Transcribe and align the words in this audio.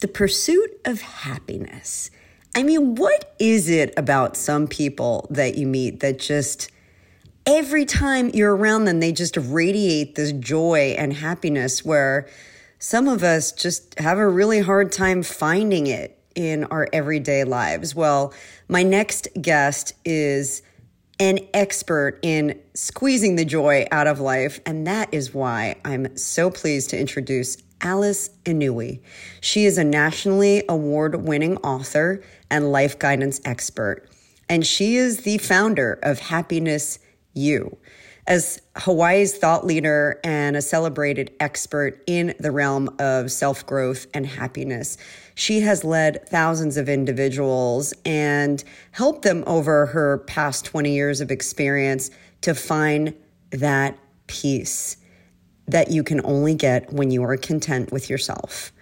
the 0.00 0.08
pursuit 0.08 0.80
of 0.84 1.00
happiness. 1.00 2.10
I 2.54 2.62
mean, 2.62 2.96
what 2.96 3.34
is 3.38 3.68
it 3.68 3.94
about 3.96 4.36
some 4.36 4.66
people 4.66 5.26
that 5.30 5.56
you 5.56 5.66
meet 5.66 6.00
that 6.00 6.18
just 6.18 6.70
every 7.46 7.84
time 7.84 8.30
you're 8.30 8.56
around 8.56 8.86
them, 8.86 9.00
they 9.00 9.12
just 9.12 9.36
radiate 9.36 10.16
this 10.16 10.32
joy 10.32 10.94
and 10.98 11.12
happiness 11.12 11.84
where 11.84 12.28
some 12.78 13.08
of 13.08 13.22
us 13.22 13.52
just 13.52 13.98
have 13.98 14.18
a 14.18 14.28
really 14.28 14.60
hard 14.60 14.90
time 14.90 15.22
finding 15.22 15.86
it 15.86 16.20
in 16.34 16.64
our 16.64 16.88
everyday 16.92 17.44
lives? 17.44 17.94
Well, 17.94 18.32
my 18.68 18.82
next 18.82 19.28
guest 19.40 19.92
is 20.04 20.62
an 21.18 21.40
expert 21.52 22.18
in 22.22 22.58
squeezing 22.74 23.36
the 23.36 23.44
joy 23.44 23.86
out 23.92 24.06
of 24.06 24.20
life, 24.20 24.58
and 24.64 24.86
that 24.86 25.12
is 25.12 25.34
why 25.34 25.76
I'm 25.84 26.16
so 26.16 26.50
pleased 26.50 26.90
to 26.90 26.98
introduce 26.98 27.58
Alice 27.80 28.30
Inouye. 28.44 29.00
She 29.40 29.64
is 29.64 29.78
a 29.78 29.84
nationally 29.84 30.64
award 30.68 31.26
winning 31.26 31.56
author 31.58 32.22
and 32.50 32.72
life 32.72 32.98
guidance 32.98 33.40
expert, 33.44 34.08
and 34.48 34.66
she 34.66 34.96
is 34.96 35.22
the 35.22 35.38
founder 35.38 35.98
of 36.02 36.18
Happiness 36.18 36.98
U. 37.34 37.76
As 38.26 38.60
Hawaii's 38.76 39.36
thought 39.36 39.66
leader 39.66 40.20
and 40.22 40.56
a 40.56 40.62
celebrated 40.62 41.32
expert 41.40 42.02
in 42.06 42.34
the 42.38 42.52
realm 42.52 42.88
of 42.98 43.32
self 43.32 43.66
growth 43.66 44.06
and 44.14 44.26
happiness, 44.26 44.98
she 45.34 45.60
has 45.60 45.84
led 45.84 46.28
thousands 46.28 46.76
of 46.76 46.88
individuals 46.88 47.92
and 48.04 48.62
helped 48.92 49.22
them 49.22 49.42
over 49.46 49.86
her 49.86 50.18
past 50.18 50.64
20 50.64 50.92
years 50.92 51.20
of 51.20 51.30
experience 51.30 52.10
to 52.42 52.54
find 52.54 53.14
that 53.50 53.98
peace 54.26 54.96
that 55.70 55.90
you 55.90 56.02
can 56.02 56.20
only 56.24 56.54
get 56.54 56.92
when 56.92 57.10
you 57.10 57.22
are 57.22 57.36
content 57.36 57.92
with 57.92 58.10
yourself. 58.10 58.72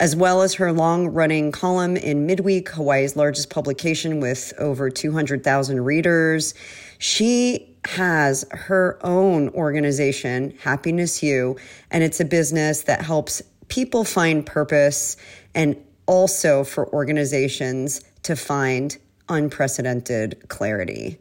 As 0.00 0.14
well 0.14 0.42
as 0.42 0.54
her 0.54 0.72
long 0.72 1.08
running 1.08 1.50
column 1.50 1.96
in 1.96 2.24
Midweek, 2.24 2.68
Hawaii's 2.68 3.16
largest 3.16 3.50
publication 3.50 4.20
with 4.20 4.52
over 4.58 4.90
200,000 4.90 5.84
readers, 5.84 6.54
she 6.98 7.76
has 7.84 8.44
her 8.50 8.98
own 9.02 9.48
organization, 9.50 10.54
Happiness 10.60 11.22
U, 11.22 11.56
and 11.90 12.04
it's 12.04 12.20
a 12.20 12.24
business 12.24 12.82
that 12.82 13.02
helps 13.02 13.42
people 13.68 14.04
find 14.04 14.46
purpose 14.46 15.16
and 15.54 15.76
also 16.06 16.64
for 16.64 16.88
organizations 16.92 18.00
to 18.22 18.36
find 18.36 18.96
unprecedented 19.28 20.48
clarity. 20.48 21.18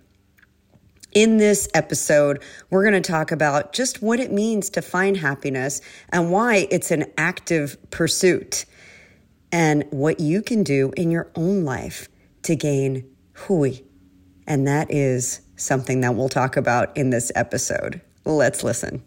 In 1.18 1.38
this 1.38 1.68
episode, 1.74 2.44
we're 2.70 2.88
going 2.88 3.02
to 3.02 3.12
talk 3.12 3.32
about 3.32 3.74
just 3.74 4.04
what 4.04 4.20
it 4.20 4.32
means 4.32 4.70
to 4.70 4.84
find 4.84 5.18
happiness 5.18 5.82
and 6.10 6.32
why 6.32 6.68
it's 6.70 6.92
an 6.92 7.06
active 7.18 7.76
pursuit, 7.90 8.66
and 9.52 9.84
what 9.90 10.20
you 10.20 10.44
can 10.44 10.62
do 10.62 10.94
in 10.96 11.10
your 11.10 11.32
own 11.34 11.66
life 11.66 12.08
to 12.44 12.56
gain 12.56 13.04
hui. 13.34 13.80
And 14.46 14.68
that 14.68 14.92
is 14.94 15.42
something 15.56 16.02
that 16.02 16.14
we'll 16.14 16.30
talk 16.30 16.56
about 16.56 16.96
in 16.96 17.10
this 17.10 17.32
episode. 17.34 18.00
Let's 18.24 18.64
listen. 18.64 19.02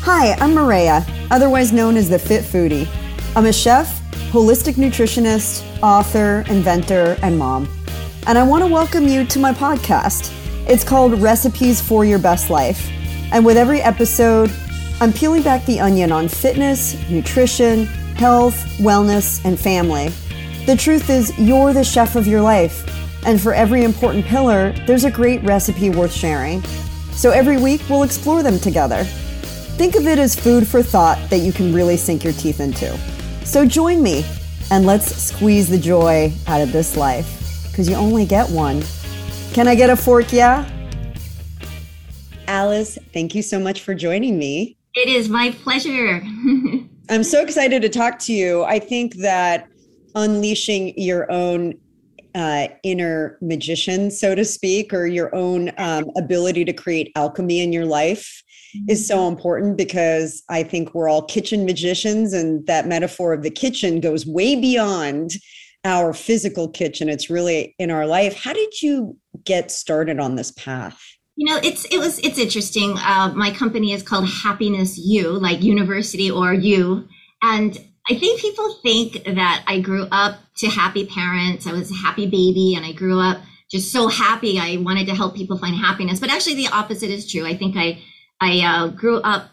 Hi, 0.00 0.32
I'm 0.40 0.54
Maria, 0.54 1.04
otherwise 1.30 1.70
known 1.70 1.98
as 1.98 2.08
the 2.08 2.18
Fit 2.18 2.42
Foodie. 2.42 2.88
I'm 3.36 3.44
a 3.44 3.52
chef 3.52 4.01
holistic 4.32 4.76
nutritionist, 4.76 5.62
author, 5.82 6.42
inventor, 6.48 7.18
and 7.22 7.38
mom. 7.38 7.68
And 8.26 8.38
I 8.38 8.42
want 8.42 8.64
to 8.64 8.66
welcome 8.66 9.06
you 9.06 9.26
to 9.26 9.38
my 9.38 9.52
podcast. 9.52 10.32
It's 10.66 10.82
called 10.82 11.20
Recipes 11.20 11.82
for 11.82 12.06
Your 12.06 12.18
Best 12.18 12.48
Life. 12.48 12.88
And 13.30 13.44
with 13.44 13.58
every 13.58 13.82
episode, 13.82 14.50
I'm 15.02 15.12
peeling 15.12 15.42
back 15.42 15.66
the 15.66 15.80
onion 15.80 16.12
on 16.12 16.28
fitness, 16.28 16.96
nutrition, 17.10 17.84
health, 18.16 18.54
wellness, 18.78 19.44
and 19.44 19.60
family. 19.60 20.08
The 20.64 20.76
truth 20.76 21.10
is, 21.10 21.38
you're 21.38 21.74
the 21.74 21.84
chef 21.84 22.16
of 22.16 22.26
your 22.26 22.40
life. 22.40 22.88
And 23.26 23.38
for 23.38 23.52
every 23.52 23.84
important 23.84 24.24
pillar, 24.24 24.72
there's 24.86 25.04
a 25.04 25.10
great 25.10 25.42
recipe 25.42 25.90
worth 25.90 26.14
sharing. 26.14 26.62
So 27.12 27.32
every 27.32 27.58
week, 27.58 27.82
we'll 27.90 28.02
explore 28.02 28.42
them 28.42 28.58
together. 28.58 29.04
Think 29.76 29.94
of 29.94 30.06
it 30.06 30.18
as 30.18 30.34
food 30.34 30.66
for 30.66 30.82
thought 30.82 31.18
that 31.28 31.40
you 31.40 31.52
can 31.52 31.74
really 31.74 31.98
sink 31.98 32.24
your 32.24 32.32
teeth 32.32 32.60
into. 32.60 32.98
So 33.44 33.66
join 33.66 34.02
me 34.02 34.24
and 34.70 34.86
let's 34.86 35.14
squeeze 35.14 35.68
the 35.68 35.78
joy 35.78 36.32
out 36.46 36.60
of 36.60 36.72
this 36.72 36.96
life 36.96 37.66
because 37.70 37.88
you 37.88 37.96
only 37.96 38.24
get 38.24 38.48
one. 38.48 38.82
Can 39.52 39.68
I 39.68 39.74
get 39.74 39.90
a 39.90 39.96
fork? 39.96 40.32
Yeah. 40.32 40.68
Alice, 42.46 42.98
thank 43.12 43.34
you 43.34 43.42
so 43.42 43.58
much 43.58 43.82
for 43.82 43.94
joining 43.94 44.38
me. 44.38 44.76
It 44.94 45.08
is 45.08 45.28
my 45.28 45.50
pleasure. 45.50 46.22
I'm 47.10 47.24
so 47.24 47.42
excited 47.42 47.82
to 47.82 47.88
talk 47.88 48.18
to 48.20 48.32
you. 48.32 48.62
I 48.64 48.78
think 48.78 49.16
that 49.16 49.68
unleashing 50.14 50.94
your 50.96 51.30
own 51.30 51.74
uh, 52.34 52.68
inner 52.82 53.38
magician, 53.40 54.10
so 54.10 54.34
to 54.34 54.44
speak, 54.44 54.94
or 54.94 55.06
your 55.06 55.34
own 55.34 55.72
um, 55.78 56.10
ability 56.16 56.64
to 56.64 56.72
create 56.72 57.12
alchemy 57.16 57.60
in 57.60 57.72
your 57.72 57.86
life 57.86 58.42
is 58.88 59.06
so 59.06 59.18
mm-hmm. 59.18 59.34
important 59.34 59.76
because 59.76 60.42
I 60.48 60.62
think 60.62 60.94
we're 60.94 61.08
all 61.08 61.22
kitchen 61.22 61.64
magicians, 61.64 62.32
and 62.32 62.66
that 62.66 62.86
metaphor 62.86 63.32
of 63.32 63.42
the 63.42 63.50
kitchen 63.50 64.00
goes 64.00 64.26
way 64.26 64.56
beyond 64.56 65.32
our 65.84 66.12
physical 66.12 66.68
kitchen. 66.68 67.08
It's 67.08 67.30
really 67.30 67.74
in 67.78 67.90
our 67.90 68.06
life. 68.06 68.34
How 68.34 68.52
did 68.52 68.80
you 68.82 69.16
get 69.44 69.70
started 69.70 70.20
on 70.20 70.36
this 70.36 70.52
path? 70.52 71.00
You 71.36 71.52
know, 71.52 71.60
it's 71.62 71.84
it 71.86 71.98
was 71.98 72.18
it's 72.20 72.38
interesting. 72.38 72.96
Uh, 72.98 73.32
my 73.34 73.50
company 73.50 73.92
is 73.92 74.02
called 74.02 74.28
Happiness 74.28 74.98
U, 74.98 75.30
like 75.30 75.62
university 75.62 76.30
or 76.30 76.52
you, 76.52 77.08
and 77.42 77.78
I 78.08 78.14
think 78.14 78.40
people 78.40 78.74
think 78.82 79.24
that 79.24 79.64
I 79.66 79.80
grew 79.80 80.06
up 80.12 80.38
to 80.58 80.68
happy 80.68 81.06
parents. 81.06 81.66
I 81.66 81.72
was 81.72 81.90
a 81.90 81.94
happy 81.94 82.26
baby, 82.26 82.74
and 82.76 82.84
I 82.84 82.92
grew 82.92 83.18
up 83.18 83.38
just 83.70 83.90
so 83.90 84.08
happy. 84.08 84.58
I 84.58 84.76
wanted 84.76 85.06
to 85.06 85.14
help 85.14 85.34
people 85.34 85.56
find 85.56 85.74
happiness, 85.74 86.20
but 86.20 86.30
actually 86.30 86.56
the 86.56 86.68
opposite 86.68 87.10
is 87.10 87.30
true. 87.30 87.46
I 87.46 87.56
think 87.56 87.76
I 87.76 87.98
I 88.42 88.60
uh, 88.60 88.88
grew 88.88 89.20
up 89.20 89.50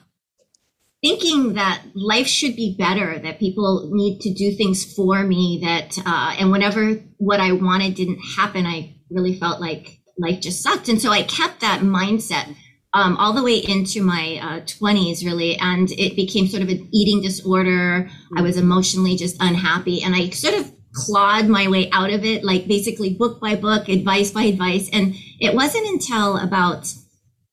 thinking 1.03 1.53
that 1.53 1.83
life 1.93 2.25
should 2.25 2.55
be 2.55 2.75
better, 2.75 3.19
that 3.19 3.39
people 3.39 3.87
need 3.93 4.19
to 4.21 4.33
do 4.33 4.51
things 4.51 4.93
for 4.95 5.23
me, 5.23 5.59
that, 5.63 5.97
uh, 6.05 6.35
and 6.39 6.51
whenever 6.51 6.95
what 7.17 7.39
I 7.39 7.51
wanted 7.51 7.93
didn't 7.93 8.19
happen, 8.35 8.65
I 8.65 8.95
really 9.11 9.39
felt 9.39 9.61
like 9.61 9.99
life 10.17 10.41
just 10.41 10.63
sucked. 10.63 10.89
And 10.89 10.99
so 10.99 11.11
I 11.11 11.21
kept 11.21 11.61
that 11.61 11.81
mindset 11.81 12.55
um, 12.93 13.15
all 13.17 13.33
the 13.33 13.43
way 13.43 13.57
into 13.57 14.01
my 14.01 14.39
uh, 14.41 14.61
20s, 14.61 15.23
really. 15.23 15.55
And 15.57 15.91
it 15.91 16.15
became 16.15 16.47
sort 16.47 16.63
of 16.63 16.69
an 16.69 16.89
eating 16.91 17.21
disorder. 17.21 18.09
I 18.35 18.41
was 18.41 18.57
emotionally 18.57 19.15
just 19.15 19.37
unhappy. 19.39 20.01
And 20.01 20.15
I 20.15 20.31
sort 20.31 20.55
of 20.55 20.71
clawed 20.95 21.47
my 21.47 21.69
way 21.69 21.91
out 21.91 22.09
of 22.09 22.25
it, 22.25 22.43
like 22.43 22.67
basically 22.67 23.13
book 23.13 23.39
by 23.39 23.55
book, 23.55 23.87
advice 23.87 24.31
by 24.31 24.43
advice. 24.45 24.89
And 24.91 25.13
it 25.39 25.53
wasn't 25.53 25.87
until 25.87 26.37
about 26.37 26.91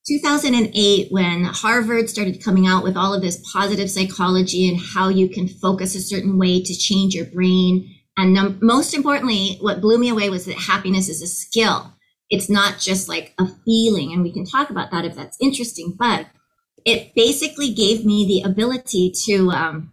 2008 0.06 1.10
when 1.10 1.44
Harvard 1.44 2.08
started 2.08 2.42
coming 2.42 2.66
out 2.66 2.84
with 2.84 2.96
all 2.96 3.12
of 3.12 3.22
this 3.22 3.42
positive 3.52 3.90
psychology 3.90 4.68
and 4.68 4.80
how 4.80 5.08
you 5.08 5.28
can 5.28 5.48
focus 5.48 5.94
a 5.94 6.00
certain 6.00 6.38
way 6.38 6.62
to 6.62 6.74
change 6.76 7.14
your 7.14 7.26
brain. 7.26 7.92
And 8.16 8.60
most 8.62 8.94
importantly, 8.94 9.58
what 9.60 9.80
blew 9.80 9.98
me 9.98 10.08
away 10.08 10.30
was 10.30 10.46
that 10.46 10.56
happiness 10.56 11.08
is 11.08 11.22
a 11.22 11.26
skill. 11.26 11.92
It's 12.30 12.48
not 12.48 12.78
just 12.78 13.08
like 13.08 13.34
a 13.38 13.46
feeling. 13.64 14.12
And 14.12 14.22
we 14.22 14.32
can 14.32 14.46
talk 14.46 14.70
about 14.70 14.90
that 14.92 15.04
if 15.04 15.14
that's 15.14 15.36
interesting. 15.40 15.94
But 15.98 16.26
it 16.84 17.14
basically 17.14 17.74
gave 17.74 18.06
me 18.06 18.26
the 18.26 18.48
ability 18.48 19.12
to, 19.24 19.50
um, 19.50 19.92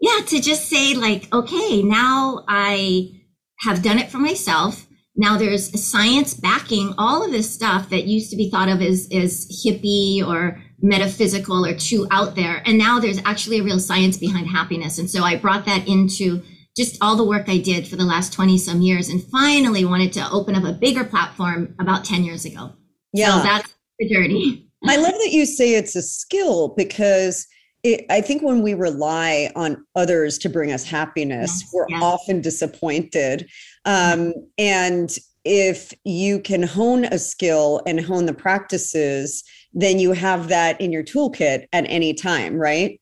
yeah, 0.00 0.20
to 0.26 0.40
just 0.40 0.68
say, 0.68 0.94
like, 0.94 1.32
okay, 1.32 1.82
now 1.82 2.44
I 2.46 3.22
have 3.60 3.82
done 3.82 3.98
it 3.98 4.10
for 4.10 4.18
myself. 4.18 4.86
Now 5.16 5.36
there's 5.36 5.80
science 5.80 6.34
backing 6.34 6.92
all 6.98 7.24
of 7.24 7.30
this 7.30 7.52
stuff 7.52 7.88
that 7.90 8.04
used 8.04 8.30
to 8.30 8.36
be 8.36 8.50
thought 8.50 8.68
of 8.68 8.82
as, 8.82 9.08
as 9.12 9.46
hippie 9.64 10.26
or 10.26 10.60
metaphysical 10.82 11.64
or 11.64 11.74
too 11.74 12.06
out 12.10 12.34
there. 12.34 12.62
And 12.66 12.76
now 12.76 12.98
there's 12.98 13.20
actually 13.24 13.60
a 13.60 13.62
real 13.62 13.78
science 13.78 14.16
behind 14.16 14.48
happiness. 14.48 14.98
And 14.98 15.08
so 15.08 15.22
I 15.22 15.36
brought 15.36 15.66
that 15.66 15.86
into 15.86 16.42
just 16.76 16.98
all 17.00 17.16
the 17.16 17.24
work 17.24 17.48
I 17.48 17.58
did 17.58 17.86
for 17.86 17.96
the 17.96 18.04
last 18.04 18.32
20 18.32 18.58
some 18.58 18.82
years 18.82 19.08
and 19.08 19.22
finally 19.22 19.84
wanted 19.84 20.12
to 20.14 20.28
open 20.30 20.56
up 20.56 20.64
a 20.64 20.72
bigger 20.72 21.04
platform 21.04 21.74
about 21.78 22.04
10 22.04 22.24
years 22.24 22.44
ago. 22.44 22.72
Yeah. 23.12 23.38
So 23.38 23.42
that's 23.44 23.74
the 23.98 24.08
journey. 24.08 24.68
I 24.86 24.96
love 24.96 25.12
that 25.12 25.30
you 25.30 25.46
say 25.46 25.74
it's 25.74 25.96
a 25.96 26.02
skill 26.02 26.74
because 26.76 27.46
it, 27.84 28.06
I 28.10 28.22
think 28.22 28.42
when 28.42 28.62
we 28.62 28.74
rely 28.74 29.52
on 29.54 29.84
others 29.94 30.38
to 30.38 30.48
bring 30.48 30.72
us 30.72 30.84
happiness, 30.84 31.60
yes, 31.60 31.70
we're 31.72 31.86
yes. 31.90 32.02
often 32.02 32.40
disappointed. 32.40 33.48
Um, 33.84 34.32
and 34.58 35.16
if 35.44 35.92
you 36.04 36.40
can 36.40 36.62
hone 36.62 37.04
a 37.04 37.18
skill 37.18 37.82
and 37.86 38.00
hone 38.00 38.24
the 38.24 38.32
practices, 38.32 39.44
then 39.74 39.98
you 39.98 40.12
have 40.12 40.48
that 40.48 40.80
in 40.80 40.90
your 40.90 41.04
toolkit 41.04 41.66
at 41.72 41.84
any 41.88 42.14
time, 42.14 42.56
right? 42.56 42.98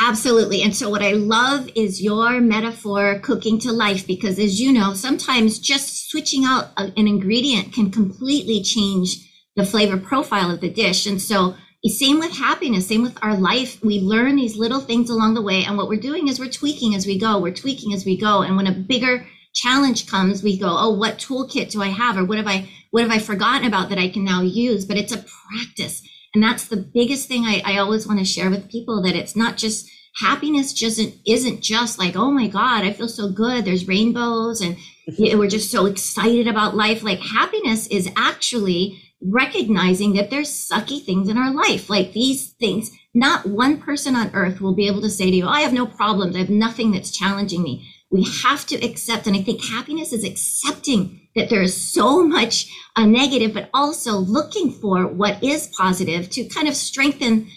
Absolutely. 0.00 0.62
And 0.62 0.76
so, 0.76 0.90
what 0.90 1.02
I 1.02 1.12
love 1.12 1.68
is 1.74 2.02
your 2.02 2.40
metaphor 2.40 3.18
cooking 3.20 3.58
to 3.60 3.72
life, 3.72 4.06
because 4.06 4.38
as 4.38 4.60
you 4.60 4.72
know, 4.72 4.92
sometimes 4.92 5.58
just 5.58 6.10
switching 6.10 6.44
out 6.44 6.70
an 6.76 6.92
ingredient 7.08 7.72
can 7.72 7.90
completely 7.90 8.62
change 8.62 9.16
the 9.56 9.66
flavor 9.66 9.96
profile 9.96 10.52
of 10.52 10.60
the 10.60 10.70
dish. 10.70 11.06
And 11.06 11.20
so, 11.20 11.56
same 11.86 12.18
with 12.18 12.32
happiness, 12.32 12.88
same 12.88 13.02
with 13.02 13.16
our 13.22 13.36
life. 13.36 13.82
We 13.84 14.00
learn 14.00 14.36
these 14.36 14.56
little 14.56 14.80
things 14.80 15.10
along 15.10 15.34
the 15.34 15.42
way. 15.42 15.64
And 15.64 15.76
what 15.76 15.88
we're 15.88 16.00
doing 16.00 16.26
is 16.26 16.40
we're 16.40 16.50
tweaking 16.50 16.94
as 16.94 17.06
we 17.06 17.18
go. 17.18 17.38
We're 17.38 17.54
tweaking 17.54 17.92
as 17.94 18.04
we 18.04 18.18
go. 18.18 18.42
And 18.42 18.56
when 18.56 18.66
a 18.66 18.72
bigger 18.72 19.26
challenge 19.54 20.08
comes, 20.08 20.42
we 20.42 20.58
go, 20.58 20.68
oh, 20.68 20.92
what 20.92 21.18
toolkit 21.18 21.70
do 21.70 21.80
I 21.80 21.88
have? 21.88 22.16
Or 22.16 22.24
what 22.24 22.38
have 22.38 22.48
I 22.48 22.68
what 22.90 23.02
have 23.02 23.12
I 23.12 23.18
forgotten 23.18 23.66
about 23.66 23.90
that 23.90 23.98
I 23.98 24.08
can 24.08 24.24
now 24.24 24.42
use? 24.42 24.84
But 24.86 24.96
it's 24.96 25.14
a 25.14 25.24
practice. 25.52 26.02
And 26.34 26.42
that's 26.42 26.68
the 26.68 26.76
biggest 26.76 27.28
thing 27.28 27.44
I, 27.44 27.62
I 27.64 27.78
always 27.78 28.06
want 28.06 28.18
to 28.18 28.24
share 28.24 28.50
with 28.50 28.70
people 28.70 29.02
that 29.02 29.14
it's 29.14 29.36
not 29.36 29.56
just 29.56 29.88
happiness 30.20 30.72
just 30.72 30.98
isn't, 30.98 31.14
isn't 31.26 31.62
just 31.62 31.98
like, 31.98 32.16
oh 32.16 32.30
my 32.30 32.48
God, 32.48 32.84
I 32.84 32.92
feel 32.92 33.08
so 33.08 33.30
good. 33.30 33.64
There's 33.64 33.88
rainbows 33.88 34.60
and 34.60 34.76
we're 35.18 35.48
just 35.48 35.70
so 35.70 35.86
excited 35.86 36.48
about 36.48 36.76
life. 36.76 37.02
Like 37.02 37.20
happiness 37.20 37.86
is 37.86 38.10
actually 38.16 39.02
recognizing 39.20 40.14
that 40.14 40.30
there's 40.30 40.50
sucky 40.50 41.04
things 41.04 41.28
in 41.28 41.36
our 41.36 41.52
life. 41.52 41.90
Like 41.90 42.12
these 42.12 42.50
things, 42.52 42.90
not 43.14 43.46
one 43.46 43.80
person 43.80 44.14
on 44.14 44.30
earth 44.34 44.60
will 44.60 44.74
be 44.74 44.86
able 44.86 45.00
to 45.02 45.10
say 45.10 45.30
to 45.30 45.36
you, 45.36 45.46
I 45.46 45.60
have 45.60 45.72
no 45.72 45.86
problems. 45.86 46.36
I 46.36 46.40
have 46.40 46.50
nothing 46.50 46.92
that's 46.92 47.16
challenging 47.16 47.62
me. 47.62 47.88
We 48.10 48.26
have 48.42 48.64
to 48.66 48.76
accept. 48.76 49.26
And 49.26 49.36
I 49.36 49.42
think 49.42 49.62
happiness 49.64 50.12
is 50.12 50.24
accepting 50.24 51.28
that 51.34 51.50
there 51.50 51.62
is 51.62 51.92
so 51.92 52.26
much 52.26 52.70
a 52.96 53.02
uh, 53.02 53.06
negative, 53.06 53.54
but 53.54 53.70
also 53.74 54.12
looking 54.18 54.72
for 54.72 55.06
what 55.06 55.42
is 55.42 55.68
positive 55.76 56.30
to 56.30 56.44
kind 56.44 56.68
of 56.68 56.74
strengthen 56.74 57.48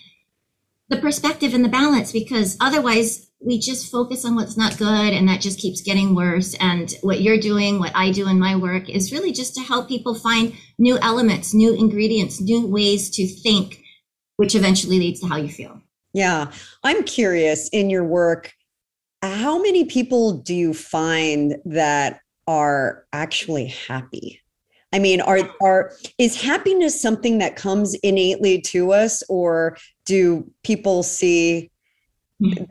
the 0.90 0.98
perspective 0.98 1.54
and 1.54 1.64
the 1.64 1.70
balance 1.70 2.12
because 2.12 2.58
otherwise 2.60 3.31
we 3.44 3.60
just 3.60 3.92
focus 3.92 4.24
on 4.24 4.36
what's 4.36 4.58
not 4.58 4.78
good 4.78 5.14
and 5.14 5.28
that 5.28 5.42
just 5.42 5.60
keeps 5.60 5.82
getting 5.82 6.14
worse. 6.14 6.56
And 6.60 6.94
what 7.02 7.22
you're 7.22 7.40
doing 7.40 7.80
what 7.80 7.92
i 7.96 8.12
do 8.12 8.28
in 8.28 8.40
my 8.40 8.56
work 8.56 8.90
is 8.90 9.12
really 9.12 9.32
just 9.32 9.56
to 9.56 9.62
help 9.62 9.88
people 9.88 10.14
find 10.16 10.54
new 10.78 10.98
elements 11.00 11.54
new 11.54 11.74
ingredients 11.74 12.40
new 12.40 12.68
ways 12.68 13.10
to 13.12 13.28
think 13.28 13.82
which 14.38 14.56
eventually 14.56 15.00
leads 15.00 15.20
to 15.20 15.28
how 15.28 15.38
you 15.38 15.50
feel. 15.50 15.82
Yeah. 16.14 16.52
I'm 16.84 17.04
curious 17.04 17.70
in 17.70 17.90
your 17.90 18.04
work 18.04 18.54
how 19.22 19.62
many 19.62 19.86
people 19.86 20.34
do 20.34 20.54
you 20.54 20.74
find 20.74 21.58
that 21.66 22.22
are 22.48 23.06
actually 23.14 23.68
happy? 23.68 24.42
I 24.94 25.00
mean, 25.00 25.22
are 25.22 25.50
are 25.62 25.94
is 26.18 26.42
happiness 26.42 27.02
something 27.02 27.38
that 27.38 27.56
comes 27.56 27.94
innately 28.04 28.60
to 28.62 28.92
us, 28.92 29.24
or 29.30 29.78
do 30.06 30.52
people 30.64 31.04
see. 31.04 31.72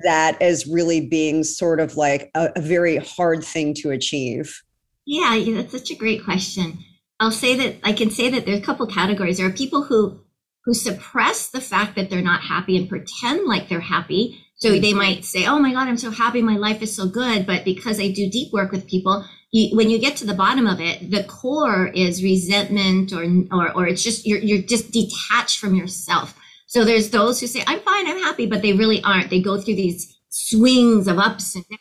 That 0.05 0.41
as 0.41 0.67
really 0.67 1.01
being 1.01 1.45
sort 1.45 1.81
of 1.81 1.97
like 1.97 2.31
a, 2.35 2.51
a 2.57 2.61
very 2.61 2.97
hard 2.97 3.45
thing 3.45 3.75
to 3.75 3.91
achieve? 3.91 4.63
Yeah, 5.07 5.43
that's 5.55 5.73
such 5.73 5.91
a 5.91 5.97
great 5.97 6.25
question. 6.25 6.79
I'll 7.19 7.31
say 7.31 7.57
that 7.57 7.77
I 7.85 7.93
can 7.93 8.11
say 8.11 8.31
that 8.31 8.47
there's 8.47 8.61
a 8.61 8.65
couple 8.65 8.87
categories. 8.87 9.39
There 9.39 9.47
are 9.47 9.53
people 9.53 9.83
who 9.85 10.21
who 10.65 10.75
suppress 10.75 11.49
the 11.49 11.61
fact 11.61 11.97
that 11.97 12.11
they're 12.11 12.21
not 12.21 12.43
happy 12.43 12.77
and 12.77 12.89
pretend 12.89 13.47
like 13.47 13.69
they're 13.69 13.81
happy. 13.81 14.45
So 14.57 14.73
they 14.73 14.91
mm-hmm. 14.91 14.99
might 14.99 15.25
say, 15.25 15.47
"Oh 15.47 15.59
my 15.59 15.73
God, 15.73 15.89
I'm 15.89 15.97
so 15.97 16.11
happy, 16.11 16.43
my 16.43 16.57
life 16.57 16.83
is 16.83 16.95
so 16.95 17.09
good," 17.09 17.47
but 17.47 17.65
because 17.65 17.99
I 17.99 18.11
do 18.11 18.29
deep 18.31 18.53
work 18.53 18.73
with 18.73 18.87
people, 18.87 19.25
you, 19.53 19.77
when 19.77 19.91
you 19.91 19.99
get 19.99 20.17
to 20.17 20.27
the 20.27 20.35
bottom 20.35 20.67
of 20.67 20.81
it, 20.81 21.11
the 21.11 21.25
core 21.25 21.89
is 21.89 22.23
resentment 22.23 23.13
or, 23.13 23.25
or, 23.53 23.73
or 23.73 23.87
it's 23.87 24.03
just, 24.03 24.27
you're, 24.27 24.39
you're 24.39 24.63
just 24.63 24.93
detached 24.93 25.59
from 25.59 25.75
yourself. 25.75 26.35
So 26.71 26.85
there's 26.85 27.11
those 27.11 27.41
who 27.41 27.49
say, 27.49 27.65
I'm 27.67 27.81
fine, 27.81 28.07
I'm 28.07 28.23
happy, 28.23 28.47
but 28.47 28.63
they 28.63 28.73
really 28.73 29.03
aren't. 29.03 29.29
They 29.29 29.43
go 29.43 29.61
through 29.61 29.75
these 29.75 30.17
swings 30.29 31.09
of 31.09 31.19
ups 31.19 31.57
and 31.57 31.65
downs. 31.69 31.81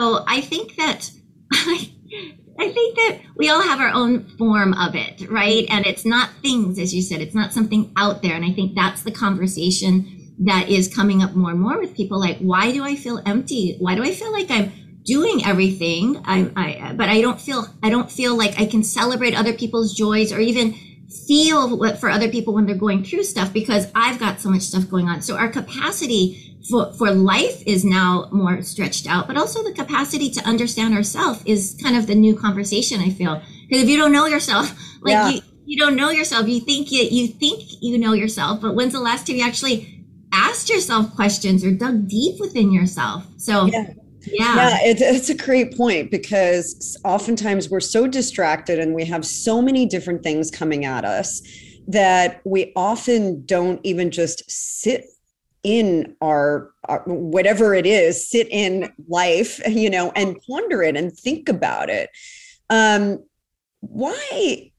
So 0.00 0.24
I 0.26 0.40
think 0.40 0.76
that, 0.76 1.10
I 1.52 2.72
think 2.72 2.96
that 2.96 3.18
we 3.36 3.50
all 3.50 3.60
have 3.60 3.80
our 3.80 3.90
own 3.90 4.24
form 4.38 4.72
of 4.72 4.94
it, 4.94 5.28
right? 5.30 5.66
And 5.68 5.84
it's 5.84 6.06
not 6.06 6.30
things, 6.40 6.78
as 6.78 6.94
you 6.94 7.02
said, 7.02 7.20
it's 7.20 7.34
not 7.34 7.52
something 7.52 7.92
out 7.98 8.22
there. 8.22 8.34
And 8.34 8.46
I 8.46 8.52
think 8.52 8.74
that's 8.74 9.02
the 9.02 9.12
conversation 9.12 10.32
that 10.38 10.70
is 10.70 10.88
coming 10.88 11.22
up 11.22 11.34
more 11.34 11.50
and 11.50 11.60
more 11.60 11.78
with 11.78 11.94
people 11.94 12.18
like, 12.18 12.38
why 12.38 12.72
do 12.72 12.82
I 12.82 12.96
feel 12.96 13.20
empty? 13.26 13.76
Why 13.78 13.94
do 13.94 14.02
I 14.02 14.14
feel 14.14 14.32
like 14.32 14.50
I'm 14.50 14.72
doing 15.04 15.44
everything 15.44 16.22
I, 16.24 16.48
I 16.54 16.92
but 16.92 17.08
i 17.08 17.20
don't 17.20 17.40
feel 17.40 17.66
i 17.82 17.90
don't 17.90 18.08
feel 18.08 18.38
like 18.38 18.60
i 18.60 18.66
can 18.66 18.84
celebrate 18.84 19.36
other 19.36 19.52
people's 19.52 19.94
joys 19.94 20.32
or 20.32 20.38
even 20.38 20.76
feel 21.26 21.76
what 21.78 21.98
for 21.98 22.08
other 22.08 22.28
people 22.28 22.54
when 22.54 22.66
they're 22.66 22.76
going 22.76 23.04
through 23.04 23.24
stuff 23.24 23.52
because 23.52 23.90
i've 23.94 24.18
got 24.18 24.40
so 24.40 24.50
much 24.50 24.62
stuff 24.62 24.88
going 24.88 25.08
on. 25.08 25.22
So 25.22 25.36
our 25.36 25.48
capacity 25.48 26.56
for, 26.70 26.92
for 26.92 27.10
life 27.10 27.62
is 27.66 27.84
now 27.84 28.28
more 28.32 28.62
stretched 28.62 29.08
out 29.08 29.26
but 29.26 29.36
also 29.36 29.62
the 29.62 29.72
capacity 29.72 30.30
to 30.30 30.44
understand 30.44 30.94
ourselves 30.94 31.42
is 31.44 31.76
kind 31.82 31.96
of 31.96 32.06
the 32.06 32.14
new 32.14 32.36
conversation 32.36 33.00
i 33.00 33.10
feel. 33.10 33.42
Because 33.68 33.84
if 33.84 33.88
you 33.88 33.98
don't 33.98 34.12
know 34.12 34.26
yourself 34.26 34.70
like 35.02 35.12
yeah. 35.12 35.28
you, 35.30 35.40
you 35.64 35.78
don't 35.78 35.96
know 35.96 36.10
yourself. 36.10 36.48
You 36.48 36.60
think 36.60 36.90
you, 36.90 37.02
you 37.04 37.28
think 37.28 37.62
you 37.80 37.98
know 37.98 38.12
yourself 38.12 38.60
but 38.60 38.74
when's 38.74 38.92
the 38.92 39.00
last 39.00 39.26
time 39.26 39.36
you 39.36 39.44
actually 39.44 40.04
asked 40.32 40.70
yourself 40.70 41.14
questions 41.14 41.64
or 41.64 41.72
dug 41.72 42.08
deep 42.08 42.40
within 42.40 42.72
yourself? 42.72 43.24
So 43.36 43.66
yeah 43.66 43.92
yeah, 44.26 44.56
yeah 44.56 44.78
it, 44.82 45.00
it's 45.00 45.30
a 45.30 45.34
great 45.34 45.76
point 45.76 46.10
because 46.10 46.98
oftentimes 47.04 47.68
we're 47.70 47.80
so 47.80 48.06
distracted 48.06 48.78
and 48.78 48.94
we 48.94 49.04
have 49.04 49.24
so 49.24 49.60
many 49.60 49.86
different 49.86 50.22
things 50.22 50.50
coming 50.50 50.84
at 50.84 51.04
us 51.04 51.42
that 51.88 52.40
we 52.44 52.72
often 52.76 53.44
don't 53.44 53.80
even 53.84 54.10
just 54.10 54.48
sit 54.50 55.06
in 55.62 56.16
our, 56.20 56.70
our, 56.88 57.02
whatever 57.06 57.74
it 57.74 57.86
is 57.86 58.28
sit 58.28 58.48
in 58.50 58.92
life 59.08 59.60
you 59.68 59.88
know 59.88 60.12
and 60.16 60.40
ponder 60.46 60.82
it 60.82 60.96
and 60.96 61.12
think 61.12 61.48
about 61.48 61.88
it. 61.88 62.10
Um 62.70 63.22
why 63.80 64.70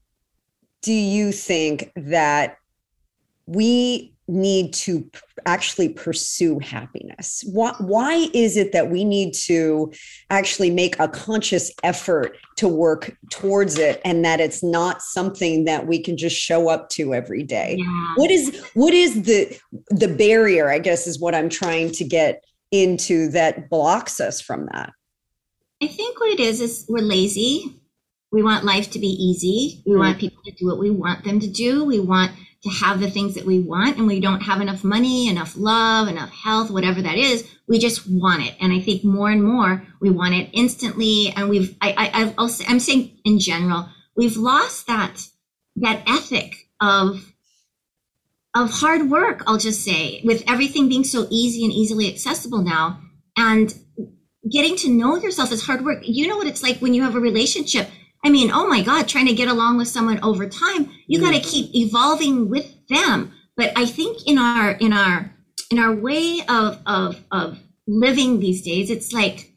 do 0.82 0.92
you 0.92 1.32
think 1.32 1.92
that 1.96 2.56
we 3.46 4.13
need 4.26 4.72
to 4.72 5.08
actually 5.46 5.88
pursue 5.88 6.58
happiness? 6.58 7.44
Why, 7.52 7.74
why 7.78 8.28
is 8.32 8.56
it 8.56 8.72
that 8.72 8.90
we 8.90 9.04
need 9.04 9.34
to 9.44 9.92
actually 10.30 10.70
make 10.70 10.98
a 10.98 11.08
conscious 11.08 11.70
effort 11.82 12.36
to 12.56 12.68
work 12.68 13.16
towards 13.30 13.78
it 13.78 14.00
and 14.04 14.24
that 14.24 14.40
it's 14.40 14.62
not 14.62 15.02
something 15.02 15.64
that 15.64 15.86
we 15.86 15.98
can 16.02 16.16
just 16.16 16.36
show 16.36 16.68
up 16.68 16.88
to 16.90 17.14
every 17.14 17.42
day? 17.42 17.76
Yeah. 17.78 18.14
What 18.16 18.30
is 18.30 18.64
what 18.74 18.94
is 18.94 19.22
the 19.22 19.58
the 19.90 20.08
barrier, 20.08 20.70
I 20.70 20.78
guess 20.78 21.06
is 21.06 21.20
what 21.20 21.34
I'm 21.34 21.48
trying 21.48 21.92
to 21.92 22.04
get 22.04 22.42
into 22.70 23.28
that 23.28 23.68
blocks 23.68 24.20
us 24.20 24.40
from 24.40 24.68
that? 24.72 24.92
I 25.82 25.86
think 25.86 26.18
what 26.18 26.30
it 26.30 26.40
is 26.40 26.60
is 26.60 26.86
we're 26.88 27.02
lazy. 27.02 27.80
We 28.32 28.42
want 28.42 28.64
life 28.64 28.90
to 28.92 28.98
be 28.98 29.08
easy. 29.08 29.82
We 29.84 29.92
mm-hmm. 29.92 30.00
want 30.00 30.18
people 30.18 30.42
to 30.44 30.52
do 30.52 30.66
what 30.66 30.78
we 30.78 30.90
want 30.90 31.24
them 31.24 31.38
to 31.40 31.46
do. 31.46 31.84
We 31.84 32.00
want 32.00 32.32
to 32.64 32.70
have 32.70 32.98
the 32.98 33.10
things 33.10 33.34
that 33.34 33.44
we 33.44 33.60
want 33.60 33.98
and 33.98 34.06
we 34.06 34.20
don't 34.20 34.40
have 34.40 34.60
enough 34.62 34.82
money, 34.82 35.28
enough 35.28 35.54
love, 35.56 36.08
enough 36.08 36.30
health, 36.30 36.70
whatever 36.70 37.02
that 37.02 37.16
is. 37.16 37.46
We 37.68 37.78
just 37.78 38.10
want 38.10 38.42
it. 38.42 38.54
And 38.58 38.72
I 38.72 38.80
think 38.80 39.04
more 39.04 39.30
and 39.30 39.44
more 39.44 39.86
we 40.00 40.08
want 40.10 40.34
it 40.34 40.48
instantly. 40.52 41.32
And 41.36 41.50
we've, 41.50 41.76
I, 41.82 42.10
I, 42.14 42.34
I'll, 42.38 42.50
I'm 42.66 42.80
saying 42.80 43.18
in 43.24 43.38
general, 43.38 43.88
we've 44.16 44.38
lost 44.38 44.86
that, 44.86 45.28
that 45.76 46.02
ethic 46.06 46.54
of, 46.80 47.34
of 48.54 48.70
hard 48.70 49.10
work, 49.10 49.42
I'll 49.46 49.58
just 49.58 49.84
say, 49.84 50.22
with 50.24 50.42
everything 50.48 50.88
being 50.88 51.04
so 51.04 51.26
easy 51.28 51.64
and 51.64 51.72
easily 51.72 52.08
accessible 52.10 52.62
now. 52.62 52.98
And 53.36 53.74
getting 54.50 54.76
to 54.76 54.88
know 54.88 55.16
yourself 55.16 55.52
is 55.52 55.66
hard 55.66 55.84
work. 55.84 55.98
You 56.02 56.28
know 56.28 56.38
what 56.38 56.46
it's 56.46 56.62
like 56.62 56.78
when 56.78 56.94
you 56.94 57.02
have 57.02 57.14
a 57.14 57.20
relationship 57.20 57.88
I 58.24 58.30
mean, 58.30 58.50
oh 58.50 58.66
my 58.66 58.82
God, 58.82 59.06
trying 59.06 59.26
to 59.26 59.34
get 59.34 59.48
along 59.48 59.76
with 59.76 59.88
someone 59.88 60.18
over 60.24 60.48
time, 60.48 60.90
you 61.06 61.18
mm. 61.18 61.22
got 61.22 61.34
to 61.34 61.40
keep 61.40 61.74
evolving 61.74 62.48
with 62.48 62.74
them. 62.88 63.32
But 63.56 63.72
I 63.76 63.86
think 63.86 64.26
in 64.26 64.38
our 64.38 64.70
in 64.72 64.92
our 64.92 65.30
in 65.70 65.78
our 65.78 65.94
way 65.94 66.40
of 66.48 66.80
of 66.86 67.22
of 67.30 67.58
living 67.86 68.40
these 68.40 68.62
days, 68.62 68.90
it's 68.90 69.12
like 69.12 69.52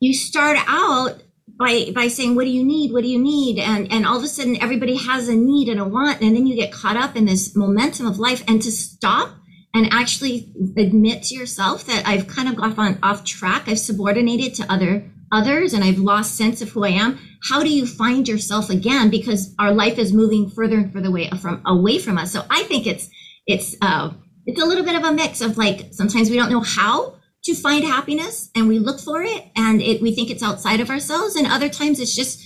you 0.00 0.12
start 0.12 0.58
out 0.66 1.22
by 1.58 1.90
by 1.94 2.08
saying, 2.08 2.34
"What 2.34 2.44
do 2.44 2.50
you 2.50 2.64
need? 2.64 2.92
What 2.92 3.02
do 3.02 3.08
you 3.08 3.20
need?" 3.20 3.58
and 3.58 3.90
and 3.90 4.06
all 4.06 4.18
of 4.18 4.24
a 4.24 4.28
sudden 4.28 4.62
everybody 4.62 4.96
has 4.96 5.28
a 5.28 5.34
need 5.34 5.68
and 5.68 5.80
a 5.80 5.84
want, 5.84 6.20
and 6.20 6.36
then 6.36 6.46
you 6.46 6.56
get 6.56 6.72
caught 6.72 6.96
up 6.96 7.16
in 7.16 7.24
this 7.24 7.56
momentum 7.56 8.06
of 8.06 8.18
life. 8.18 8.44
And 8.46 8.60
to 8.62 8.70
stop 8.70 9.30
and 9.74 9.92
actually 9.92 10.52
admit 10.76 11.24
to 11.24 11.34
yourself 11.34 11.84
that 11.86 12.06
I've 12.06 12.28
kind 12.28 12.48
of 12.48 12.56
gone 12.56 12.78
on 12.78 12.98
off 13.02 13.24
track, 13.24 13.64
I've 13.66 13.78
subordinated 13.78 14.54
to 14.56 14.72
other 14.72 15.10
others 15.34 15.74
and 15.74 15.82
I've 15.82 15.98
lost 15.98 16.36
sense 16.36 16.62
of 16.62 16.70
who 16.70 16.84
I 16.84 16.90
am, 16.90 17.18
how 17.48 17.62
do 17.62 17.68
you 17.68 17.86
find 17.86 18.26
yourself 18.26 18.70
again? 18.70 19.10
Because 19.10 19.54
our 19.58 19.72
life 19.72 19.98
is 19.98 20.12
moving 20.12 20.48
further 20.48 20.78
and 20.78 20.92
further 20.92 21.08
away 21.08 21.28
from 21.40 21.62
away 21.66 21.98
from 21.98 22.16
us. 22.16 22.32
So 22.32 22.44
I 22.48 22.62
think 22.62 22.86
it's 22.86 23.10
it's 23.46 23.76
uh, 23.82 24.12
it's 24.46 24.62
a 24.62 24.66
little 24.66 24.84
bit 24.84 24.96
of 24.96 25.04
a 25.04 25.12
mix 25.12 25.40
of 25.40 25.58
like 25.58 25.88
sometimes 25.92 26.30
we 26.30 26.36
don't 26.36 26.50
know 26.50 26.60
how 26.60 27.16
to 27.44 27.54
find 27.54 27.84
happiness 27.84 28.50
and 28.54 28.68
we 28.68 28.78
look 28.78 29.00
for 29.00 29.22
it 29.22 29.44
and 29.56 29.82
it 29.82 30.00
we 30.00 30.14
think 30.14 30.30
it's 30.30 30.42
outside 30.42 30.80
of 30.80 30.90
ourselves, 30.90 31.36
and 31.36 31.46
other 31.46 31.68
times 31.68 32.00
it's 32.00 32.14
just 32.14 32.42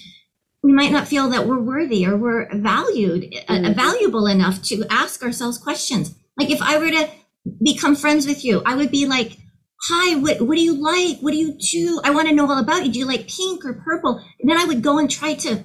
we 0.63 0.73
might 0.73 0.91
not 0.91 1.07
feel 1.07 1.29
that 1.31 1.47
we're 1.47 1.61
worthy 1.61 2.05
or 2.05 2.17
we're 2.17 2.49
valued 2.53 3.25
uh, 3.25 3.53
mm-hmm. 3.53 3.65
uh, 3.67 3.73
valuable 3.75 4.27
enough 4.27 4.61
to 4.63 4.85
ask 4.91 5.23
ourselves 5.23 5.59
questions. 5.59 6.15
Like 6.37 6.51
if 6.51 6.61
I 6.61 6.79
were 6.79 6.91
to 6.91 7.09
become 7.63 7.95
friends 7.95 8.27
with 8.27 8.45
you, 8.45 8.63
I 8.67 8.75
would 8.75 8.91
be 8.91 9.07
like 9.07 9.39
hi, 9.83 10.17
what, 10.17 10.41
what 10.43 10.57
do 10.57 10.63
you 10.63 10.75
like? 10.75 11.21
What 11.21 11.33
do 11.33 11.37
you 11.37 11.57
do? 11.57 12.01
I 12.05 12.11
want 12.11 12.29
to 12.29 12.35
know 12.35 12.51
all 12.51 12.59
about 12.59 12.85
you. 12.85 12.93
Do 12.93 12.99
you 12.99 13.07
like 13.07 13.29
pink 13.29 13.65
or 13.65 13.75
purple? 13.75 14.23
And 14.41 14.51
then 14.51 14.59
I 14.59 14.65
would 14.65 14.83
go 14.83 14.99
and 14.99 15.11
try 15.11 15.35
to 15.35 15.65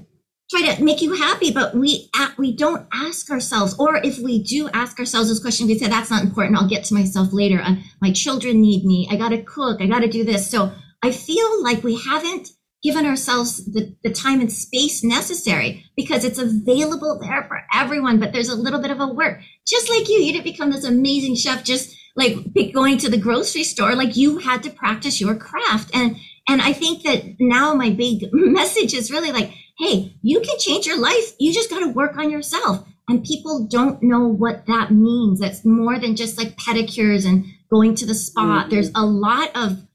try 0.52 0.76
to 0.76 0.84
make 0.84 1.02
you 1.02 1.16
happy, 1.16 1.52
but 1.52 1.76
we 1.76 2.10
we 2.38 2.56
don't 2.56 2.88
ask 2.94 3.32
ourselves, 3.32 3.76
or 3.80 3.98
if 3.98 4.20
we 4.20 4.44
do 4.44 4.70
ask 4.74 5.00
ourselves 5.00 5.30
this 5.30 5.40
question, 5.40 5.68
we 5.68 5.78
say 5.78 5.88
that's 5.88 6.12
not 6.12 6.24
important. 6.24 6.58
I'll 6.58 6.70
get 6.70 6.84
to 6.86 6.94
myself 6.94 7.30
later. 7.32 7.60
Uh, 7.62 7.76
my 8.02 8.12
children 8.12 8.62
need 8.62 8.86
me. 8.86 9.08
I 9.10 9.16
got 9.16 9.30
to 9.30 9.42
cook. 9.42 9.82
I 9.82 9.88
got 9.88 10.02
to 10.02 10.08
do 10.08 10.24
this. 10.24 10.50
So 10.50 10.72
I 11.02 11.12
feel 11.12 11.64
like 11.64 11.84
we 11.84 12.00
haven't 12.00 12.50
given 12.84 13.06
ourselves 13.06 13.66
the, 13.66 13.96
the 14.04 14.12
time 14.12 14.42
and 14.42 14.52
space 14.52 15.04
necessary 15.04 15.86
because 15.96 16.26
it's 16.26 16.38
available 16.38 17.18
there 17.22 17.46
for 17.48 17.62
everyone. 17.74 18.20
But 18.20 18.34
there's 18.34 18.50
a 18.50 18.56
little 18.56 18.82
bit 18.82 18.92
of 18.92 19.00
a 19.00 19.08
work, 19.08 19.40
just 19.66 19.90
like 19.90 20.08
you. 20.10 20.20
You 20.20 20.34
didn't 20.34 20.44
become 20.44 20.72
this 20.72 20.86
amazing 20.86 21.36
chef 21.36 21.64
just 21.64 21.96
like 22.16 22.36
going 22.74 22.98
to 23.00 23.10
the 23.10 23.18
grocery 23.18 23.64
store. 23.64 23.96
Like 23.96 24.16
you 24.16 24.40
had 24.40 24.64
to 24.64 24.70
practice 24.70 25.20
your 25.22 25.36
craft 25.36 25.92
and. 25.94 26.18
And 26.46 26.62
I 26.62 26.74
think 26.74 27.04
that 27.04 27.38
now 27.40 27.74
my 27.74 27.90
big 27.90 28.28
message 28.34 28.94
is 28.94 29.10
really 29.10 29.32
like, 29.32 29.54
hey, 29.80 30.16
you 30.22 30.42
can 30.42 30.60
change 30.60 30.86
your 30.86 31.00
life. 31.00 31.34
You 31.40 31.54
just 31.54 31.70
got 31.70 31.80
to 31.80 31.88
work 31.88 32.18
on 32.18 32.30
yourself. 32.30 32.86
And 33.10 33.24
people 33.24 33.68
don't 33.70 34.02
know 34.02 34.28
what 34.28 34.66
that 34.68 34.92
means. 34.92 35.40
That's 35.40 35.66
more 35.66 36.00
than 36.00 36.16
just 36.16 36.38
like 36.38 36.58
pedicures 36.58 37.28
and 37.28 37.46
going 37.70 37.96
to 37.96 38.06
the 38.06 38.16
spa. 38.16 38.62
Mm-hmm. 38.62 38.70
There's 38.70 38.92
a 38.96 39.06
lot 39.06 39.56
of 39.56 39.86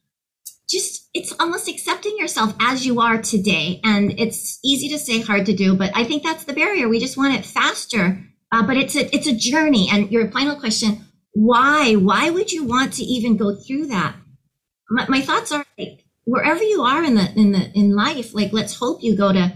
just, 0.68 1.08
it's 1.14 1.32
almost 1.40 1.68
accepting 1.68 2.16
yourself 2.18 2.54
as 2.60 2.84
you 2.84 3.00
are 3.00 3.22
today. 3.22 3.80
And 3.82 4.18
it's 4.18 4.58
easy 4.62 4.88
to 4.90 4.98
say, 4.98 5.20
hard 5.20 5.46
to 5.46 5.54
do, 5.54 5.74
but 5.74 5.90
I 5.94 6.04
think 6.04 6.22
that's 6.22 6.44
the 6.44 6.52
barrier. 6.52 6.88
We 6.88 7.00
just 7.00 7.16
want 7.16 7.34
it 7.34 7.46
faster. 7.46 8.22
Uh, 8.52 8.66
but 8.66 8.76
it's 8.76 8.94
a, 8.94 9.14
it's 9.14 9.26
a 9.26 9.34
journey. 9.34 9.88
And 9.90 10.10
your 10.10 10.30
final 10.30 10.56
question, 10.56 11.06
why? 11.38 11.94
Why 11.94 12.30
would 12.30 12.52
you 12.52 12.64
want 12.64 12.94
to 12.94 13.02
even 13.02 13.36
go 13.36 13.54
through 13.54 13.86
that? 13.86 14.16
My, 14.90 15.06
my 15.08 15.20
thoughts 15.20 15.52
are 15.52 15.64
like, 15.78 16.04
wherever 16.28 16.62
you 16.62 16.82
are 16.82 17.02
in 17.02 17.14
the 17.14 17.32
in 17.36 17.52
the 17.52 17.70
in 17.72 17.96
life 17.96 18.34
like 18.34 18.52
let's 18.52 18.74
hope 18.74 19.02
you 19.02 19.16
go 19.16 19.32
to 19.32 19.52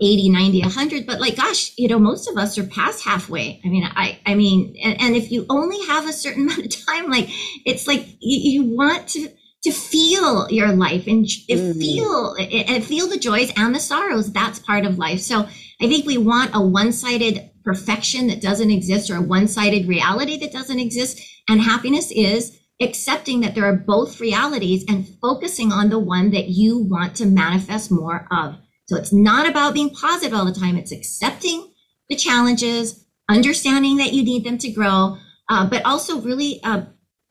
80 0.00 0.30
90 0.30 0.62
100 0.62 1.06
but 1.06 1.20
like 1.20 1.36
gosh 1.36 1.72
you 1.76 1.88
know 1.88 1.98
most 1.98 2.26
of 2.28 2.38
us 2.38 2.56
are 2.56 2.66
past 2.66 3.04
halfway 3.04 3.60
i 3.64 3.68
mean 3.68 3.84
i 3.84 4.18
i 4.24 4.34
mean 4.34 4.74
and, 4.82 4.98
and 5.00 5.16
if 5.16 5.30
you 5.30 5.44
only 5.50 5.78
have 5.86 6.08
a 6.08 6.12
certain 6.12 6.44
amount 6.48 6.64
of 6.64 6.86
time 6.86 7.10
like 7.10 7.28
it's 7.66 7.86
like 7.86 8.06
you, 8.20 8.62
you 8.62 8.76
want 8.76 9.08
to 9.08 9.28
to 9.62 9.72
feel 9.72 10.50
your 10.50 10.72
life 10.72 11.06
and 11.06 11.26
mm. 11.26 11.78
feel 11.78 12.34
and 12.34 12.82
feel 12.82 13.06
the 13.06 13.18
joys 13.18 13.52
and 13.56 13.74
the 13.74 13.80
sorrows 13.80 14.32
that's 14.32 14.58
part 14.58 14.86
of 14.86 14.96
life 14.96 15.20
so 15.20 15.40
i 15.82 15.86
think 15.86 16.06
we 16.06 16.16
want 16.16 16.50
a 16.54 16.60
one-sided 16.62 17.49
perfection 17.64 18.26
that 18.26 18.40
doesn't 18.40 18.70
exist 18.70 19.10
or 19.10 19.16
a 19.16 19.22
one-sided 19.22 19.86
reality 19.86 20.38
that 20.38 20.52
doesn't 20.52 20.80
exist 20.80 21.20
and 21.48 21.60
happiness 21.60 22.10
is 22.10 22.58
accepting 22.80 23.40
that 23.40 23.54
there 23.54 23.64
are 23.64 23.76
both 23.76 24.20
realities 24.20 24.84
and 24.88 25.06
focusing 25.20 25.70
on 25.70 25.90
the 25.90 25.98
one 25.98 26.30
that 26.30 26.48
you 26.48 26.78
want 26.78 27.14
to 27.14 27.26
manifest 27.26 27.90
more 27.90 28.26
of 28.30 28.56
so 28.90 28.96
it's 28.96 29.12
not 29.12 29.48
about 29.48 29.72
being 29.72 29.90
positive 29.90 30.36
all 30.36 30.44
the 30.44 30.52
time. 30.52 30.76
It's 30.76 30.90
accepting 30.90 31.72
the 32.08 32.16
challenges, 32.16 33.06
understanding 33.28 33.98
that 33.98 34.12
you 34.12 34.24
need 34.24 34.42
them 34.42 34.58
to 34.58 34.68
grow, 34.72 35.16
uh, 35.48 35.70
but 35.70 35.86
also 35.86 36.20
really 36.20 36.60
uh, 36.64 36.82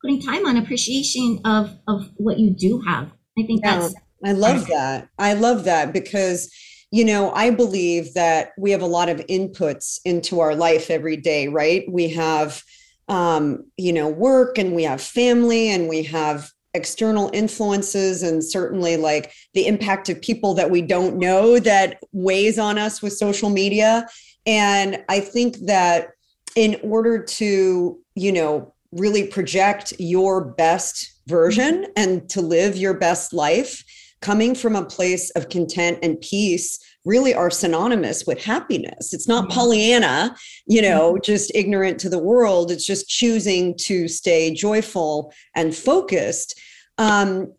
putting 0.01 0.21
time 0.21 0.45
on 0.45 0.55
appreciation 0.55 1.41
of 1.43 1.77
of 1.85 2.11
what 2.15 2.39
you 2.39 2.51
do 2.51 2.79
have. 2.87 3.11
I 3.37 3.43
think 3.43 3.59
yeah, 3.61 3.77
that's. 3.77 3.93
I 4.23 4.31
love 4.31 4.67
that. 4.67 5.09
I 5.19 5.33
love 5.33 5.65
that 5.65 5.91
because 5.91 6.49
you 6.91 7.05
know, 7.05 7.31
I 7.31 7.51
believe 7.51 8.13
that 8.15 8.51
we 8.57 8.71
have 8.71 8.81
a 8.81 8.87
lot 8.87 9.09
of 9.09 9.19
inputs 9.27 9.99
into 10.05 10.39
our 10.39 10.55
life 10.55 10.89
every 10.89 11.17
day, 11.17 11.47
right? 11.47 11.85
We 11.89 12.09
have, 12.09 12.63
um, 13.07 13.65
you 13.77 13.93
know, 13.93 14.09
work 14.09 14.57
and 14.57 14.75
we 14.75 14.83
have 14.83 15.01
family 15.01 15.69
and 15.69 15.87
we 15.87 16.03
have 16.03 16.51
external 16.73 17.29
influences 17.33 18.23
and 18.23 18.43
certainly 18.43 18.95
like 18.97 19.33
the 19.53 19.65
impact 19.65 20.09
of 20.09 20.21
people 20.21 20.53
that 20.53 20.69
we 20.69 20.81
don't 20.81 21.17
know 21.17 21.59
that 21.59 21.99
weighs 22.11 22.59
on 22.59 22.77
us 22.77 23.01
with 23.01 23.11
social 23.11 23.49
media 23.49 24.07
and 24.45 25.03
i 25.09 25.19
think 25.19 25.57
that 25.65 26.09
in 26.55 26.79
order 26.83 27.23
to 27.23 27.99
you 28.13 28.31
know 28.31 28.71
really 28.91 29.25
project 29.25 29.93
your 29.97 30.43
best 30.43 31.19
version 31.27 31.87
and 31.95 32.29
to 32.29 32.39
live 32.39 32.75
your 32.75 32.93
best 32.93 33.33
life 33.33 33.83
coming 34.21 34.53
from 34.53 34.75
a 34.75 34.85
place 34.85 35.29
of 35.31 35.49
content 35.49 35.99
and 36.01 36.19
peace 36.21 36.79
really 37.05 37.33
are 37.33 37.49
synonymous 37.49 38.25
with 38.25 38.43
happiness. 38.43 39.13
It's 39.13 39.27
not 39.27 39.45
mm-hmm. 39.45 39.53
Pollyanna, 39.53 40.35
you 40.67 40.81
know, 40.81 41.13
mm-hmm. 41.13 41.23
just 41.23 41.51
ignorant 41.55 41.99
to 42.01 42.09
the 42.09 42.19
world. 42.19 42.71
It's 42.71 42.85
just 42.85 43.07
choosing 43.07 43.75
to 43.77 44.07
stay 44.07 44.53
joyful 44.53 45.33
and 45.55 45.75
focused. 45.75 46.59
Um, 46.97 47.53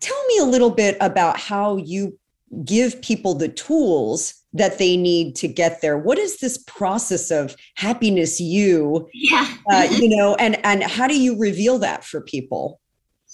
tell 0.00 0.26
me 0.26 0.38
a 0.38 0.44
little 0.44 0.70
bit 0.70 0.96
about 1.00 1.38
how 1.38 1.76
you 1.76 2.18
give 2.64 3.00
people 3.02 3.34
the 3.34 3.48
tools 3.48 4.34
that 4.52 4.78
they 4.78 4.96
need 4.96 5.34
to 5.34 5.48
get 5.48 5.80
there 5.82 5.98
what 5.98 6.18
is 6.18 6.38
this 6.38 6.58
process 6.58 7.32
of 7.32 7.56
happiness 7.74 8.40
you 8.40 9.08
yeah 9.12 9.56
uh, 9.72 9.88
you 9.90 10.08
know 10.08 10.36
and 10.36 10.64
and 10.64 10.84
how 10.84 11.08
do 11.08 11.20
you 11.20 11.36
reveal 11.36 11.78
that 11.78 12.04
for 12.04 12.20
people 12.20 12.80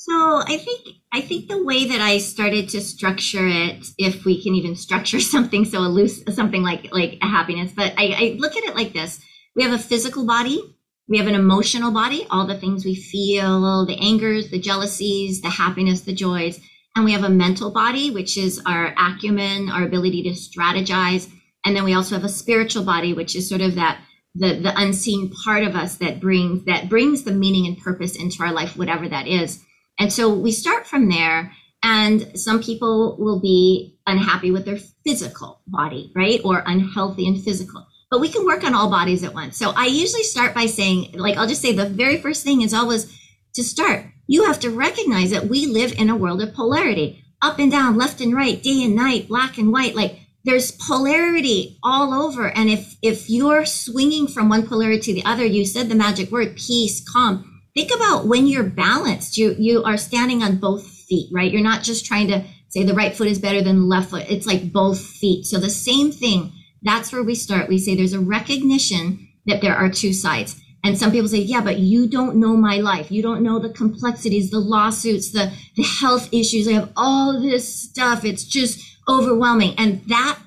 so 0.00 0.42
I 0.46 0.56
think 0.56 0.96
I 1.12 1.20
think 1.20 1.48
the 1.48 1.62
way 1.62 1.86
that 1.86 2.00
I 2.00 2.16
started 2.16 2.70
to 2.70 2.80
structure 2.80 3.46
it, 3.46 3.86
if 3.98 4.24
we 4.24 4.42
can 4.42 4.54
even 4.54 4.74
structure 4.74 5.20
something 5.34 5.66
so 5.66 5.80
loose, 5.80 6.22
something 6.30 6.62
like 6.62 6.88
like 6.90 7.18
a 7.20 7.26
happiness, 7.26 7.70
but 7.76 7.92
I, 7.98 8.06
I 8.16 8.36
look 8.38 8.56
at 8.56 8.64
it 8.64 8.74
like 8.74 8.94
this: 8.94 9.20
we 9.54 9.62
have 9.62 9.74
a 9.74 9.78
physical 9.78 10.24
body, 10.24 10.74
we 11.06 11.18
have 11.18 11.26
an 11.26 11.34
emotional 11.34 11.90
body, 11.90 12.26
all 12.30 12.46
the 12.46 12.56
things 12.56 12.82
we 12.82 12.94
feel, 12.94 13.84
the 13.84 13.98
angers, 14.00 14.48
the 14.48 14.58
jealousies, 14.58 15.42
the 15.42 15.50
happiness, 15.50 16.00
the 16.00 16.14
joys, 16.14 16.58
and 16.96 17.04
we 17.04 17.12
have 17.12 17.24
a 17.24 17.28
mental 17.28 17.70
body, 17.70 18.10
which 18.10 18.38
is 18.38 18.58
our 18.64 18.94
acumen, 18.96 19.68
our 19.68 19.84
ability 19.84 20.22
to 20.22 20.30
strategize, 20.30 21.30
and 21.66 21.76
then 21.76 21.84
we 21.84 21.92
also 21.92 22.14
have 22.14 22.24
a 22.24 22.30
spiritual 22.30 22.84
body, 22.84 23.12
which 23.12 23.36
is 23.36 23.46
sort 23.46 23.60
of 23.60 23.74
that 23.74 24.00
the 24.34 24.54
the 24.60 24.72
unseen 24.80 25.30
part 25.44 25.62
of 25.62 25.76
us 25.76 25.96
that 25.96 26.20
brings 26.20 26.64
that 26.64 26.88
brings 26.88 27.24
the 27.24 27.32
meaning 27.32 27.66
and 27.66 27.76
purpose 27.76 28.16
into 28.16 28.42
our 28.42 28.52
life, 28.54 28.78
whatever 28.78 29.06
that 29.06 29.28
is. 29.28 29.62
And 30.00 30.12
so 30.12 30.34
we 30.34 30.50
start 30.50 30.86
from 30.86 31.08
there. 31.08 31.52
And 31.82 32.38
some 32.38 32.62
people 32.62 33.16
will 33.18 33.40
be 33.40 33.98
unhappy 34.06 34.50
with 34.50 34.64
their 34.64 34.78
physical 35.06 35.60
body, 35.66 36.12
right? 36.14 36.40
Or 36.44 36.62
unhealthy 36.66 37.26
and 37.26 37.42
physical. 37.42 37.86
But 38.10 38.20
we 38.20 38.28
can 38.28 38.44
work 38.44 38.64
on 38.64 38.74
all 38.74 38.90
bodies 38.90 39.22
at 39.22 39.34
once. 39.34 39.56
So 39.56 39.70
I 39.70 39.86
usually 39.86 40.24
start 40.24 40.54
by 40.54 40.66
saying, 40.66 41.12
like, 41.12 41.36
I'll 41.36 41.46
just 41.46 41.62
say 41.62 41.72
the 41.72 41.88
very 41.88 42.18
first 42.18 42.42
thing 42.42 42.62
is 42.62 42.74
always 42.74 43.16
to 43.54 43.62
start. 43.62 44.06
You 44.26 44.44
have 44.44 44.60
to 44.60 44.70
recognize 44.70 45.30
that 45.30 45.48
we 45.48 45.66
live 45.66 45.92
in 45.92 46.10
a 46.10 46.16
world 46.16 46.42
of 46.42 46.54
polarity 46.54 47.24
up 47.40 47.58
and 47.58 47.70
down, 47.70 47.96
left 47.96 48.20
and 48.20 48.34
right, 48.34 48.62
day 48.62 48.84
and 48.84 48.94
night, 48.94 49.28
black 49.28 49.56
and 49.56 49.72
white. 49.72 49.94
Like, 49.94 50.18
there's 50.44 50.72
polarity 50.72 51.78
all 51.82 52.14
over 52.14 52.48
and 52.48 52.70
if 52.70 52.96
if 53.02 53.28
you're 53.28 53.66
swinging 53.66 54.26
from 54.26 54.48
one 54.48 54.66
polarity 54.66 55.00
to 55.00 55.12
the 55.12 55.24
other 55.28 55.44
you 55.44 55.66
said 55.66 55.88
the 55.88 55.94
magic 55.94 56.30
word 56.30 56.56
peace 56.56 57.06
calm 57.06 57.49
think 57.74 57.90
about 57.94 58.26
when 58.26 58.46
you're 58.46 58.64
balanced. 58.64 59.36
You 59.36 59.54
you 59.58 59.82
are 59.84 59.96
standing 59.96 60.42
on 60.42 60.56
both 60.56 60.86
feet 60.86 61.28
right? 61.32 61.50
You're 61.50 61.62
not 61.62 61.82
just 61.82 62.06
trying 62.06 62.28
to 62.28 62.44
say 62.68 62.84
the 62.84 62.94
right 62.94 63.14
foot 63.14 63.28
is 63.28 63.38
better 63.38 63.62
than 63.62 63.80
the 63.80 63.86
left 63.86 64.10
foot. 64.10 64.30
It's 64.30 64.46
like 64.46 64.72
both 64.72 65.00
feet. 65.00 65.46
So 65.46 65.58
the 65.58 65.70
same 65.70 66.12
thing 66.12 66.52
that's 66.82 67.12
where 67.12 67.22
we 67.22 67.34
start. 67.34 67.68
We 67.68 67.78
say 67.78 67.94
there's 67.94 68.14
a 68.14 68.20
recognition 68.20 69.28
that 69.46 69.60
there 69.60 69.76
are 69.76 69.90
two 69.90 70.14
sides. 70.14 70.58
And 70.82 70.96
some 70.96 71.12
people 71.12 71.28
say 71.28 71.38
yeah 71.38 71.60
but 71.60 71.78
you 71.78 72.08
don't 72.08 72.36
know 72.36 72.56
my 72.56 72.76
life. 72.76 73.10
You 73.10 73.22
don't 73.22 73.42
know 73.42 73.58
the 73.58 73.70
complexities 73.70 74.50
the 74.50 74.60
lawsuits 74.60 75.32
the 75.32 75.52
the 75.76 75.82
health 75.82 76.28
issues. 76.32 76.68
I 76.68 76.72
have 76.72 76.92
all 76.96 77.40
this 77.40 77.66
stuff. 77.66 78.24
It's 78.24 78.44
just 78.44 78.80
overwhelming. 79.08 79.74
And 79.76 80.02
that 80.06 80.38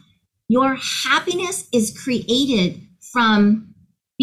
your 0.48 0.76
happiness 0.76 1.68
is 1.74 1.98
created 1.98 2.82
from 3.12 3.73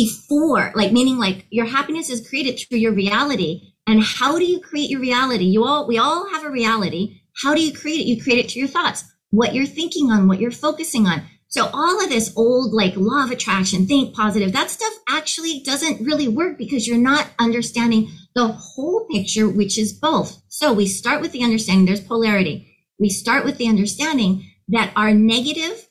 before, 0.00 0.73
like 0.75 0.92
meaning 0.92 1.19
like 1.19 1.45
your 1.50 1.66
happiness 1.66 2.09
is 2.09 2.26
created 2.26 2.59
through 2.59 2.78
your 2.78 2.95
reality. 2.95 3.75
And 3.87 4.02
how 4.02 4.38
do 4.38 4.47
you 4.47 4.59
create 4.59 4.88
your 4.88 5.00
reality? 5.00 5.45
You 5.45 5.64
all, 5.64 5.87
we 5.87 5.99
all 5.99 6.26
have 6.30 6.42
a 6.42 6.50
reality. 6.50 7.21
How 7.42 7.54
do 7.54 7.62
you 7.62 7.71
create 7.71 8.00
it? 8.00 8.07
You 8.07 8.23
create 8.23 8.42
it 8.42 8.50
through 8.50 8.61
your 8.61 8.69
thoughts, 8.69 9.04
what 9.28 9.52
you're 9.52 9.66
thinking 9.66 10.11
on, 10.11 10.26
what 10.26 10.40
you're 10.40 10.50
focusing 10.50 11.07
on. 11.07 11.23
So 11.49 11.69
all 11.75 12.02
of 12.02 12.09
this 12.09 12.33
old 12.35 12.73
like 12.73 12.97
law 12.97 13.25
of 13.25 13.30
attraction, 13.30 13.87
think 13.87 14.14
positive, 14.14 14.52
that 14.52 14.71
stuff 14.71 14.92
actually 15.07 15.62
doesn't 15.66 16.00
really 16.00 16.28
work 16.28 16.57
because 16.57 16.88
you're 16.88 16.97
not 16.97 17.28
understanding 17.38 18.09
the 18.35 18.49
whole 18.49 19.07
picture, 19.11 19.50
which 19.50 19.76
is 19.76 19.92
both. 19.92 20.40
So 20.49 20.73
we 20.73 20.87
start 20.87 21.21
with 21.21 21.33
the 21.33 21.42
understanding 21.42 21.85
there's 21.85 22.00
polarity. 22.00 22.75
We 22.99 23.11
start 23.11 23.45
with 23.45 23.59
the 23.59 23.69
understanding 23.69 24.50
that 24.69 24.92
our 24.97 25.12
negative 25.12 25.88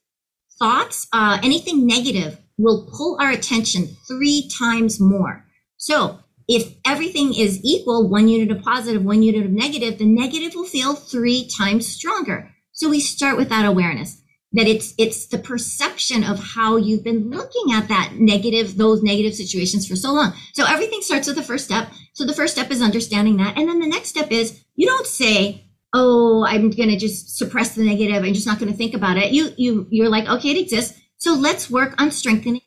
thoughts, 0.57 1.07
uh, 1.13 1.37
anything 1.43 1.85
negative 1.85 2.38
will 2.59 2.87
pull 2.91 3.17
our 3.19 3.31
attention 3.31 3.87
three 4.07 4.49
times 4.49 4.99
more. 4.99 5.45
So 5.77 6.19
if 6.47 6.75
everything 6.85 7.33
is 7.33 7.59
equal, 7.63 8.09
one 8.09 8.27
unit 8.27 8.55
of 8.55 8.63
positive, 8.63 9.03
one 9.03 9.23
unit 9.23 9.45
of 9.45 9.51
negative, 9.51 9.97
the 9.97 10.05
negative 10.05 10.53
will 10.53 10.65
feel 10.65 10.93
three 10.93 11.47
times 11.47 11.87
stronger. 11.87 12.51
So 12.71 12.89
we 12.89 12.99
start 12.99 13.37
with 13.37 13.49
that 13.49 13.65
awareness 13.65 14.21
that 14.51 14.67
it's 14.67 14.95
it's 14.97 15.27
the 15.27 15.37
perception 15.37 16.23
of 16.23 16.39
how 16.39 16.75
you've 16.75 17.03
been 17.03 17.29
looking 17.29 17.71
at 17.71 17.87
that 17.87 18.13
negative 18.15 18.77
those 18.77 19.03
negative 19.03 19.35
situations 19.35 19.87
for 19.87 19.95
so 19.95 20.11
long 20.11 20.33
so 20.53 20.65
everything 20.65 21.01
starts 21.03 21.27
with 21.27 21.35
the 21.35 21.43
first 21.43 21.65
step 21.65 21.87
so 22.13 22.25
the 22.25 22.33
first 22.33 22.55
step 22.55 22.71
is 22.71 22.81
understanding 22.81 23.37
that 23.37 23.55
and 23.55 23.69
then 23.69 23.79
the 23.79 23.85
next 23.85 24.09
step 24.09 24.31
is 24.31 24.63
you 24.75 24.87
don't 24.87 25.05
say 25.05 25.69
oh, 25.93 26.45
I'm 26.45 26.69
going 26.69 26.89
to 26.89 26.97
just 26.97 27.37
suppress 27.37 27.75
the 27.75 27.85
negative. 27.85 28.23
I'm 28.23 28.33
just 28.33 28.47
not 28.47 28.59
going 28.59 28.71
to 28.71 28.77
think 28.77 28.93
about 28.93 29.17
it. 29.17 29.31
You, 29.31 29.53
you, 29.57 29.87
you're 29.89 30.09
like, 30.09 30.27
okay, 30.27 30.51
it 30.51 30.61
exists. 30.61 30.99
So 31.19 31.33
let's 31.33 31.69
work 31.69 32.01
on 32.01 32.11
strengthening 32.11 32.61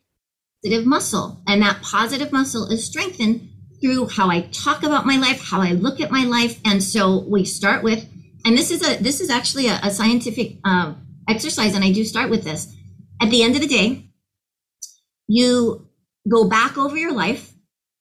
positive 0.63 0.87
muscle. 0.87 1.43
And 1.47 1.63
that 1.63 1.83
positive 1.83 2.33
muscle 2.33 2.71
is 2.71 2.85
strengthened 2.85 3.49
through 3.81 4.09
how 4.09 4.31
I 4.31 4.43
talk 4.53 4.83
about 4.83 5.07
my 5.07 5.17
life, 5.17 5.41
how 5.43 5.61
I 5.61 5.73
look 5.73 6.01
at 6.01 6.11
my 6.11 6.25
life. 6.25 6.61
And 6.65 6.83
so 6.83 7.25
we 7.27 7.45
start 7.45 7.83
with, 7.83 8.07
and 8.45 8.57
this 8.57 8.71
is 8.71 8.87
a, 8.87 9.03
this 9.03 9.21
is 9.21 9.31
actually 9.31 9.69
a, 9.69 9.81
a 9.83 9.91
scientific 9.91 10.59
uh, 10.65 10.95
exercise. 11.29 11.75
And 11.75 11.85
I 11.85 11.93
do 11.93 12.05
start 12.05 12.31
with 12.31 12.45
this. 12.45 12.75
At 13.21 13.31
the 13.31 13.43
end 13.43 13.55
of 13.55 13.63
the 13.63 13.67
day, 13.67 14.11
you 15.27 15.89
go 16.29 16.49
back 16.49 16.77
over 16.77 16.97
your 16.97 17.13
life 17.13 17.55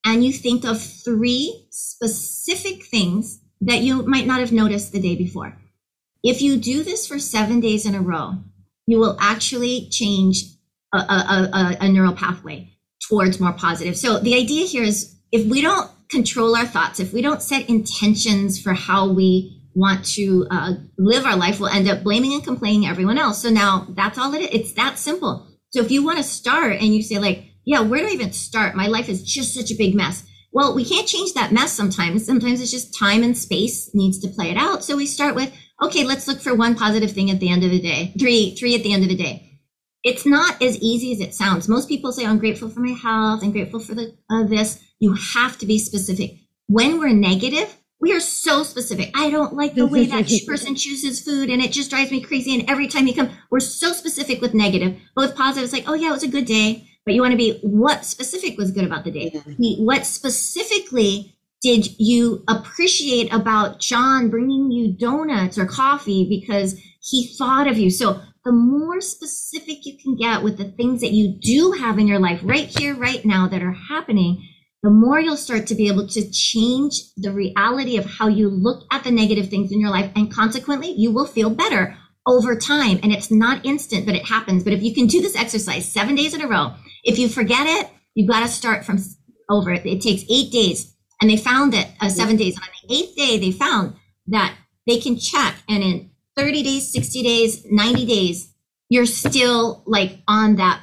and 0.05 0.23
you 0.23 0.33
think 0.33 0.65
of 0.65 0.81
three 0.81 1.67
specific 1.69 2.85
things 2.85 3.39
that 3.61 3.81
you 3.81 4.03
might 4.03 4.27
not 4.27 4.39
have 4.39 4.51
noticed 4.51 4.91
the 4.91 4.99
day 4.99 5.15
before. 5.15 5.57
If 6.23 6.41
you 6.41 6.57
do 6.57 6.83
this 6.83 7.07
for 7.07 7.19
seven 7.19 7.59
days 7.59 7.85
in 7.85 7.95
a 7.95 8.01
row, 8.01 8.35
you 8.87 8.99
will 8.99 9.17
actually 9.19 9.89
change 9.89 10.43
a, 10.93 10.97
a, 10.97 11.49
a, 11.53 11.77
a 11.81 11.89
neural 11.89 12.13
pathway 12.13 12.77
towards 13.07 13.39
more 13.39 13.53
positive. 13.53 13.97
So 13.97 14.19
the 14.19 14.35
idea 14.35 14.65
here 14.65 14.83
is 14.83 15.15
if 15.31 15.45
we 15.47 15.61
don't 15.61 15.89
control 16.09 16.55
our 16.55 16.65
thoughts, 16.65 16.99
if 16.99 17.13
we 17.13 17.21
don't 17.21 17.41
set 17.41 17.69
intentions 17.69 18.59
for 18.59 18.73
how 18.73 19.11
we 19.11 19.57
want 19.73 20.03
to 20.03 20.45
uh, 20.51 20.73
live 20.97 21.25
our 21.25 21.37
life, 21.37 21.59
we'll 21.59 21.69
end 21.69 21.89
up 21.89 22.03
blaming 22.03 22.33
and 22.33 22.43
complaining 22.43 22.85
everyone 22.85 23.17
else. 23.17 23.41
So 23.41 23.49
now 23.49 23.87
that's 23.91 24.17
all 24.17 24.33
it 24.33 24.41
is. 24.41 24.49
It's 24.51 24.73
that 24.73 24.99
simple. 24.99 25.47
So 25.69 25.81
if 25.81 25.89
you 25.91 26.03
want 26.03 26.17
to 26.17 26.23
start 26.23 26.73
and 26.73 26.93
you 26.93 27.01
say 27.01 27.17
like, 27.17 27.45
yeah, 27.65 27.79
where 27.79 28.01
do 28.01 28.07
I 28.07 28.11
even 28.11 28.33
start? 28.33 28.75
My 28.75 28.87
life 28.87 29.07
is 29.07 29.23
just 29.23 29.53
such 29.53 29.71
a 29.71 29.77
big 29.77 29.95
mess. 29.95 30.25
Well, 30.51 30.75
we 30.75 30.83
can't 30.83 31.07
change 31.07 31.33
that 31.33 31.53
mess 31.53 31.71
sometimes. 31.71 32.25
Sometimes 32.25 32.59
it's 32.59 32.71
just 32.71 32.97
time 32.97 33.23
and 33.23 33.37
space 33.37 33.89
needs 33.93 34.19
to 34.19 34.27
play 34.27 34.51
it 34.51 34.57
out. 34.57 34.83
So 34.83 34.97
we 34.97 35.05
start 35.05 35.33
with, 35.33 35.53
okay, 35.81 36.03
let's 36.03 36.27
look 36.27 36.39
for 36.39 36.55
one 36.55 36.75
positive 36.75 37.11
thing 37.11 37.29
at 37.29 37.39
the 37.39 37.49
end 37.49 37.63
of 37.63 37.71
the 37.71 37.81
day. 37.81 38.13
Three, 38.19 38.55
three 38.55 38.75
at 38.75 38.83
the 38.83 38.93
end 38.93 39.03
of 39.03 39.09
the 39.09 39.15
day. 39.15 39.59
It's 40.03 40.25
not 40.25 40.61
as 40.61 40.77
easy 40.79 41.11
as 41.13 41.19
it 41.19 41.33
sounds. 41.33 41.67
Most 41.67 41.87
people 41.87 42.11
say, 42.11 42.25
I'm 42.25 42.39
grateful 42.39 42.69
for 42.69 42.79
my 42.79 42.93
health. 42.93 43.43
I'm 43.43 43.51
grateful 43.51 43.79
for 43.79 43.93
the, 43.93 44.15
uh, 44.29 44.43
this. 44.43 44.83
You 44.99 45.13
have 45.13 45.57
to 45.59 45.65
be 45.65 45.77
specific. 45.77 46.31
When 46.67 46.99
we're 46.99 47.13
negative, 47.13 47.77
we 47.99 48.13
are 48.13 48.19
so 48.19 48.63
specific. 48.63 49.11
I 49.15 49.29
don't 49.29 49.53
like 49.53 49.75
the 49.75 49.85
way 49.85 50.05
that 50.05 50.31
person 50.47 50.75
chooses 50.75 51.21
food 51.21 51.49
and 51.49 51.61
it 51.61 51.71
just 51.71 51.91
drives 51.91 52.11
me 52.11 52.21
crazy. 52.21 52.59
And 52.59 52.67
every 52.69 52.87
time 52.87 53.05
you 53.05 53.13
come, 53.13 53.29
we're 53.51 53.59
so 53.59 53.93
specific 53.93 54.41
with 54.41 54.55
negative, 54.55 54.97
but 55.15 55.27
with 55.27 55.37
positive, 55.37 55.65
it's 55.65 55.73
like, 55.73 55.87
oh 55.87 55.93
yeah, 55.93 56.09
it 56.09 56.13
was 56.13 56.23
a 56.23 56.27
good 56.27 56.45
day 56.45 56.87
but 57.05 57.13
you 57.13 57.21
want 57.21 57.31
to 57.31 57.37
be 57.37 57.59
what 57.61 58.05
specific 58.05 58.57
was 58.57 58.71
good 58.71 58.85
about 58.85 59.03
the 59.03 59.11
day 59.11 59.31
mm-hmm. 59.31 59.83
what 59.83 60.05
specifically 60.05 61.35
did 61.61 61.87
you 61.99 62.43
appreciate 62.47 63.31
about 63.33 63.79
john 63.79 64.29
bringing 64.29 64.71
you 64.71 64.91
donuts 64.93 65.57
or 65.57 65.65
coffee 65.65 66.27
because 66.29 66.79
he 67.01 67.27
thought 67.37 67.67
of 67.67 67.77
you 67.77 67.89
so 67.89 68.21
the 68.43 68.51
more 68.51 68.99
specific 69.01 69.85
you 69.85 69.97
can 70.01 70.15
get 70.15 70.43
with 70.43 70.57
the 70.57 70.71
things 70.71 71.01
that 71.01 71.11
you 71.11 71.37
do 71.41 71.71
have 71.73 71.99
in 71.99 72.07
your 72.07 72.19
life 72.19 72.39
right 72.43 72.67
here 72.79 72.95
right 72.95 73.23
now 73.25 73.47
that 73.47 73.63
are 73.63 73.75
happening 73.89 74.47
the 74.83 74.89
more 74.89 75.19
you'll 75.19 75.37
start 75.37 75.67
to 75.67 75.75
be 75.75 75.87
able 75.87 76.07
to 76.07 76.31
change 76.31 77.01
the 77.17 77.31
reality 77.31 77.97
of 77.97 78.05
how 78.05 78.27
you 78.27 78.49
look 78.49 78.83
at 78.91 79.03
the 79.03 79.11
negative 79.11 79.49
things 79.49 79.71
in 79.71 79.79
your 79.79 79.91
life 79.91 80.11
and 80.15 80.33
consequently 80.33 80.91
you 80.91 81.11
will 81.11 81.27
feel 81.27 81.49
better 81.49 81.95
over 82.27 82.55
time 82.55 82.99
and 83.03 83.11
it's 83.11 83.31
not 83.31 83.65
instant 83.65 84.05
but 84.05 84.15
it 84.15 84.25
happens 84.25 84.63
but 84.63 84.73
if 84.73 84.81
you 84.81 84.93
can 84.93 85.07
do 85.07 85.21
this 85.21 85.35
exercise 85.35 85.91
seven 85.91 86.15
days 86.15 86.33
in 86.33 86.41
a 86.41 86.47
row 86.47 86.73
if 87.03 87.17
you 87.17 87.29
forget 87.29 87.67
it, 87.67 87.89
you've 88.13 88.29
got 88.29 88.41
to 88.41 88.47
start 88.47 88.85
from 88.85 88.99
over. 89.49 89.71
It 89.71 90.01
takes 90.01 90.23
eight 90.29 90.51
days. 90.51 90.90
And 91.21 91.29
they 91.29 91.37
found 91.37 91.73
that 91.73 91.89
uh, 92.01 92.09
seven 92.09 92.35
days. 92.35 92.57
On 92.57 92.67
the 92.87 92.95
eighth 92.95 93.15
day, 93.15 93.37
they 93.37 93.51
found 93.51 93.95
that 94.27 94.55
they 94.87 94.99
can 94.99 95.17
check. 95.17 95.55
And 95.69 95.83
in 95.83 96.11
30 96.35 96.63
days, 96.63 96.91
60 96.91 97.23
days, 97.23 97.65
90 97.69 98.05
days, 98.05 98.53
you're 98.89 99.05
still 99.05 99.83
like 99.85 100.19
on 100.27 100.55
that, 100.55 100.81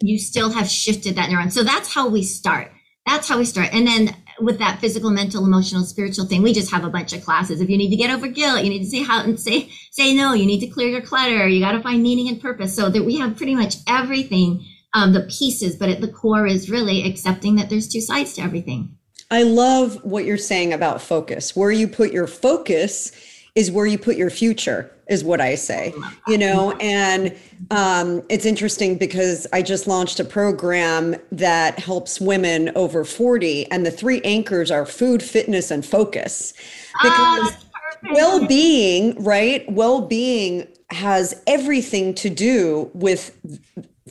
you 0.00 0.18
still 0.18 0.50
have 0.50 0.68
shifted 0.68 1.16
that 1.16 1.28
neuron. 1.28 1.52
So 1.52 1.62
that's 1.62 1.92
how 1.92 2.08
we 2.08 2.22
start. 2.22 2.72
That's 3.06 3.28
how 3.28 3.38
we 3.38 3.44
start. 3.44 3.74
And 3.74 3.86
then 3.86 4.16
with 4.40 4.58
that 4.58 4.80
physical, 4.80 5.10
mental, 5.10 5.44
emotional, 5.44 5.84
spiritual 5.84 6.26
thing, 6.26 6.42
we 6.42 6.52
just 6.52 6.70
have 6.70 6.84
a 6.84 6.90
bunch 6.90 7.12
of 7.12 7.24
classes. 7.24 7.60
If 7.60 7.68
you 7.68 7.76
need 7.76 7.90
to 7.90 7.96
get 7.96 8.10
over 8.10 8.28
guilt, 8.28 8.62
you 8.62 8.70
need 8.70 8.84
to 8.84 8.90
say 8.90 9.02
how 9.02 9.22
and 9.22 9.38
say 9.38 9.70
say 9.90 10.14
no. 10.14 10.32
You 10.32 10.46
need 10.46 10.60
to 10.60 10.68
clear 10.68 10.88
your 10.88 11.02
clutter. 11.02 11.48
You 11.48 11.60
got 11.60 11.72
to 11.72 11.82
find 11.82 12.02
meaning 12.02 12.28
and 12.28 12.40
purpose. 12.40 12.74
So 12.74 12.88
that 12.88 13.04
we 13.04 13.18
have 13.18 13.36
pretty 13.36 13.54
much 13.54 13.76
everything 13.86 14.64
um, 14.94 15.12
the 15.12 15.22
pieces, 15.22 15.76
but 15.76 15.88
at 15.88 16.00
the 16.00 16.08
core 16.08 16.46
is 16.46 16.70
really 16.70 17.06
accepting 17.06 17.56
that 17.56 17.68
there's 17.68 17.88
two 17.88 18.00
sides 18.00 18.34
to 18.34 18.42
everything. 18.42 18.96
I 19.30 19.42
love 19.44 20.02
what 20.04 20.24
you're 20.24 20.36
saying 20.36 20.72
about 20.72 21.00
focus. 21.00 21.54
Where 21.54 21.70
you 21.70 21.86
put 21.86 22.12
your 22.12 22.26
focus 22.26 23.12
is 23.54 23.70
where 23.70 23.86
you 23.86 23.98
put 23.98 24.16
your 24.16 24.30
future 24.30 24.90
is 25.08 25.24
what 25.24 25.40
i 25.40 25.54
say 25.56 25.92
you 26.28 26.38
know? 26.38 26.72
And 26.80 27.36
um, 27.70 28.22
it's 28.28 28.46
interesting 28.46 28.96
because 28.96 29.46
i 29.52 29.60
just 29.60 29.86
launched 29.86 30.20
a 30.20 30.24
program 30.24 31.16
that 31.32 31.78
helps 31.78 32.20
women 32.20 32.70
over 32.76 33.04
40 33.04 33.70
and 33.70 33.84
the 33.84 33.90
three 33.90 34.20
anchors 34.22 34.70
are 34.70 34.86
food 34.86 35.22
fitness 35.22 35.70
and 35.70 35.84
focus. 35.84 36.54
Because 37.02 37.52
oh, 37.52 38.12
well-being 38.12 39.22
right? 39.22 39.70
Well-being 39.70 40.68
has 40.90 41.40
everything 41.46 42.14
to 42.14 42.30
do 42.30 42.90
with 42.94 43.36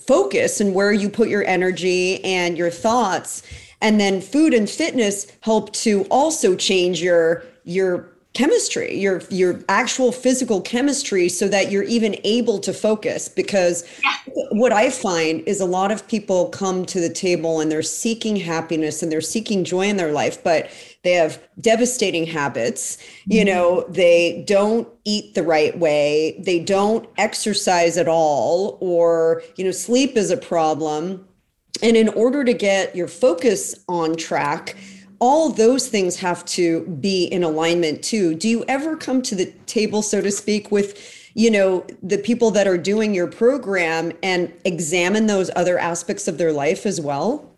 focus 0.06 0.62
and 0.62 0.74
where 0.74 0.94
you 0.94 1.10
put 1.10 1.30
your 1.30 1.46
energy 1.46 2.24
and 2.24 2.58
your 2.58 2.70
thoughts 2.70 3.44
and 3.82 4.00
then 4.00 4.22
food 4.22 4.54
and 4.54 4.70
fitness 4.70 5.28
help 5.42 5.72
to 5.74 6.04
also 6.10 6.56
change 6.56 7.02
your 7.02 7.44
your 7.64 8.10
chemistry 8.34 8.96
your 8.96 9.22
your 9.30 9.60
actual 9.70 10.12
physical 10.12 10.62
chemistry 10.62 11.28
so 11.28 11.48
that 11.48 11.72
you're 11.72 11.84
even 11.84 12.16
able 12.24 12.60
to 12.60 12.72
focus 12.72 13.28
because 13.28 13.84
what 14.52 14.72
i 14.72 14.90
find 14.90 15.42
is 15.48 15.60
a 15.60 15.66
lot 15.66 15.92
of 15.92 16.08
people 16.08 16.48
come 16.50 16.86
to 16.86 17.00
the 17.00 17.10
table 17.10 17.60
and 17.60 17.72
they're 17.72 17.82
seeking 17.82 18.36
happiness 18.36 19.02
and 19.02 19.12
they're 19.12 19.20
seeking 19.20 19.64
joy 19.64 19.88
in 19.88 19.98
their 19.98 20.12
life 20.12 20.44
but 20.44 20.70
they 21.04 21.14
have 21.14 21.42
devastating 21.62 22.26
habits. 22.26 22.98
You 23.26 23.46
mm-hmm. 23.46 23.48
know 23.48 23.86
they 23.90 24.44
don't 24.46 24.88
eat 25.06 25.34
the 25.34 25.44
right 25.44 25.78
way 25.80 26.40
they 26.46 26.60
don't 26.60 27.10
exercise 27.18 27.98
at 27.98 28.08
all 28.08 28.78
or 28.80 29.42
you 29.56 29.64
know 29.64 29.72
sleep 29.72 30.16
is 30.18 30.30
a 30.30 30.38
problem 30.38 31.26
and 31.82 31.96
in 31.96 32.10
order 32.10 32.44
to 32.44 32.54
get 32.54 32.96
your 32.96 33.08
focus 33.08 33.84
on 33.88 34.16
track 34.16 34.76
all 35.20 35.50
those 35.50 35.88
things 35.88 36.18
have 36.18 36.46
to 36.46 36.86
be 36.86 37.26
in 37.26 37.44
alignment 37.44 38.04
too. 38.04 38.34
Do 38.36 38.48
you 38.48 38.64
ever 38.68 38.96
come 38.96 39.22
to 39.24 39.36
the 39.36 39.48
table 39.66 40.02
so 40.02 40.22
to 40.22 40.32
speak 40.32 40.72
with 40.72 41.16
you 41.36 41.52
know 41.52 41.86
the 42.02 42.18
people 42.18 42.52
that 42.52 42.68
are 42.68 42.78
doing 42.78 43.14
your 43.14 43.28
program 43.28 44.12
and 44.24 44.52
examine 44.66 45.28
those 45.28 45.52
other 45.56 45.78
aspects 45.78 46.28
of 46.28 46.38
their 46.38 46.52
life 46.52 46.86
as 46.86 47.00
well? 47.00 47.56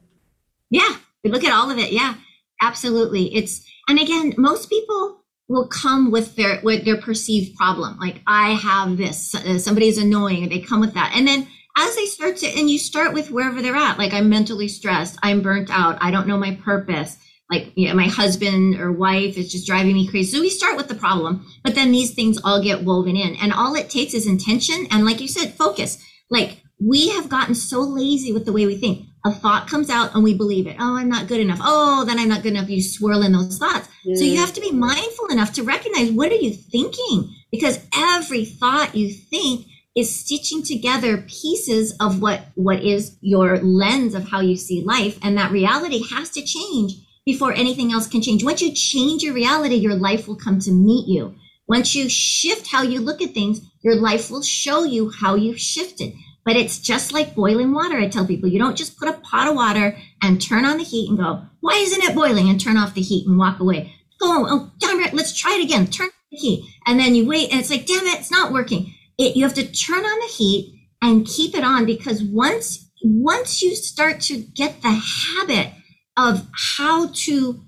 Yeah 0.69 0.97
we 1.23 1.29
look 1.29 1.43
at 1.43 1.53
all 1.53 1.69
of 1.69 1.77
it. 1.77 1.91
Yeah 1.91 2.15
absolutely. 2.61 3.33
It's 3.35 3.65
and 3.87 3.99
again 3.99 4.33
most 4.37 4.69
people 4.69 5.19
will 5.47 5.67
come 5.67 6.11
with 6.11 6.35
their 6.35 6.59
with 6.63 6.83
their 6.83 6.99
perceived 6.99 7.55
problem. 7.57 7.97
Like 7.99 8.21
i 8.27 8.51
have 8.53 8.97
this 8.97 9.35
somebody's 9.63 9.97
annoying 9.97 10.49
they 10.49 10.59
come 10.59 10.79
with 10.79 10.93
that. 10.95 11.13
And 11.15 11.27
then 11.27 11.47
as 11.77 11.95
they 11.95 12.05
start 12.05 12.37
to 12.37 12.47
and 12.47 12.69
you 12.69 12.77
start 12.77 13.13
with 13.13 13.31
wherever 13.31 13.61
they're 13.61 13.75
at 13.75 13.97
like 13.97 14.13
i'm 14.13 14.29
mentally 14.29 14.67
stressed 14.67 15.17
i'm 15.23 15.41
burnt 15.41 15.69
out 15.71 15.97
i 16.01 16.11
don't 16.11 16.27
know 16.27 16.37
my 16.37 16.55
purpose 16.63 17.17
like 17.49 17.73
you 17.75 17.89
know, 17.89 17.93
my 17.93 18.07
husband 18.07 18.79
or 18.79 18.91
wife 18.91 19.37
is 19.37 19.51
just 19.51 19.67
driving 19.67 19.93
me 19.93 20.07
crazy 20.07 20.31
so 20.31 20.41
we 20.41 20.49
start 20.49 20.77
with 20.77 20.87
the 20.87 20.95
problem 20.95 21.45
but 21.63 21.75
then 21.75 21.91
these 21.91 22.13
things 22.13 22.39
all 22.43 22.61
get 22.61 22.83
woven 22.83 23.15
in 23.15 23.35
and 23.37 23.53
all 23.53 23.75
it 23.75 23.89
takes 23.89 24.13
is 24.13 24.27
intention 24.27 24.87
and 24.91 25.05
like 25.05 25.19
you 25.19 25.27
said 25.27 25.53
focus 25.53 25.97
like 26.29 26.61
we 26.79 27.09
have 27.09 27.29
gotten 27.29 27.53
so 27.53 27.79
lazy 27.81 28.33
with 28.33 28.45
the 28.45 28.53
way 28.53 28.65
we 28.65 28.77
think 28.77 29.05
a 29.23 29.31
thought 29.31 29.67
comes 29.67 29.89
out 29.89 30.15
and 30.15 30.23
we 30.23 30.33
believe 30.33 30.65
it. 30.65 30.77
Oh, 30.79 30.97
I'm 30.97 31.09
not 31.09 31.27
good 31.27 31.39
enough. 31.39 31.59
Oh, 31.61 32.05
then 32.05 32.17
I'm 32.17 32.27
not 32.27 32.41
good 32.41 32.53
enough. 32.53 32.69
You 32.69 32.81
swirl 32.81 33.21
in 33.21 33.33
those 33.33 33.57
thoughts. 33.57 33.87
Mm. 34.05 34.17
So 34.17 34.23
you 34.23 34.37
have 34.37 34.53
to 34.53 34.61
be 34.61 34.71
mindful 34.71 35.27
enough 35.27 35.53
to 35.53 35.63
recognize 35.63 36.11
what 36.11 36.31
are 36.31 36.35
you 36.35 36.51
thinking? 36.51 37.35
Because 37.51 37.85
every 37.95 38.45
thought 38.45 38.95
you 38.95 39.13
think 39.13 39.67
is 39.95 40.15
stitching 40.15 40.63
together 40.63 41.17
pieces 41.17 41.95
of 41.99 42.21
what 42.21 42.45
what 42.55 42.81
is 42.81 43.17
your 43.21 43.57
lens 43.57 44.15
of 44.15 44.29
how 44.29 44.39
you 44.39 44.55
see 44.55 44.83
life 44.83 45.19
and 45.21 45.37
that 45.37 45.51
reality 45.51 46.01
has 46.09 46.29
to 46.29 46.41
change 46.41 46.93
before 47.25 47.53
anything 47.53 47.91
else 47.91 48.07
can 48.07 48.21
change. 48.21 48.43
Once 48.43 48.61
you 48.61 48.73
change 48.73 49.21
your 49.21 49.33
reality, 49.33 49.75
your 49.75 49.95
life 49.95 50.27
will 50.27 50.35
come 50.35 50.59
to 50.59 50.71
meet 50.71 51.07
you. 51.07 51.35
Once 51.67 51.93
you 51.93 52.09
shift 52.09 52.67
how 52.67 52.81
you 52.81 52.99
look 52.99 53.21
at 53.21 53.33
things, 53.33 53.61
your 53.83 53.95
life 53.95 54.31
will 54.31 54.41
show 54.41 54.83
you 54.83 55.09
how 55.09 55.35
you've 55.35 55.59
shifted. 55.59 56.13
But 56.43 56.55
it's 56.55 56.79
just 56.79 57.13
like 57.13 57.35
boiling 57.35 57.73
water. 57.73 57.99
I 57.99 58.07
tell 58.07 58.25
people 58.25 58.49
you 58.49 58.57
don't 58.57 58.77
just 58.77 58.97
put 58.97 59.07
a 59.07 59.13
pot 59.13 59.47
of 59.47 59.55
water 59.55 59.95
and 60.23 60.41
turn 60.41 60.65
on 60.65 60.77
the 60.77 60.83
heat 60.83 61.09
and 61.09 61.17
go, 61.17 61.43
why 61.59 61.75
isn't 61.75 62.03
it 62.03 62.15
boiling? 62.15 62.49
And 62.49 62.59
turn 62.59 62.77
off 62.77 62.95
the 62.95 63.01
heat 63.01 63.27
and 63.27 63.37
walk 63.37 63.59
away. 63.59 63.93
Go, 64.19 64.45
oh, 64.47 64.71
damn 64.79 64.99
it, 64.99 65.13
let's 65.13 65.37
try 65.37 65.55
it 65.59 65.63
again. 65.63 65.87
Turn 65.87 66.09
the 66.31 66.37
heat. 66.37 66.73
And 66.87 66.99
then 66.99 67.13
you 67.13 67.27
wait 67.27 67.51
and 67.51 67.59
it's 67.59 67.69
like, 67.69 67.85
damn 67.85 68.07
it, 68.07 68.19
it's 68.19 68.31
not 68.31 68.51
working. 68.51 68.93
It, 69.17 69.35
you 69.35 69.43
have 69.43 69.53
to 69.55 69.71
turn 69.71 70.03
on 70.03 70.19
the 70.19 70.33
heat 70.33 70.89
and 71.01 71.25
keep 71.25 71.55
it 71.55 71.63
on 71.63 71.85
because 71.85 72.23
once 72.23 72.89
once 73.03 73.61
you 73.61 73.75
start 73.75 74.21
to 74.21 74.37
get 74.37 74.81
the 74.81 74.91
habit 74.91 75.73
of 76.15 76.47
how 76.77 77.07
to 77.07 77.61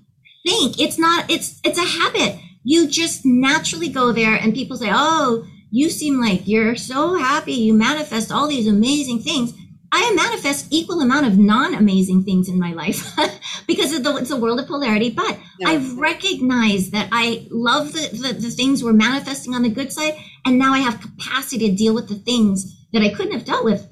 think, 0.46 0.80
it's 0.80 0.98
not, 0.98 1.28
it's 1.28 1.60
it's 1.64 1.78
a 1.78 1.84
habit 1.84 2.38
you 2.64 2.88
just 2.88 3.24
naturally 3.24 3.90
go 3.90 4.10
there 4.10 4.34
and 4.34 4.54
people 4.54 4.76
say, 4.76 4.88
Oh, 4.90 5.46
you 5.70 5.90
seem 5.90 6.20
like 6.20 6.48
you're 6.48 6.76
so 6.76 7.16
happy. 7.16 7.52
You 7.52 7.74
manifest 7.74 8.32
all 8.32 8.48
these 8.48 8.66
amazing 8.66 9.20
things. 9.20 9.52
I 9.92 10.12
manifest 10.14 10.66
equal 10.70 11.00
amount 11.02 11.26
of 11.26 11.38
non-amazing 11.38 12.24
things 12.24 12.48
in 12.48 12.58
my 12.58 12.72
life 12.72 13.16
because 13.66 14.02
the, 14.02 14.16
it's 14.16 14.30
a 14.30 14.36
world 14.36 14.58
of 14.58 14.66
polarity. 14.66 15.10
But 15.10 15.38
yeah. 15.60 15.68
I've 15.68 15.96
recognized 15.96 16.92
that 16.92 17.08
I 17.12 17.46
love 17.50 17.92
the, 17.92 18.08
the, 18.08 18.32
the 18.32 18.50
things 18.50 18.82
we're 18.82 18.92
manifesting 18.92 19.54
on 19.54 19.62
the 19.62 19.68
good 19.68 19.92
side, 19.92 20.14
and 20.44 20.58
now 20.58 20.72
I 20.72 20.78
have 20.78 21.00
capacity 21.00 21.70
to 21.70 21.76
deal 21.76 21.94
with 21.94 22.08
the 22.08 22.14
things 22.14 22.86
that 22.92 23.02
I 23.02 23.10
couldn't 23.10 23.32
have 23.32 23.44
dealt 23.44 23.64
with 23.64 23.88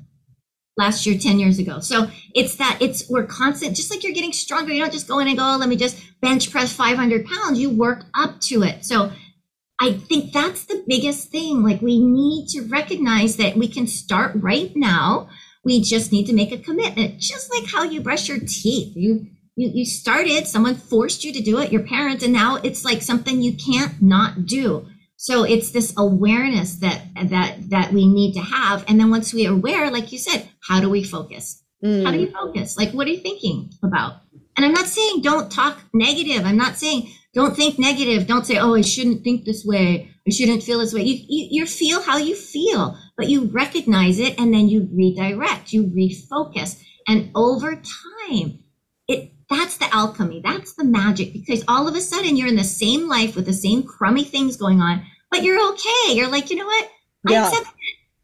last 0.76 1.04
year 1.06 1.18
10 1.18 1.38
years 1.38 1.58
ago. 1.58 1.80
So 1.80 2.08
it's 2.34 2.56
that 2.56 2.78
it's 2.80 3.08
we're 3.10 3.26
constant 3.26 3.76
just 3.76 3.90
like 3.90 4.02
you're 4.02 4.12
getting 4.12 4.32
stronger. 4.32 4.72
You 4.72 4.80
don't 4.80 4.92
just 4.92 5.08
go 5.08 5.18
in 5.18 5.28
and 5.28 5.36
go 5.36 5.54
oh, 5.54 5.56
let 5.58 5.68
me 5.68 5.76
just 5.76 6.02
bench 6.20 6.50
press 6.50 6.72
500 6.72 7.26
pounds. 7.26 7.58
You 7.58 7.70
work 7.70 8.04
up 8.14 8.40
to 8.42 8.62
it. 8.62 8.84
So 8.84 9.12
i 9.80 9.92
think 9.92 10.32
that's 10.32 10.66
the 10.66 10.84
biggest 10.86 11.30
thing. 11.30 11.62
Like 11.62 11.82
we 11.82 11.98
need 12.02 12.48
to 12.50 12.62
recognize 12.62 13.36
that 13.36 13.56
we 13.56 13.68
can 13.68 13.86
start 13.86 14.32
right 14.36 14.72
now. 14.74 15.28
We 15.64 15.82
just 15.82 16.12
need 16.12 16.26
to 16.26 16.32
make 16.32 16.52
a 16.52 16.58
commitment. 16.58 17.18
Just 17.18 17.52
like 17.52 17.70
how 17.70 17.82
you 17.82 18.00
brush 18.00 18.28
your 18.28 18.38
teeth. 18.38 18.96
You 18.96 19.26
you, 19.56 19.70
you 19.74 19.84
started 19.84 20.46
someone 20.46 20.74
forced 20.74 21.24
you 21.24 21.32
to 21.34 21.42
do 21.42 21.58
it 21.58 21.72
your 21.72 21.82
parents 21.82 22.24
and 22.24 22.32
now 22.32 22.56
it's 22.56 22.86
like 22.86 23.02
something 23.02 23.42
you 23.42 23.52
can't 23.52 24.00
not 24.00 24.46
do 24.46 24.86
so 25.22 25.44
it's 25.44 25.70
this 25.70 25.94
awareness 25.96 26.74
that 26.80 27.00
that 27.14 27.70
that 27.70 27.92
we 27.92 28.08
need 28.08 28.32
to 28.32 28.40
have. 28.40 28.84
And 28.88 28.98
then 28.98 29.08
once 29.08 29.32
we 29.32 29.46
are 29.46 29.52
aware, 29.52 29.88
like 29.88 30.10
you 30.10 30.18
said, 30.18 30.48
how 30.66 30.80
do 30.80 30.90
we 30.90 31.04
focus? 31.04 31.62
Mm. 31.84 32.04
How 32.04 32.10
do 32.10 32.18
you 32.18 32.26
mm. 32.26 32.32
focus? 32.32 32.76
Like 32.76 32.90
what 32.90 33.06
are 33.06 33.10
you 33.10 33.20
thinking 33.20 33.70
about? 33.84 34.22
And 34.56 34.66
I'm 34.66 34.72
not 34.72 34.86
saying 34.86 35.22
don't 35.22 35.48
talk 35.48 35.78
negative. 35.94 36.44
I'm 36.44 36.56
not 36.56 36.76
saying 36.76 37.08
don't 37.34 37.56
think 37.56 37.78
negative. 37.78 38.26
Don't 38.26 38.44
say, 38.44 38.58
oh, 38.58 38.74
I 38.74 38.80
shouldn't 38.80 39.22
think 39.22 39.44
this 39.44 39.64
way. 39.64 40.10
I 40.26 40.30
shouldn't 40.32 40.64
feel 40.64 40.80
this 40.80 40.92
way. 40.92 41.02
You, 41.02 41.24
you, 41.28 41.48
you 41.52 41.66
feel 41.66 42.02
how 42.02 42.16
you 42.16 42.34
feel, 42.34 42.98
but 43.16 43.28
you 43.28 43.44
recognize 43.44 44.18
it 44.18 44.36
and 44.40 44.52
then 44.52 44.68
you 44.68 44.88
redirect, 44.92 45.72
you 45.72 45.84
refocus. 45.84 46.82
And 47.06 47.30
over 47.36 47.76
time, 47.76 48.58
it 49.06 49.32
that's 49.48 49.76
the 49.76 49.94
alchemy. 49.94 50.40
That's 50.42 50.74
the 50.74 50.84
magic 50.84 51.32
because 51.32 51.62
all 51.68 51.86
of 51.86 51.94
a 51.94 52.00
sudden 52.00 52.36
you're 52.36 52.48
in 52.48 52.56
the 52.56 52.64
same 52.64 53.08
life 53.08 53.36
with 53.36 53.46
the 53.46 53.52
same 53.52 53.84
crummy 53.84 54.24
things 54.24 54.56
going 54.56 54.80
on, 54.80 55.04
but 55.32 55.42
you're 55.42 55.72
okay. 55.72 56.12
You're 56.12 56.30
like, 56.30 56.50
you 56.50 56.56
know 56.56 56.66
what? 56.66 56.90
Yeah. 57.28 57.44
I 57.44 57.48
accept. 57.48 57.74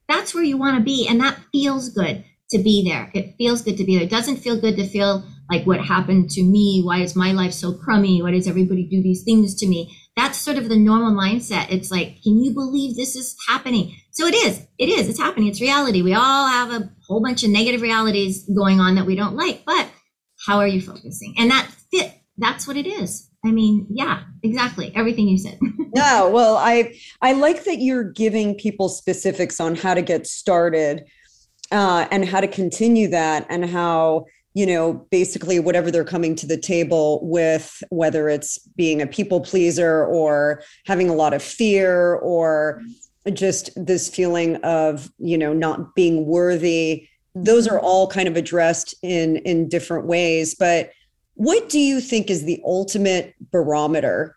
That's 0.08 0.34
where 0.34 0.44
you 0.44 0.58
want 0.58 0.76
to 0.76 0.84
be. 0.84 1.08
And 1.08 1.20
that 1.20 1.38
feels 1.50 1.88
good 1.88 2.24
to 2.50 2.58
be 2.58 2.88
there. 2.88 3.10
It 3.14 3.34
feels 3.36 3.62
good 3.62 3.78
to 3.78 3.84
be 3.84 3.96
there. 3.96 4.04
It 4.04 4.10
doesn't 4.10 4.36
feel 4.36 4.60
good 4.60 4.76
to 4.76 4.86
feel 4.86 5.24
like 5.50 5.66
what 5.66 5.80
happened 5.80 6.30
to 6.30 6.42
me. 6.42 6.82
Why 6.84 7.00
is 7.00 7.16
my 7.16 7.32
life 7.32 7.52
so 7.52 7.72
crummy? 7.72 8.22
Why 8.22 8.30
does 8.30 8.46
everybody 8.46 8.84
do 8.84 9.02
these 9.02 9.24
things 9.24 9.54
to 9.56 9.66
me? 9.66 9.96
That's 10.16 10.38
sort 10.38 10.58
of 10.58 10.68
the 10.68 10.76
normal 10.76 11.12
mindset. 11.12 11.70
It's 11.70 11.90
like, 11.90 12.22
can 12.22 12.42
you 12.42 12.52
believe 12.52 12.96
this 12.96 13.16
is 13.16 13.36
happening? 13.48 13.96
So 14.12 14.26
it 14.26 14.34
is. 14.34 14.66
It 14.78 14.90
is. 14.90 15.08
It's 15.08 15.18
happening. 15.18 15.48
It's 15.48 15.60
reality. 15.60 16.02
We 16.02 16.14
all 16.14 16.48
have 16.48 16.70
a 16.70 16.90
whole 17.06 17.22
bunch 17.22 17.44
of 17.44 17.50
negative 17.50 17.80
realities 17.80 18.48
going 18.54 18.80
on 18.80 18.96
that 18.96 19.06
we 19.06 19.16
don't 19.16 19.36
like, 19.36 19.62
but 19.64 19.88
how 20.46 20.58
are 20.58 20.66
you 20.66 20.82
focusing? 20.82 21.34
And 21.38 21.50
that 21.50 21.70
fit. 21.90 22.12
That's 22.36 22.66
what 22.66 22.76
it 22.76 22.86
is. 22.86 23.27
I 23.48 23.52
mean, 23.52 23.86
yeah, 23.90 24.24
exactly. 24.42 24.92
Everything 24.94 25.26
you 25.26 25.38
said. 25.38 25.58
yeah, 25.96 26.26
well, 26.26 26.56
I 26.56 26.94
I 27.22 27.32
like 27.32 27.64
that 27.64 27.78
you're 27.78 28.04
giving 28.04 28.54
people 28.54 28.88
specifics 28.88 29.58
on 29.58 29.74
how 29.74 29.94
to 29.94 30.02
get 30.02 30.26
started 30.26 31.04
uh, 31.72 32.06
and 32.10 32.24
how 32.24 32.40
to 32.40 32.48
continue 32.48 33.08
that 33.08 33.46
and 33.48 33.64
how 33.64 34.26
you 34.54 34.66
know 34.66 35.06
basically 35.10 35.58
whatever 35.60 35.90
they're 35.90 36.04
coming 36.04 36.34
to 36.34 36.46
the 36.46 36.56
table 36.58 37.20
with 37.22 37.82
whether 37.90 38.28
it's 38.28 38.58
being 38.76 39.00
a 39.00 39.06
people 39.06 39.40
pleaser 39.40 40.04
or 40.04 40.62
having 40.86 41.08
a 41.08 41.14
lot 41.14 41.32
of 41.32 41.42
fear 41.42 42.16
or 42.16 42.82
just 43.32 43.70
this 43.76 44.08
feeling 44.08 44.56
of 44.56 45.10
you 45.18 45.38
know 45.38 45.52
not 45.52 45.94
being 45.94 46.26
worthy 46.26 47.06
those 47.34 47.68
are 47.68 47.78
all 47.78 48.08
kind 48.08 48.26
of 48.26 48.36
addressed 48.36 48.94
in 49.02 49.36
in 49.38 49.68
different 49.68 50.06
ways 50.06 50.54
but 50.58 50.90
what 51.38 51.68
do 51.68 51.78
you 51.78 52.00
think 52.00 52.30
is 52.30 52.44
the 52.44 52.60
ultimate 52.64 53.32
barometer 53.52 54.34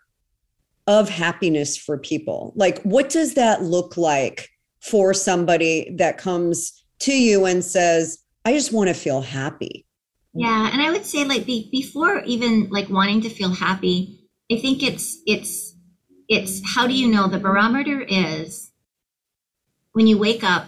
of 0.86 1.08
happiness 1.08 1.76
for 1.76 1.98
people? 1.98 2.52
Like, 2.54 2.80
what 2.82 3.10
does 3.10 3.34
that 3.34 3.60
look 3.60 3.96
like 3.96 4.48
for 4.80 5.12
somebody 5.12 5.92
that 5.98 6.16
comes 6.16 6.84
to 7.00 7.12
you 7.12 7.44
and 7.44 7.64
says, 7.64 8.18
I 8.44 8.52
just 8.52 8.72
want 8.72 8.86
to 8.86 8.94
feel 8.94 9.20
happy? 9.20 9.84
Yeah. 10.32 10.70
And 10.72 10.80
I 10.80 10.92
would 10.92 11.04
say, 11.04 11.24
like, 11.24 11.44
be, 11.44 11.68
before 11.72 12.20
even 12.20 12.68
like 12.70 12.88
wanting 12.88 13.20
to 13.22 13.30
feel 13.30 13.52
happy, 13.52 14.28
I 14.50 14.58
think 14.58 14.84
it's, 14.84 15.20
it's, 15.26 15.74
it's 16.28 16.62
how 16.72 16.86
do 16.86 16.94
you 16.94 17.08
know 17.08 17.26
the 17.26 17.40
barometer 17.40 18.00
is 18.02 18.70
when 19.90 20.06
you 20.06 20.18
wake 20.18 20.44
up 20.44 20.66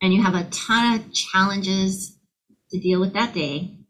and 0.00 0.14
you 0.14 0.22
have 0.22 0.34
a 0.34 0.44
ton 0.44 1.00
of 1.00 1.12
challenges 1.12 2.18
to 2.70 2.80
deal 2.80 2.98
with 2.98 3.12
that 3.12 3.34
day 3.34 3.83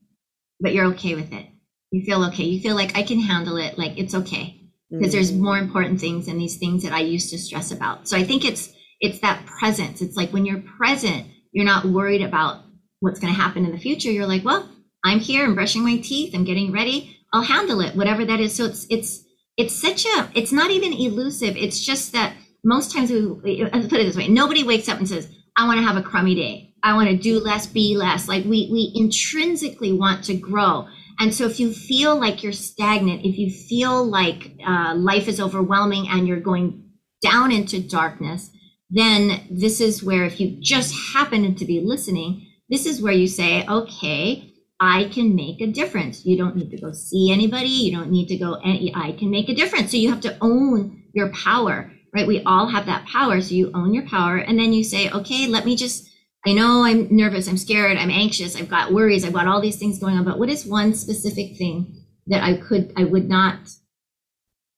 but 0.64 0.72
you're 0.72 0.86
okay 0.86 1.14
with 1.14 1.30
it. 1.32 1.46
You 1.92 2.02
feel 2.04 2.24
okay. 2.24 2.42
You 2.42 2.60
feel 2.60 2.74
like 2.74 2.96
I 2.96 3.02
can 3.02 3.20
handle 3.20 3.58
it. 3.58 3.78
Like 3.78 3.98
it's 3.98 4.14
okay 4.14 4.58
because 4.90 5.08
mm-hmm. 5.08 5.12
there's 5.12 5.32
more 5.32 5.58
important 5.58 6.00
things 6.00 6.26
than 6.26 6.38
these 6.38 6.56
things 6.56 6.82
that 6.82 6.92
I 6.92 7.00
used 7.00 7.30
to 7.30 7.38
stress 7.38 7.70
about. 7.70 8.08
So 8.08 8.16
I 8.16 8.24
think 8.24 8.44
it's 8.44 8.72
it's 8.98 9.20
that 9.20 9.44
presence. 9.44 10.00
It's 10.00 10.16
like 10.16 10.32
when 10.32 10.46
you're 10.46 10.62
present, 10.78 11.26
you're 11.52 11.66
not 11.66 11.84
worried 11.84 12.22
about 12.22 12.62
what's 13.00 13.20
going 13.20 13.32
to 13.32 13.38
happen 13.38 13.66
in 13.66 13.72
the 13.72 13.78
future. 13.78 14.10
You're 14.10 14.26
like, 14.26 14.42
well, 14.44 14.66
I'm 15.04 15.20
here. 15.20 15.44
I'm 15.44 15.54
brushing 15.54 15.84
my 15.84 15.98
teeth. 15.98 16.34
I'm 16.34 16.44
getting 16.44 16.72
ready. 16.72 17.18
I'll 17.34 17.42
handle 17.42 17.80
it, 17.80 17.94
whatever 17.94 18.24
that 18.24 18.40
is. 18.40 18.54
So 18.54 18.64
it's 18.64 18.86
it's 18.88 19.22
it's 19.58 19.80
such 19.80 20.06
a. 20.06 20.30
It's 20.34 20.52
not 20.52 20.70
even 20.70 20.94
elusive. 20.94 21.58
It's 21.58 21.84
just 21.84 22.12
that 22.12 22.34
most 22.64 22.90
times 22.90 23.10
we. 23.10 23.68
Let's 23.70 23.88
put 23.88 24.00
it 24.00 24.04
this 24.04 24.16
way: 24.16 24.28
nobody 24.28 24.64
wakes 24.64 24.88
up 24.88 24.98
and 24.98 25.08
says, 25.08 25.28
"I 25.56 25.66
want 25.66 25.78
to 25.78 25.84
have 25.84 25.98
a 25.98 26.02
crummy 26.02 26.34
day." 26.34 26.73
I 26.84 26.94
want 26.94 27.08
to 27.08 27.16
do 27.16 27.40
less, 27.40 27.66
be 27.66 27.96
less. 27.96 28.28
Like 28.28 28.44
we 28.44 28.68
we 28.70 28.92
intrinsically 28.94 29.92
want 29.92 30.22
to 30.24 30.34
grow. 30.34 30.86
And 31.18 31.34
so 31.34 31.46
if 31.46 31.58
you 31.58 31.72
feel 31.72 32.20
like 32.20 32.42
you're 32.42 32.52
stagnant, 32.52 33.24
if 33.24 33.38
you 33.38 33.50
feel 33.50 34.04
like 34.04 34.52
uh, 34.66 34.94
life 34.94 35.26
is 35.26 35.40
overwhelming 35.40 36.08
and 36.08 36.28
you're 36.28 36.40
going 36.40 36.90
down 37.22 37.50
into 37.52 37.80
darkness, 37.80 38.50
then 38.90 39.46
this 39.50 39.80
is 39.80 40.02
where 40.02 40.24
if 40.24 40.38
you 40.40 40.58
just 40.60 40.94
happen 41.14 41.54
to 41.54 41.64
be 41.64 41.80
listening, 41.80 42.46
this 42.68 42.84
is 42.84 43.00
where 43.00 43.12
you 43.12 43.28
say, 43.28 43.66
okay, 43.66 44.52
I 44.80 45.04
can 45.04 45.34
make 45.34 45.60
a 45.60 45.68
difference. 45.68 46.26
You 46.26 46.36
don't 46.36 46.56
need 46.56 46.70
to 46.70 46.80
go 46.80 46.92
see 46.92 47.32
anybody. 47.32 47.68
You 47.68 47.96
don't 47.96 48.10
need 48.10 48.26
to 48.28 48.36
go, 48.36 48.54
any, 48.64 48.92
I 48.94 49.12
can 49.12 49.30
make 49.30 49.48
a 49.48 49.54
difference. 49.54 49.92
So 49.92 49.96
you 49.96 50.10
have 50.10 50.20
to 50.22 50.36
own 50.40 51.04
your 51.14 51.32
power, 51.32 51.92
right? 52.14 52.26
We 52.26 52.42
all 52.42 52.66
have 52.66 52.86
that 52.86 53.06
power. 53.06 53.40
So 53.40 53.54
you 53.54 53.70
own 53.72 53.94
your 53.94 54.06
power. 54.06 54.36
And 54.36 54.58
then 54.58 54.72
you 54.72 54.84
say, 54.84 55.10
okay, 55.10 55.46
let 55.46 55.64
me 55.64 55.76
just 55.76 56.10
I 56.46 56.52
know 56.52 56.84
I'm 56.84 57.08
nervous, 57.14 57.48
I'm 57.48 57.56
scared, 57.56 57.96
I'm 57.96 58.10
anxious, 58.10 58.54
I've 58.54 58.68
got 58.68 58.92
worries, 58.92 59.24
I've 59.24 59.32
got 59.32 59.46
all 59.46 59.62
these 59.62 59.78
things 59.78 59.98
going 59.98 60.16
on, 60.16 60.24
but 60.24 60.38
what 60.38 60.50
is 60.50 60.66
one 60.66 60.94
specific 60.94 61.56
thing 61.56 62.04
that 62.26 62.42
I 62.42 62.56
could, 62.56 62.92
I 62.96 63.04
would 63.04 63.28
not 63.28 63.56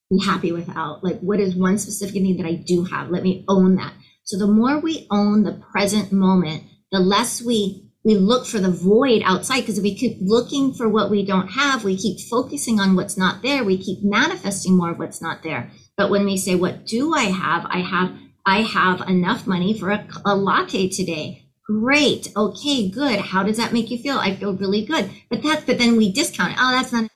be 0.09 0.25
happy 0.25 0.53
without? 0.53 1.03
Like, 1.03 1.19
what 1.21 1.41
is 1.41 1.57
one 1.57 1.79
specific 1.79 2.15
thing 2.15 2.37
that 2.37 2.47
I 2.47 2.55
do 2.55 2.85
have? 2.85 3.11
Let 3.11 3.25
me 3.25 3.45
own 3.49 3.75
that. 3.77 3.95
So 4.23 4.39
the 4.39 4.47
more 4.47 4.79
we 4.79 5.07
own 5.11 5.43
the 5.43 5.61
present 5.73 6.13
moment, 6.13 6.65
the 6.93 7.01
less 7.01 7.43
we 7.43 7.83
we 8.05 8.15
look 8.15 8.47
for 8.47 8.61
the 8.61 8.71
void 8.71 9.21
outside 9.25 9.63
because 9.63 9.79
if 9.79 9.83
we 9.83 9.97
keep 9.97 10.19
looking 10.21 10.73
for 10.73 10.89
what 10.89 11.11
we 11.11 11.27
don't 11.27 11.49
have, 11.49 11.83
we 11.83 11.97
keep 11.97 12.21
focusing 12.21 12.79
on 12.79 12.95
what's 12.95 13.19
not 13.19 13.43
there, 13.43 13.65
we 13.65 13.77
keep 13.77 13.99
manifesting 14.05 14.77
more 14.77 14.93
of 14.93 14.99
what's 15.01 15.21
not 15.21 15.43
there. 15.43 15.73
But 15.97 16.11
when 16.11 16.25
we 16.25 16.37
say, 16.37 16.55
what 16.55 16.87
do 16.87 17.13
I 17.15 17.25
have? 17.25 17.67
I 17.69 17.81
have 17.81 18.17
I 18.47 18.63
have 18.63 19.09
enough 19.09 19.49
money 19.49 19.77
for 19.77 19.91
a, 19.91 20.07
a 20.25 20.37
latte 20.37 20.89
today. 20.89 21.46
Great. 21.67 22.29
Okay, 22.37 22.89
good. 22.89 23.19
How 23.19 23.43
does 23.43 23.57
that 23.57 23.73
make 23.73 23.91
you 23.91 23.99
feel? 23.99 24.19
I 24.19 24.37
feel 24.37 24.55
really 24.55 24.85
good. 24.85 25.11
But 25.29 25.43
that's 25.43 25.65
but 25.65 25.79
then 25.79 25.97
we 25.97 26.13
discount 26.13 26.53
it. 26.53 26.59
Oh, 26.61 26.71
that's 26.71 26.93
not 26.93 27.11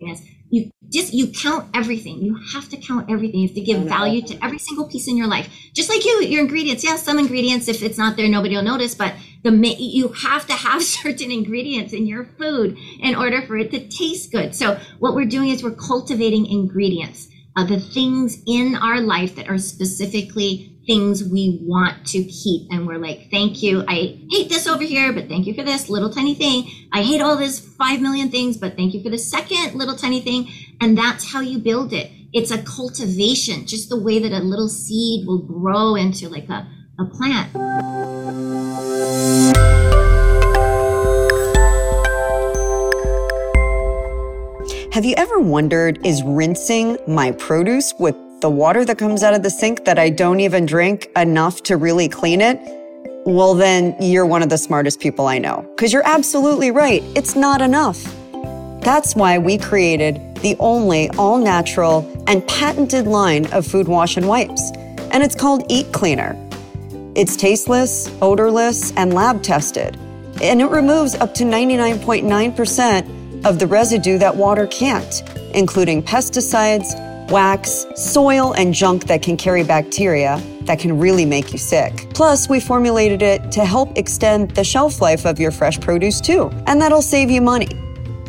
happiness. 0.00 0.22
You 0.50 0.70
just 0.92 1.14
you 1.14 1.28
count 1.28 1.70
everything. 1.74 2.20
You 2.20 2.38
have 2.52 2.68
to 2.70 2.76
count 2.76 3.10
everything. 3.10 3.40
You 3.40 3.48
have 3.48 3.54
to 3.54 3.62
give 3.62 3.82
value 3.84 4.20
to 4.22 4.44
every 4.44 4.58
single 4.58 4.86
piece 4.86 5.08
in 5.08 5.16
your 5.16 5.28
life. 5.28 5.48
Just 5.74 5.88
like 5.88 6.04
you, 6.04 6.22
your 6.22 6.42
ingredients. 6.42 6.84
Yeah, 6.84 6.96
some 6.96 7.18
ingredients, 7.18 7.68
if 7.68 7.82
it's 7.82 7.96
not 7.96 8.16
there, 8.16 8.28
nobody 8.28 8.56
will 8.56 8.62
notice. 8.62 8.94
But 8.94 9.14
the 9.44 9.50
you 9.78 10.08
have 10.08 10.46
to 10.48 10.52
have 10.52 10.82
certain 11.00 11.30
ingredients 11.30 11.94
in 11.94 12.06
your 12.06 12.24
food 12.38 12.76
in 13.00 13.14
order 13.14 13.40
for 13.46 13.56
it 13.56 13.70
to 13.70 13.88
taste 13.88 14.30
good. 14.30 14.54
So 14.54 14.78
what 14.98 15.14
we're 15.14 15.24
doing 15.24 15.48
is 15.48 15.62
we're 15.62 15.70
cultivating 15.70 16.44
ingredients. 16.46 17.28
Uh, 17.56 17.64
the 17.64 17.80
things 17.80 18.42
in 18.46 18.76
our 18.76 19.00
life 19.00 19.34
that 19.36 19.48
are 19.48 19.58
specifically 19.58 20.69
things 20.86 21.22
we 21.24 21.60
want 21.62 22.06
to 22.08 22.24
keep. 22.24 22.70
And 22.70 22.86
we're 22.86 22.98
like, 22.98 23.28
thank 23.30 23.62
you. 23.62 23.84
I 23.86 24.18
hate 24.30 24.48
this 24.48 24.66
over 24.66 24.82
here, 24.82 25.12
but 25.12 25.28
thank 25.28 25.46
you 25.46 25.54
for 25.54 25.62
this 25.62 25.88
little 25.88 26.10
tiny 26.10 26.34
thing. 26.34 26.70
I 26.92 27.02
hate 27.02 27.20
all 27.20 27.36
this 27.36 27.60
five 27.60 28.00
million 28.00 28.30
things, 28.30 28.56
but 28.56 28.76
thank 28.76 28.94
you 28.94 29.02
for 29.02 29.10
the 29.10 29.18
second 29.18 29.74
little 29.74 29.96
tiny 29.96 30.20
thing. 30.20 30.50
And 30.80 30.96
that's 30.96 31.32
how 31.32 31.40
you 31.40 31.58
build 31.58 31.92
it. 31.92 32.10
It's 32.32 32.50
a 32.50 32.62
cultivation, 32.62 33.66
just 33.66 33.88
the 33.88 34.00
way 34.00 34.18
that 34.20 34.32
a 34.32 34.38
little 34.38 34.68
seed 34.68 35.26
will 35.26 35.42
grow 35.42 35.96
into 35.96 36.28
like 36.28 36.48
a, 36.48 36.66
a 36.98 37.04
plant. 37.06 37.50
Have 44.92 45.04
you 45.04 45.14
ever 45.16 45.38
wondered 45.38 46.04
is 46.04 46.22
rinsing 46.24 46.98
my 47.06 47.30
produce 47.30 47.94
with 47.98 48.16
the 48.40 48.50
water 48.50 48.84
that 48.84 48.96
comes 48.96 49.22
out 49.22 49.34
of 49.34 49.42
the 49.42 49.50
sink 49.50 49.84
that 49.84 49.98
I 49.98 50.08
don't 50.08 50.40
even 50.40 50.64
drink 50.64 51.10
enough 51.16 51.62
to 51.64 51.76
really 51.76 52.08
clean 52.08 52.40
it? 52.40 52.58
Well, 53.26 53.54
then 53.54 53.94
you're 54.00 54.24
one 54.24 54.42
of 54.42 54.48
the 54.48 54.56
smartest 54.56 54.98
people 54.98 55.26
I 55.26 55.38
know. 55.38 55.70
Because 55.76 55.92
you're 55.92 56.06
absolutely 56.06 56.70
right. 56.70 57.02
It's 57.14 57.36
not 57.36 57.60
enough. 57.60 58.02
That's 58.82 59.14
why 59.14 59.36
we 59.36 59.58
created 59.58 60.18
the 60.36 60.56
only 60.58 61.10
all 61.10 61.36
natural 61.36 62.10
and 62.26 62.46
patented 62.48 63.06
line 63.06 63.44
of 63.52 63.66
food 63.66 63.88
wash 63.88 64.16
and 64.16 64.26
wipes. 64.26 64.70
And 65.12 65.22
it's 65.22 65.34
called 65.34 65.64
Eat 65.68 65.92
Cleaner. 65.92 66.34
It's 67.14 67.36
tasteless, 67.36 68.08
odorless, 68.22 68.92
and 68.96 69.12
lab 69.12 69.42
tested. 69.42 69.98
And 70.40 70.62
it 70.62 70.70
removes 70.70 71.14
up 71.16 71.34
to 71.34 71.44
99.9% 71.44 73.44
of 73.44 73.58
the 73.58 73.66
residue 73.66 74.16
that 74.16 74.34
water 74.34 74.66
can't, 74.66 75.22
including 75.54 76.02
pesticides, 76.02 77.09
wax, 77.30 77.86
soil, 77.96 78.52
and 78.54 78.74
junk 78.74 79.04
that 79.06 79.22
can 79.22 79.36
carry 79.36 79.64
bacteria 79.64 80.42
that 80.62 80.78
can 80.78 80.98
really 80.98 81.24
make 81.24 81.52
you 81.52 81.58
sick. 81.58 82.06
Plus, 82.14 82.48
we 82.48 82.60
formulated 82.60 83.22
it 83.22 83.50
to 83.52 83.64
help 83.64 83.96
extend 83.96 84.50
the 84.52 84.64
shelf 84.64 85.00
life 85.00 85.24
of 85.24 85.40
your 85.40 85.50
fresh 85.50 85.80
produce 85.80 86.20
too, 86.20 86.50
and 86.66 86.80
that'll 86.80 87.02
save 87.02 87.30
you 87.30 87.40
money. 87.40 87.74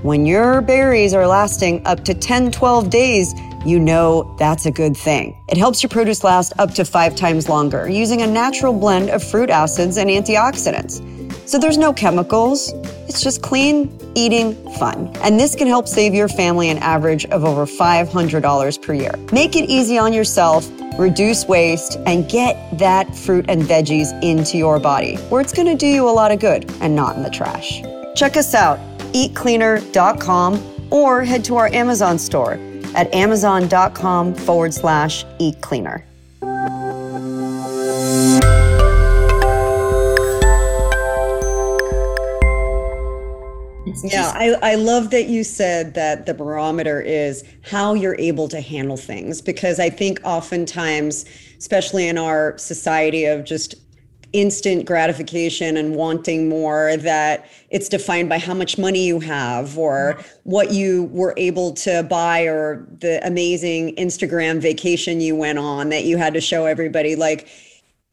When 0.01 0.25
your 0.25 0.61
berries 0.61 1.13
are 1.13 1.27
lasting 1.27 1.85
up 1.85 2.03
to 2.05 2.13
10, 2.13 2.51
12 2.51 2.89
days, 2.89 3.33
you 3.63 3.79
know 3.79 4.35
that's 4.39 4.65
a 4.65 4.71
good 4.71 4.97
thing. 4.97 5.39
It 5.47 5.57
helps 5.57 5.83
your 5.83 5.91
produce 5.91 6.23
last 6.23 6.53
up 6.57 6.73
to 6.73 6.85
five 6.85 7.15
times 7.15 7.47
longer 7.47 7.87
using 7.87 8.23
a 8.23 8.27
natural 8.27 8.73
blend 8.73 9.11
of 9.11 9.23
fruit 9.23 9.51
acids 9.51 9.97
and 9.97 10.09
antioxidants. 10.09 10.99
So 11.51 11.59
there's 11.59 11.77
no 11.77 11.91
chemicals. 11.91 12.71
It's 13.09 13.21
just 13.21 13.41
clean 13.41 13.91
eating 14.15 14.55
fun. 14.75 15.13
And 15.17 15.37
this 15.37 15.53
can 15.53 15.67
help 15.67 15.85
save 15.85 16.13
your 16.13 16.29
family 16.29 16.69
an 16.69 16.77
average 16.77 17.25
of 17.25 17.43
over 17.43 17.65
$500 17.65 18.81
per 18.81 18.93
year. 18.93 19.11
Make 19.33 19.57
it 19.57 19.69
easy 19.69 19.97
on 19.97 20.13
yourself, 20.13 20.65
reduce 20.97 21.49
waste, 21.49 21.97
and 22.05 22.29
get 22.29 22.55
that 22.79 23.13
fruit 23.13 23.47
and 23.49 23.63
veggies 23.63 24.17
into 24.23 24.57
your 24.57 24.79
body 24.79 25.17
where 25.27 25.41
it's 25.41 25.51
going 25.51 25.67
to 25.67 25.75
do 25.75 25.87
you 25.87 26.07
a 26.07 26.09
lot 26.09 26.31
of 26.31 26.39
good 26.39 26.71
and 26.79 26.95
not 26.95 27.17
in 27.17 27.21
the 27.21 27.29
trash. 27.29 27.81
Check 28.15 28.37
us 28.37 28.55
out, 28.55 28.79
eatcleaner.com, 29.11 30.87
or 30.89 31.21
head 31.21 31.43
to 31.43 31.57
our 31.57 31.67
Amazon 31.73 32.17
store 32.17 32.53
at 32.95 33.13
amazon.com 33.13 34.35
forward 34.35 34.73
slash 34.73 35.25
eatcleaner. 35.41 36.03
Yeah, 44.03 44.31
I, 44.35 44.55
I 44.61 44.75
love 44.75 45.09
that 45.11 45.27
you 45.27 45.43
said 45.43 45.93
that 45.95 46.25
the 46.25 46.33
barometer 46.33 47.01
is 47.01 47.43
how 47.63 47.93
you're 47.93 48.19
able 48.19 48.47
to 48.49 48.61
handle 48.61 48.97
things 48.97 49.41
because 49.41 49.79
I 49.79 49.89
think 49.89 50.19
oftentimes, 50.23 51.25
especially 51.57 52.07
in 52.07 52.17
our 52.17 52.57
society 52.57 53.25
of 53.25 53.43
just 53.43 53.75
instant 54.33 54.85
gratification 54.85 55.75
and 55.75 55.95
wanting 55.95 56.47
more 56.47 56.95
that 56.97 57.49
it's 57.69 57.89
defined 57.89 58.29
by 58.29 58.37
how 58.37 58.53
much 58.53 58.77
money 58.77 59.05
you 59.05 59.19
have 59.19 59.77
or 59.77 60.13
mm-hmm. 60.13 60.27
what 60.43 60.71
you 60.71 61.03
were 61.11 61.33
able 61.37 61.73
to 61.73 62.03
buy 62.03 62.43
or 62.43 62.87
the 62.99 63.25
amazing 63.27 63.93
Instagram 63.95 64.59
vacation 64.59 65.19
you 65.19 65.35
went 65.35 65.59
on 65.59 65.89
that 65.89 66.05
you 66.05 66.17
had 66.17 66.33
to 66.33 66.41
show 66.41 66.65
everybody. 66.65 67.15
Like 67.15 67.47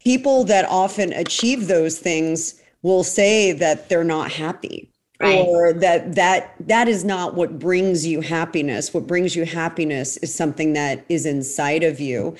people 0.03 0.43
that 0.45 0.65
often 0.65 1.13
achieve 1.13 1.67
those 1.67 1.97
things 1.99 2.61
will 2.81 3.03
say 3.03 3.51
that 3.53 3.89
they're 3.89 4.03
not 4.03 4.31
happy 4.31 4.91
right. 5.19 5.45
or 5.45 5.73
that 5.73 6.15
that 6.15 6.55
that 6.59 6.87
is 6.87 7.03
not 7.03 7.35
what 7.35 7.59
brings 7.59 8.05
you 8.05 8.21
happiness. 8.21 8.93
What 8.93 9.07
brings 9.07 9.35
you 9.35 9.45
happiness 9.45 10.17
is 10.17 10.33
something 10.33 10.73
that 10.73 11.05
is 11.09 11.25
inside 11.25 11.83
of 11.83 11.99
you. 11.99 12.35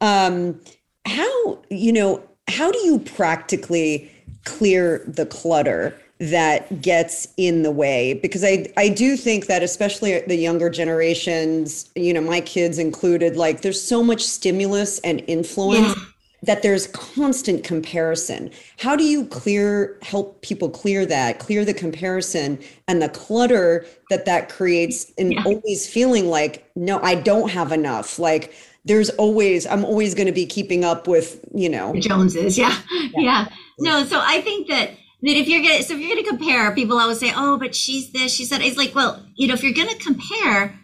Um 0.00 0.60
how 1.06 1.58
you 1.70 1.92
know 1.92 2.22
how 2.48 2.70
do 2.70 2.78
you 2.78 2.98
practically 2.98 4.10
clear 4.44 5.04
the 5.06 5.26
clutter 5.26 5.96
that 6.18 6.82
gets 6.82 7.28
in 7.36 7.62
the 7.62 7.70
way? 7.70 8.14
Because 8.14 8.44
i 8.44 8.66
i 8.76 8.88
do 8.88 9.16
think 9.16 9.46
that 9.46 9.62
especially 9.62 10.20
the 10.20 10.36
younger 10.36 10.70
generations 10.70 11.90
you 11.94 12.12
know 12.12 12.20
my 12.20 12.40
kids 12.40 12.78
included 12.78 13.36
like 13.36 13.62
there's 13.62 13.82
so 13.82 14.02
much 14.02 14.22
stimulus 14.22 14.98
and 15.00 15.22
influence 15.26 15.96
yeah 15.96 16.04
that 16.42 16.62
there's 16.62 16.86
constant 16.88 17.64
comparison. 17.64 18.50
How 18.78 18.96
do 18.96 19.04
you 19.04 19.26
clear 19.26 19.98
help 20.02 20.40
people 20.42 20.70
clear 20.70 21.04
that, 21.06 21.38
clear 21.38 21.64
the 21.64 21.74
comparison 21.74 22.58
and 22.88 23.02
the 23.02 23.08
clutter 23.08 23.84
that 24.08 24.24
that 24.24 24.48
creates 24.48 25.12
and 25.18 25.34
yeah. 25.34 25.42
always 25.44 25.88
feeling 25.88 26.26
like 26.26 26.70
no, 26.76 26.98
I 27.00 27.14
don't 27.14 27.50
have 27.50 27.72
enough. 27.72 28.18
Like 28.18 28.54
there's 28.84 29.10
always 29.10 29.66
I'm 29.66 29.84
always 29.84 30.14
going 30.14 30.26
to 30.26 30.32
be 30.32 30.46
keeping 30.46 30.84
up 30.84 31.06
with, 31.06 31.44
you 31.54 31.68
know, 31.68 31.92
the 31.92 32.00
Joneses. 32.00 32.56
Yeah. 32.56 32.76
yeah. 32.90 33.08
Yeah. 33.16 33.48
No, 33.78 34.04
so 34.04 34.20
I 34.22 34.40
think 34.40 34.68
that 34.68 34.90
that 35.22 35.36
if 35.36 35.48
you're 35.48 35.62
gonna 35.62 35.82
so 35.82 35.94
if 35.94 36.00
you're 36.00 36.16
gonna 36.16 36.26
compare, 36.26 36.74
people 36.74 36.98
always 36.98 37.20
say, 37.20 37.32
"Oh, 37.34 37.58
but 37.58 37.74
she's 37.74 38.10
this, 38.12 38.32
she 38.32 38.44
said." 38.44 38.62
It's 38.62 38.76
like, 38.76 38.94
well, 38.94 39.24
you 39.34 39.48
know, 39.48 39.54
if 39.54 39.62
you're 39.62 39.74
gonna 39.74 39.98
compare, 39.98 40.78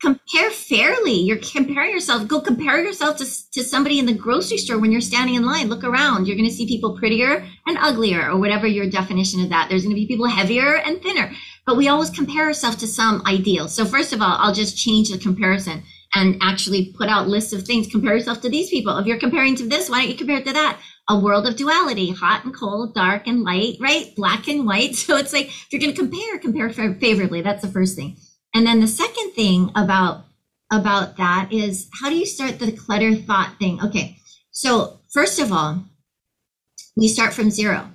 compare 0.00 0.50
fairly. 0.50 1.12
You're 1.12 1.38
comparing 1.38 1.92
yourself. 1.92 2.26
Go 2.26 2.40
compare 2.40 2.82
yourself 2.82 3.18
to, 3.18 3.50
to 3.52 3.62
somebody 3.62 3.98
in 3.98 4.06
the 4.06 4.14
grocery 4.14 4.56
store 4.56 4.78
when 4.78 4.92
you're 4.92 5.00
standing 5.00 5.34
in 5.34 5.44
line. 5.44 5.68
Look 5.68 5.84
around. 5.84 6.26
You're 6.26 6.36
going 6.36 6.48
to 6.48 6.54
see 6.54 6.66
people 6.66 6.98
prettier 6.98 7.46
and 7.66 7.78
uglier, 7.78 8.30
or 8.30 8.38
whatever 8.38 8.66
your 8.66 8.88
definition 8.88 9.42
of 9.42 9.50
that. 9.50 9.68
There's 9.68 9.82
going 9.82 9.94
to 9.94 10.00
be 10.00 10.06
people 10.06 10.26
heavier 10.26 10.76
and 10.76 11.02
thinner. 11.02 11.30
But 11.66 11.76
we 11.76 11.88
always 11.88 12.10
compare 12.10 12.46
ourselves 12.46 12.76
to 12.78 12.86
some 12.86 13.22
ideal. 13.26 13.68
So 13.68 13.84
first 13.84 14.12
of 14.12 14.22
all, 14.22 14.36
I'll 14.38 14.54
just 14.54 14.76
change 14.76 15.10
the 15.10 15.18
comparison 15.18 15.82
and 16.14 16.36
actually 16.40 16.92
put 16.96 17.08
out 17.08 17.28
lists 17.28 17.52
of 17.52 17.64
things. 17.64 17.86
Compare 17.86 18.16
yourself 18.16 18.40
to 18.40 18.48
these 18.48 18.70
people. 18.70 18.96
If 18.98 19.06
you're 19.06 19.18
comparing 19.18 19.54
to 19.56 19.68
this, 19.68 19.88
why 19.88 20.00
don't 20.00 20.10
you 20.10 20.16
compare 20.16 20.38
it 20.38 20.46
to 20.46 20.52
that? 20.54 20.80
A 21.08 21.18
world 21.18 21.46
of 21.46 21.56
duality, 21.56 22.10
hot 22.10 22.44
and 22.44 22.54
cold, 22.54 22.94
dark 22.94 23.26
and 23.26 23.42
light, 23.42 23.76
right? 23.80 24.14
Black 24.16 24.48
and 24.48 24.66
white. 24.66 24.94
So 24.96 25.16
it's 25.16 25.32
like 25.32 25.46
if 25.46 25.72
you're 25.72 25.80
going 25.80 25.94
to 25.94 26.00
compare, 26.00 26.38
compare 26.38 26.94
favorably. 26.94 27.42
That's 27.42 27.62
the 27.62 27.68
first 27.68 27.96
thing. 27.96 28.16
And 28.54 28.66
then 28.66 28.80
the 28.80 28.88
second 28.88 29.32
thing 29.32 29.70
about 29.74 30.24
about 30.72 31.16
that 31.16 31.52
is 31.52 31.88
how 32.00 32.08
do 32.08 32.16
you 32.16 32.26
start 32.26 32.58
the 32.58 32.72
clutter 32.72 33.14
thought 33.14 33.56
thing? 33.58 33.80
Okay. 33.82 34.16
So, 34.50 35.00
first 35.12 35.38
of 35.38 35.52
all, 35.52 35.84
we 36.96 37.08
start 37.08 37.32
from 37.32 37.50
zero. 37.50 37.90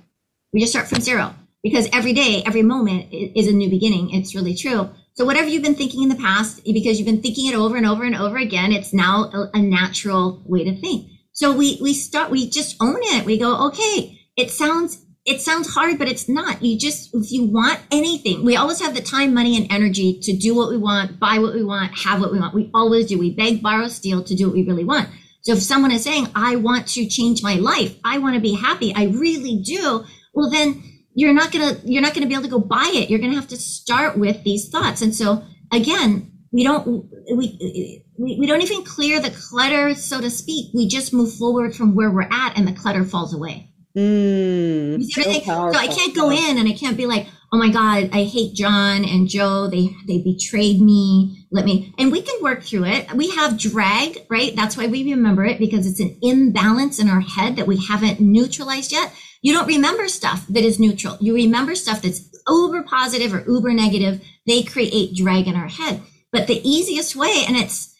We 0.52 0.60
just 0.60 0.72
start 0.72 0.88
from 0.88 1.00
zero 1.00 1.34
because 1.62 1.88
every 1.92 2.12
day, 2.12 2.42
every 2.46 2.62
moment 2.62 3.06
is 3.12 3.48
a 3.48 3.52
new 3.52 3.70
beginning. 3.70 4.10
It's 4.10 4.34
really 4.34 4.54
true. 4.54 4.90
So, 5.14 5.24
whatever 5.24 5.48
you've 5.48 5.62
been 5.62 5.74
thinking 5.74 6.02
in 6.02 6.08
the 6.08 6.16
past, 6.16 6.64
because 6.64 6.98
you've 6.98 7.06
been 7.06 7.22
thinking 7.22 7.46
it 7.46 7.54
over 7.54 7.76
and 7.76 7.86
over 7.86 8.04
and 8.04 8.14
over 8.14 8.36
again, 8.36 8.72
it's 8.72 8.92
now 8.92 9.30
a, 9.54 9.58
natural 9.58 10.42
way 10.44 10.64
to 10.64 10.78
think. 10.80 11.10
So, 11.32 11.52
we, 11.52 11.78
we 11.80 11.94
start, 11.94 12.30
we 12.30 12.48
just 12.48 12.76
own 12.80 12.98
it. 13.00 13.24
We 13.24 13.38
go, 13.38 13.68
okay, 13.68 14.18
it 14.36 14.50
sounds 14.50 15.05
it 15.26 15.40
sounds 15.40 15.68
hard, 15.74 15.98
but 15.98 16.08
it's 16.08 16.28
not. 16.28 16.62
You 16.62 16.78
just, 16.78 17.12
if 17.12 17.32
you 17.32 17.44
want 17.44 17.80
anything, 17.90 18.44
we 18.44 18.56
always 18.56 18.80
have 18.80 18.94
the 18.94 19.02
time, 19.02 19.34
money, 19.34 19.56
and 19.56 19.70
energy 19.72 20.20
to 20.22 20.36
do 20.36 20.54
what 20.54 20.70
we 20.70 20.78
want, 20.78 21.18
buy 21.18 21.38
what 21.38 21.54
we 21.54 21.64
want, 21.64 21.98
have 21.98 22.20
what 22.20 22.32
we 22.32 22.38
want. 22.38 22.54
We 22.54 22.70
always 22.72 23.06
do. 23.06 23.18
We 23.18 23.34
beg, 23.34 23.60
borrow, 23.60 23.88
steal 23.88 24.22
to 24.22 24.34
do 24.36 24.46
what 24.46 24.54
we 24.54 24.64
really 24.64 24.84
want. 24.84 25.08
So 25.42 25.52
if 25.52 25.62
someone 25.62 25.90
is 25.90 26.04
saying, 26.04 26.28
I 26.34 26.56
want 26.56 26.86
to 26.88 27.06
change 27.08 27.42
my 27.42 27.54
life, 27.54 27.96
I 28.04 28.18
want 28.18 28.36
to 28.36 28.40
be 28.40 28.54
happy, 28.54 28.94
I 28.94 29.06
really 29.06 29.62
do, 29.64 30.04
well, 30.32 30.50
then 30.50 30.82
you're 31.14 31.32
not 31.32 31.50
gonna 31.50 31.76
you're 31.84 32.02
not 32.02 32.14
gonna 32.14 32.26
be 32.26 32.34
able 32.34 32.44
to 32.44 32.50
go 32.50 32.58
buy 32.60 32.90
it. 32.94 33.08
You're 33.08 33.18
gonna 33.18 33.34
have 33.34 33.48
to 33.48 33.56
start 33.56 34.18
with 34.18 34.44
these 34.44 34.68
thoughts. 34.68 35.00
And 35.00 35.14
so 35.14 35.42
again, 35.72 36.30
we 36.52 36.62
don't 36.62 36.86
we 37.34 38.04
we, 38.18 38.36
we 38.38 38.46
don't 38.46 38.60
even 38.60 38.84
clear 38.84 39.18
the 39.18 39.30
clutter, 39.30 39.94
so 39.94 40.20
to 40.20 40.30
speak. 40.30 40.72
We 40.74 40.86
just 40.88 41.14
move 41.14 41.32
forward 41.32 41.74
from 41.74 41.94
where 41.94 42.10
we're 42.10 42.28
at 42.30 42.58
and 42.58 42.68
the 42.68 42.72
clutter 42.72 43.04
falls 43.04 43.34
away. 43.34 43.72
Mm, 43.96 45.02
so, 45.04 45.22
so, 45.22 45.78
I 45.78 45.86
can't 45.86 46.14
go 46.14 46.30
in 46.30 46.58
and 46.58 46.68
I 46.68 46.72
can't 46.72 46.98
be 46.98 47.06
like, 47.06 47.28
oh 47.50 47.56
my 47.56 47.70
God, 47.70 48.10
I 48.12 48.24
hate 48.24 48.54
John 48.54 49.06
and 49.06 49.26
Joe. 49.26 49.68
They 49.68 49.88
they 50.06 50.18
betrayed 50.18 50.82
me. 50.82 51.46
Let 51.50 51.64
me 51.64 51.94
and 51.98 52.12
we 52.12 52.20
can 52.20 52.42
work 52.42 52.62
through 52.62 52.84
it. 52.84 53.10
We 53.14 53.30
have 53.30 53.58
drag, 53.58 54.26
right? 54.28 54.54
That's 54.54 54.76
why 54.76 54.86
we 54.86 55.04
remember 55.04 55.46
it 55.46 55.58
because 55.58 55.86
it's 55.86 56.00
an 56.00 56.18
imbalance 56.20 56.98
in 56.98 57.08
our 57.08 57.20
head 57.20 57.56
that 57.56 57.66
we 57.66 57.82
haven't 57.86 58.20
neutralized 58.20 58.92
yet. 58.92 59.14
You 59.40 59.54
don't 59.54 59.66
remember 59.66 60.08
stuff 60.08 60.46
that 60.48 60.64
is 60.64 60.78
neutral. 60.78 61.16
You 61.20 61.34
remember 61.34 61.74
stuff 61.74 62.02
that's 62.02 62.28
uber 62.48 62.82
positive 62.82 63.32
or 63.32 63.44
uber 63.48 63.72
negative. 63.72 64.22
They 64.46 64.62
create 64.62 65.16
drag 65.16 65.48
in 65.48 65.56
our 65.56 65.68
head. 65.68 66.02
But 66.32 66.48
the 66.48 66.68
easiest 66.68 67.16
way, 67.16 67.44
and 67.48 67.56
it's 67.56 67.95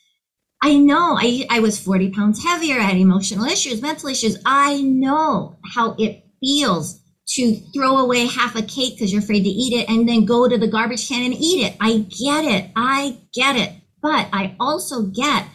I 0.62 0.76
know 0.76 1.16
I, 1.18 1.46
I 1.50 1.60
was 1.60 1.78
40 1.78 2.10
pounds 2.10 2.42
heavier. 2.42 2.78
I 2.78 2.84
had 2.84 2.96
emotional 2.96 3.44
issues, 3.44 3.82
mental 3.82 4.08
issues. 4.08 4.38
I 4.44 4.80
know 4.82 5.58
how 5.74 5.94
it 5.98 6.24
feels 6.40 7.00
to 7.28 7.56
throw 7.74 7.98
away 7.98 8.26
half 8.26 8.56
a 8.56 8.62
cake 8.62 8.94
because 8.94 9.12
you're 9.12 9.22
afraid 9.22 9.42
to 9.42 9.48
eat 9.48 9.72
it 9.72 9.88
and 9.88 10.08
then 10.08 10.24
go 10.24 10.48
to 10.48 10.56
the 10.56 10.68
garbage 10.68 11.08
can 11.08 11.24
and 11.24 11.34
eat 11.34 11.66
it. 11.66 11.76
I 11.80 11.98
get 11.98 12.44
it. 12.44 12.70
I 12.76 13.18
get 13.34 13.56
it. 13.56 13.72
But 14.00 14.28
I 14.32 14.56
also 14.60 15.02
get 15.02 15.46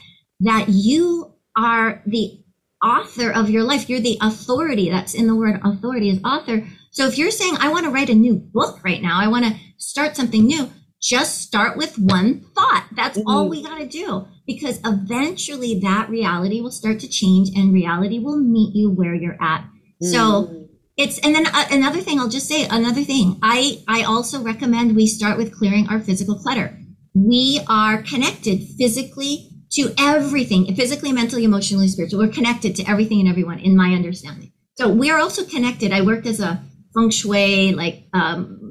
that 0.42 0.66
you 0.68 1.34
are 1.58 2.02
the 2.06 2.40
author 2.84 3.32
of 3.32 3.50
your 3.50 3.64
life. 3.64 3.90
You're 3.90 4.00
the 4.00 4.18
authority. 4.22 4.90
That's 4.90 5.14
in 5.14 5.28
the 5.28 5.36
word 5.36 5.60
authority 5.64 6.10
is 6.10 6.20
author. 6.26 6.68
So 6.92 7.08
if 7.08 7.18
you're 7.18 7.32
saying, 7.32 7.56
I 7.60 7.70
want 7.70 7.86
to 7.86 7.92
write 7.92 8.10
a 8.10 8.16
new 8.16 8.36
book 8.36 8.84
right 8.84 9.02
now, 9.02 9.20
I 9.20 9.30
want 9.30 9.46
to 9.46 9.56
start 9.78 10.16
something 10.16 10.46
new, 10.46 10.70
just 11.02 11.42
start 11.42 11.78
with 11.78 11.98
one 11.98 12.42
thought. 12.56 12.88
That's 12.96 13.18
mm-hmm. 13.18 13.28
all 13.28 13.50
we 13.50 13.64
got 13.64 13.80
to 13.80 13.88
do 13.88 14.28
because 14.46 14.80
eventually 14.86 15.80
that 15.80 16.10
reality 16.10 16.62
will 16.62 16.72
start 16.72 17.00
to 17.00 17.08
change 17.08 17.50
and 17.56 17.74
reality 17.74 18.20
will 18.20 18.38
meet 18.38 18.76
you 18.76 18.92
where 18.92 19.16
you're 19.16 19.42
at. 19.42 19.62
Mm-hmm. 19.62 20.08
So 20.08 20.68
it's 20.98 21.20
and 21.20 21.34
then 21.34 21.48
uh, 21.48 21.66
another 21.72 22.02
thing 22.02 22.20
I'll 22.20 22.30
just 22.30 22.48
say 22.48 22.68
another 22.70 23.04
thing. 23.04 23.40
I 23.42 23.84
I 23.88 24.04
also 24.04 24.42
recommend 24.42 24.96
we 24.96 25.08
start 25.08 25.38
with 25.38 25.58
clearing 25.58 25.88
our 25.90 26.00
physical 26.00 26.36
clutter. 26.36 26.78
We 27.14 27.62
are 27.68 28.02
connected 28.04 28.62
physically 28.78 29.50
to 29.72 29.94
everything, 29.98 30.74
physically, 30.76 31.12
mentally, 31.12 31.46
emotionally, 31.46 31.88
spiritually. 31.88 32.28
We're 32.28 32.34
connected 32.34 32.76
to 32.76 32.90
everything 32.90 33.20
and 33.22 33.30
everyone 33.30 33.60
in 33.60 33.76
my 33.76 33.94
understanding. 33.94 34.52
So 34.76 34.90
we 34.90 35.10
are 35.10 35.20
also 35.20 35.46
connected. 35.46 35.92
I 35.92 36.02
worked 36.02 36.28
as 36.28 36.40
a 36.40 36.62
feng 36.94 37.10
shui 37.10 37.74
like 37.74 38.04
um, 38.14 38.71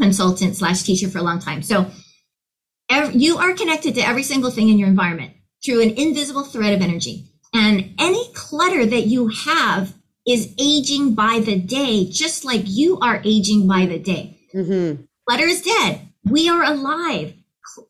consultant 0.00 0.56
slash 0.56 0.82
teacher 0.82 1.08
for 1.08 1.18
a 1.18 1.22
long 1.22 1.38
time. 1.38 1.62
So 1.62 1.90
every, 2.90 3.18
you 3.18 3.38
are 3.38 3.54
connected 3.54 3.94
to 3.96 4.00
every 4.00 4.22
single 4.22 4.50
thing 4.50 4.68
in 4.68 4.78
your 4.78 4.88
environment 4.88 5.32
through 5.64 5.82
an 5.82 5.90
invisible 5.90 6.44
thread 6.44 6.74
of 6.74 6.80
energy. 6.80 7.24
And 7.54 7.94
any 7.98 8.30
clutter 8.34 8.86
that 8.86 9.06
you 9.06 9.28
have 9.28 9.94
is 10.26 10.54
aging 10.58 11.14
by 11.14 11.40
the 11.44 11.58
day, 11.58 12.08
just 12.10 12.44
like 12.44 12.62
you 12.64 12.98
are 13.00 13.20
aging 13.24 13.66
by 13.66 13.86
the 13.86 13.98
day. 13.98 14.38
Mm-hmm. 14.54 15.02
Clutter 15.26 15.46
is 15.46 15.62
dead. 15.62 16.08
We 16.24 16.48
are 16.48 16.62
alive. 16.62 17.34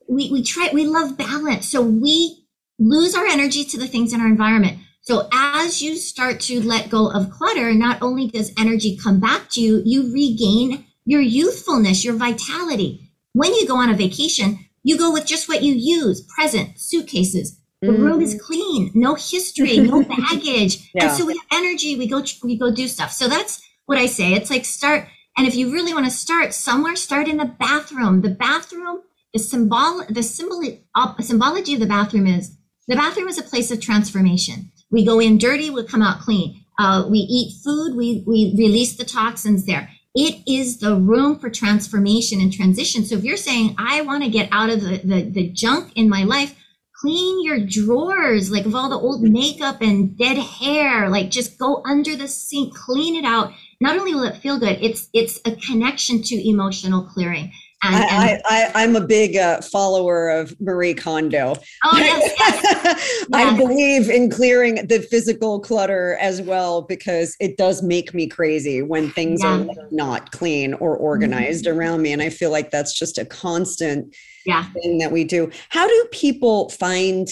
We, 0.07 0.31
we 0.31 0.43
try, 0.43 0.69
we 0.73 0.85
love 0.85 1.17
balance. 1.17 1.69
So 1.69 1.81
we 1.81 2.45
lose 2.79 3.15
our 3.15 3.25
energy 3.25 3.65
to 3.65 3.77
the 3.77 3.87
things 3.87 4.13
in 4.13 4.21
our 4.21 4.27
environment. 4.27 4.79
So 5.01 5.27
as 5.33 5.81
you 5.81 5.95
start 5.95 6.39
to 6.41 6.61
let 6.61 6.89
go 6.89 7.11
of 7.11 7.31
clutter, 7.31 7.73
not 7.73 8.01
only 8.01 8.27
does 8.27 8.53
energy 8.57 8.97
come 8.97 9.19
back 9.19 9.49
to 9.51 9.61
you, 9.61 9.81
you 9.85 10.13
regain 10.13 10.85
your 11.09 11.21
youthfulness, 11.21 12.05
your 12.05 12.13
vitality. 12.13 13.11
When 13.33 13.51
you 13.55 13.67
go 13.67 13.77
on 13.77 13.89
a 13.89 13.95
vacation, 13.95 14.59
you 14.83 14.95
go 14.95 15.11
with 15.11 15.25
just 15.25 15.49
what 15.49 15.63
you 15.63 15.73
use, 15.73 16.21
present, 16.35 16.79
suitcases. 16.79 17.59
The 17.81 17.87
mm-hmm. 17.87 18.03
room 18.03 18.21
is 18.21 18.39
clean, 18.39 18.91
no 18.93 19.15
history, 19.15 19.79
no 19.79 20.03
baggage. 20.17 20.91
yeah. 20.93 21.05
And 21.05 21.11
so 21.11 21.25
we 21.25 21.33
have 21.33 21.59
energy, 21.63 21.97
we 21.97 22.07
go 22.07 22.23
we 22.43 22.59
go 22.59 22.71
do 22.71 22.87
stuff. 22.87 23.11
So 23.11 23.27
that's 23.27 23.59
what 23.87 23.97
I 23.97 24.05
say. 24.05 24.33
It's 24.33 24.51
like 24.51 24.65
start 24.65 25.07
and 25.35 25.47
if 25.47 25.55
you 25.55 25.71
really 25.73 25.95
want 25.95 26.05
to 26.05 26.11
start 26.11 26.53
somewhere, 26.53 26.95
start 26.95 27.27
in 27.27 27.37
the 27.37 27.45
bathroom. 27.45 28.21
The 28.21 28.29
bathroom, 28.29 29.01
the 29.33 29.39
symbol 29.39 30.03
the 30.09 30.21
symbol 30.21 30.61
uh, 30.93 31.19
symbology 31.21 31.73
of 31.73 31.79
the 31.79 31.87
bathroom 31.87 32.27
is 32.27 32.55
the 32.87 32.95
bathroom 32.95 33.29
is 33.29 33.39
a 33.39 33.43
place 33.43 33.71
of 33.71 33.81
transformation. 33.81 34.71
We 34.91 35.03
go 35.03 35.19
in 35.19 35.39
dirty, 35.39 35.71
we 35.71 35.83
come 35.85 36.03
out 36.03 36.19
clean. 36.19 36.65
Uh, 36.77 37.07
we 37.09 37.19
eat 37.19 37.55
food, 37.63 37.95
we, 37.95 38.23
we 38.25 38.55
release 38.57 38.95
the 38.95 39.03
toxins 39.03 39.65
there. 39.65 39.89
It 40.21 40.43
is 40.45 40.79
the 40.79 40.97
room 40.97 41.39
for 41.39 41.49
transformation 41.49 42.41
and 42.41 42.51
transition. 42.51 43.05
So 43.05 43.15
if 43.15 43.23
you're 43.23 43.37
saying, 43.37 43.75
I 43.77 44.01
want 44.01 44.21
to 44.21 44.29
get 44.29 44.49
out 44.51 44.69
of 44.69 44.81
the, 44.81 44.97
the, 44.97 45.21
the 45.21 45.49
junk 45.51 45.93
in 45.95 46.09
my 46.09 46.25
life, 46.25 46.57
clean 46.99 47.41
your 47.41 47.65
drawers, 47.65 48.51
like 48.51 48.65
of 48.65 48.75
all 48.75 48.89
the 48.89 48.97
old 48.97 49.21
makeup 49.23 49.81
and 49.81 50.17
dead 50.17 50.37
hair, 50.37 51.07
like 51.07 51.29
just 51.29 51.57
go 51.57 51.81
under 51.85 52.17
the 52.17 52.27
sink, 52.27 52.75
clean 52.75 53.15
it 53.15 53.23
out. 53.23 53.53
Not 53.79 53.97
only 53.97 54.13
will 54.13 54.25
it 54.25 54.35
feel 54.35 54.59
good, 54.59 54.77
it's 54.81 55.07
it's 55.13 55.39
a 55.45 55.55
connection 55.55 56.21
to 56.23 56.49
emotional 56.49 57.05
clearing. 57.05 57.53
And, 57.81 57.95
and 57.95 58.41
I, 58.45 58.83
am 58.83 58.95
a 58.97 59.05
big 59.05 59.37
uh, 59.37 59.61
follower 59.61 60.29
of 60.29 60.59
Marie 60.59 60.93
Kondo. 60.93 61.55
Oh, 61.85 61.97
yes, 61.97 62.33
yes. 62.39 63.25
I 63.33 63.43
yes. 63.43 63.57
believe 63.57 64.09
in 64.09 64.29
clearing 64.29 64.87
the 64.87 64.99
physical 64.99 65.61
clutter 65.61 66.17
as 66.19 66.41
well 66.41 66.81
because 66.81 67.37
it 67.39 67.55
does 67.57 67.81
make 67.81 68.13
me 68.13 68.27
crazy 68.27 68.81
when 68.81 69.11
things 69.11 69.41
yeah. 69.41 69.59
are 69.59 69.67
not 69.91 70.31
clean 70.31 70.73
or 70.75 70.97
organized 70.97 71.65
mm-hmm. 71.65 71.79
around 71.79 72.01
me. 72.01 72.11
And 72.11 72.21
I 72.21 72.29
feel 72.29 72.51
like 72.51 72.69
that's 72.69 72.97
just 72.97 73.17
a 73.17 73.25
constant 73.25 74.13
yeah. 74.45 74.65
thing 74.71 74.97
that 74.97 75.11
we 75.11 75.23
do. 75.23 75.49
How 75.69 75.87
do 75.87 76.07
people 76.11 76.69
find 76.69 77.29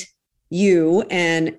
you 0.49 1.01
and 1.09 1.57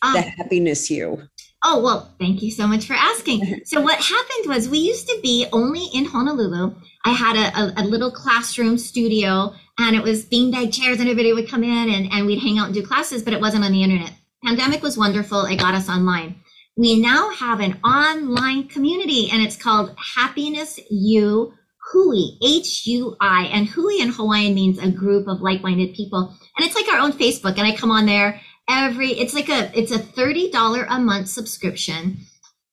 um, 0.00 0.14
the 0.14 0.22
happiness 0.22 0.90
you? 0.90 1.22
Oh, 1.64 1.80
well, 1.80 2.12
thank 2.18 2.42
you 2.42 2.50
so 2.50 2.66
much 2.66 2.86
for 2.86 2.94
asking. 2.94 3.62
so, 3.64 3.80
what 3.80 4.00
happened 4.00 4.46
was 4.46 4.68
we 4.68 4.78
used 4.78 5.08
to 5.08 5.18
be 5.22 5.46
only 5.52 5.86
in 5.94 6.04
Honolulu 6.04 6.74
I 7.04 7.10
had 7.10 7.36
a, 7.36 7.58
a, 7.58 7.84
a, 7.84 7.84
little 7.84 8.10
classroom 8.10 8.78
studio 8.78 9.54
and 9.78 9.96
it 9.96 10.02
was 10.02 10.24
beanbag 10.24 10.72
chairs 10.72 11.00
and 11.00 11.08
everybody 11.08 11.32
would 11.32 11.48
come 11.48 11.64
in 11.64 11.90
and, 11.90 12.12
and 12.12 12.26
we'd 12.26 12.40
hang 12.40 12.58
out 12.58 12.66
and 12.66 12.74
do 12.74 12.86
classes, 12.86 13.22
but 13.22 13.32
it 13.32 13.40
wasn't 13.40 13.64
on 13.64 13.72
the 13.72 13.82
internet. 13.82 14.12
Pandemic 14.44 14.82
was 14.82 14.96
wonderful. 14.96 15.44
It 15.44 15.56
got 15.56 15.74
us 15.74 15.88
online. 15.88 16.36
We 16.76 17.00
now 17.00 17.30
have 17.30 17.60
an 17.60 17.80
online 17.84 18.68
community 18.68 19.30
and 19.32 19.42
it's 19.42 19.56
called 19.56 19.94
Happiness 20.14 20.78
U 20.90 21.52
Hui, 21.90 22.38
H 22.42 22.86
U 22.86 23.16
I. 23.20 23.44
And 23.52 23.66
Hui 23.66 24.00
in 24.00 24.08
Hawaiian 24.08 24.54
means 24.54 24.78
a 24.78 24.90
group 24.90 25.26
of 25.26 25.40
like 25.40 25.62
minded 25.62 25.94
people. 25.94 26.34
And 26.56 26.66
it's 26.66 26.76
like 26.76 26.88
our 26.88 27.00
own 27.00 27.12
Facebook. 27.12 27.58
And 27.58 27.66
I 27.66 27.76
come 27.76 27.90
on 27.90 28.06
there 28.06 28.40
every, 28.72 29.12
it's 29.12 29.34
like 29.34 29.48
a, 29.48 29.70
it's 29.78 29.92
a 29.92 29.98
$30 29.98 30.86
a 30.88 30.98
month 30.98 31.28
subscription. 31.28 32.16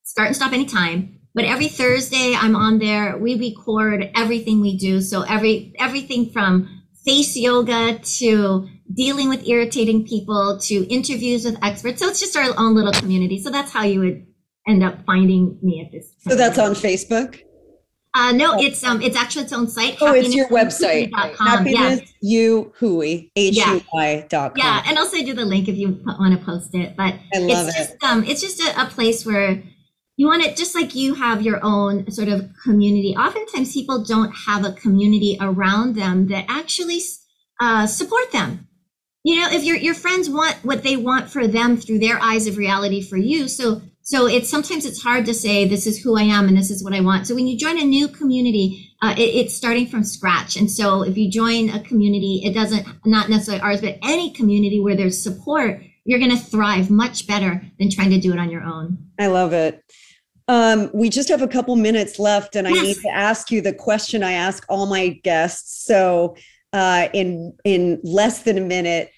Start 0.03 0.27
and 0.27 0.35
stop 0.35 0.53
anytime 0.53 1.19
but 1.35 1.45
every 1.45 1.67
Thursday 1.67 2.33
I'm 2.35 2.55
on 2.55 2.79
there. 2.79 3.17
We 3.17 3.35
record 3.35 4.09
everything 4.15 4.62
we 4.62 4.77
do. 4.77 5.01
So 5.01 5.21
every 5.21 5.73
everything 5.77 6.31
from 6.31 6.83
face 7.05 7.38
yoga 7.38 7.99
to 7.99 8.67
dealing 8.93 9.29
with 9.29 9.47
irritating 9.47 10.05
people 10.05 10.59
to 10.63 10.85
interviews 10.93 11.45
with 11.45 11.57
experts. 11.63 12.01
So 12.01 12.09
it's 12.09 12.19
just 12.19 12.35
our 12.35 12.49
own 12.57 12.75
little 12.75 12.93
community. 12.93 13.41
So 13.41 13.51
that's 13.51 13.71
how 13.71 13.83
you 13.83 13.99
would 13.99 14.25
end 14.67 14.83
up 14.83 15.05
finding 15.05 15.59
me 15.62 15.85
at 15.85 15.91
this. 15.91 16.12
So 16.27 16.35
that's 16.35 16.57
on 16.57 16.71
Facebook. 16.71 17.41
Uh, 18.15 18.31
no, 18.31 18.59
it's 18.59 18.83
um, 18.83 19.01
it's 19.03 19.15
actually 19.15 19.43
its 19.43 19.53
own 19.53 19.67
site. 19.67 19.97
Oh, 20.01 20.13
it's 20.13 20.33
your 20.33 20.47
website. 20.49 21.11
Happiness 21.37 21.99
yeah. 21.99 22.05
you 22.21 22.73
hui 22.77 23.31
h 23.35 23.55
u 23.55 23.81
i 23.93 24.25
dot 24.27 24.55
com. 24.55 24.65
Yeah, 24.65 24.83
and 24.87 24.97
I'll 24.97 25.05
send 25.05 25.27
you 25.27 25.35
the 25.35 25.45
link 25.45 25.67
if 25.67 25.77
you 25.77 26.01
want 26.05 26.37
to 26.37 26.43
post 26.43 26.73
it. 26.73 26.95
But 26.95 27.15
it's 27.31 27.77
just 27.77 27.93
it. 27.93 28.03
um, 28.03 28.23
it's 28.23 28.41
just 28.41 28.59
a, 28.61 28.81
a 28.81 28.85
place 28.87 29.25
where 29.25 29.61
you 30.17 30.25
want 30.25 30.43
it 30.43 30.57
just 30.57 30.73
like 30.73 30.95
you 30.95 31.13
have 31.13 31.43
your 31.43 31.59
own 31.63 32.09
sort 32.09 32.29
of 32.29 32.49
community. 32.63 33.15
Oftentimes, 33.15 33.73
people 33.73 34.03
don't 34.03 34.31
have 34.47 34.65
a 34.65 34.71
community 34.73 35.37
around 35.39 35.95
them 35.95 36.27
that 36.29 36.45
actually 36.49 37.01
uh, 37.59 37.85
support 37.85 38.31
them. 38.31 38.67
You 39.23 39.39
know, 39.39 39.49
if 39.51 39.63
your 39.63 39.75
your 39.75 39.93
friends 39.93 40.31
want 40.31 40.55
what 40.63 40.81
they 40.81 40.97
want 40.97 41.29
for 41.29 41.47
them 41.47 41.77
through 41.77 41.99
their 41.99 42.19
eyes 42.19 42.47
of 42.47 42.57
reality 42.57 43.03
for 43.03 43.17
you, 43.17 43.47
so 43.47 43.83
so 44.01 44.25
it's 44.25 44.49
sometimes 44.49 44.85
it's 44.85 45.01
hard 45.01 45.25
to 45.25 45.33
say 45.33 45.67
this 45.67 45.85
is 45.85 46.01
who 46.01 46.17
I 46.17 46.23
am 46.23 46.47
and 46.47 46.57
this 46.57 46.71
is 46.71 46.83
what 46.83 46.93
I 46.93 47.01
want. 47.01 47.27
So 47.27 47.35
when 47.35 47.47
you 47.47 47.57
join 47.57 47.79
a 47.79 47.83
new 47.83 48.07
community, 48.07 48.91
uh, 49.01 49.13
it, 49.17 49.21
it's 49.21 49.53
starting 49.53 49.88
from 49.88 50.03
scratch. 50.03 50.55
And 50.55 50.69
so 50.69 51.03
if 51.03 51.15
you 51.17 51.29
join 51.29 51.69
a 51.69 51.79
community, 51.83 52.41
it 52.43 52.53
doesn't 52.53 52.88
not 53.05 53.29
necessarily 53.29 53.62
ours, 53.62 53.81
but 53.81 53.99
any 54.03 54.31
community 54.33 54.79
where 54.79 54.95
there's 54.95 55.21
support, 55.21 55.81
you're 56.05 56.19
going 56.19 56.35
to 56.35 56.43
thrive 56.43 56.89
much 56.89 57.27
better 57.27 57.62
than 57.77 57.91
trying 57.91 58.09
to 58.09 58.19
do 58.19 58.33
it 58.33 58.39
on 58.39 58.49
your 58.49 58.63
own. 58.63 58.97
I 59.19 59.27
love 59.27 59.53
it. 59.53 59.83
Um, 60.47 60.89
we 60.91 61.09
just 61.09 61.29
have 61.29 61.43
a 61.43 61.47
couple 61.47 61.75
minutes 61.75 62.17
left, 62.17 62.55
and 62.55 62.67
I 62.67 62.71
need 62.71 62.97
to 63.03 63.09
ask 63.09 63.51
you 63.51 63.62
the 63.62 63.73
question 63.73 64.23
I 64.23 64.31
ask 64.31 64.65
all 64.67 64.88
my 64.88 65.09
guests. 65.09 65.85
So, 65.85 66.35
uh, 66.73 67.09
in 67.13 67.53
in 67.63 67.99
less 68.03 68.41
than 68.41 68.57
a 68.57 68.62
minute, 68.62 69.12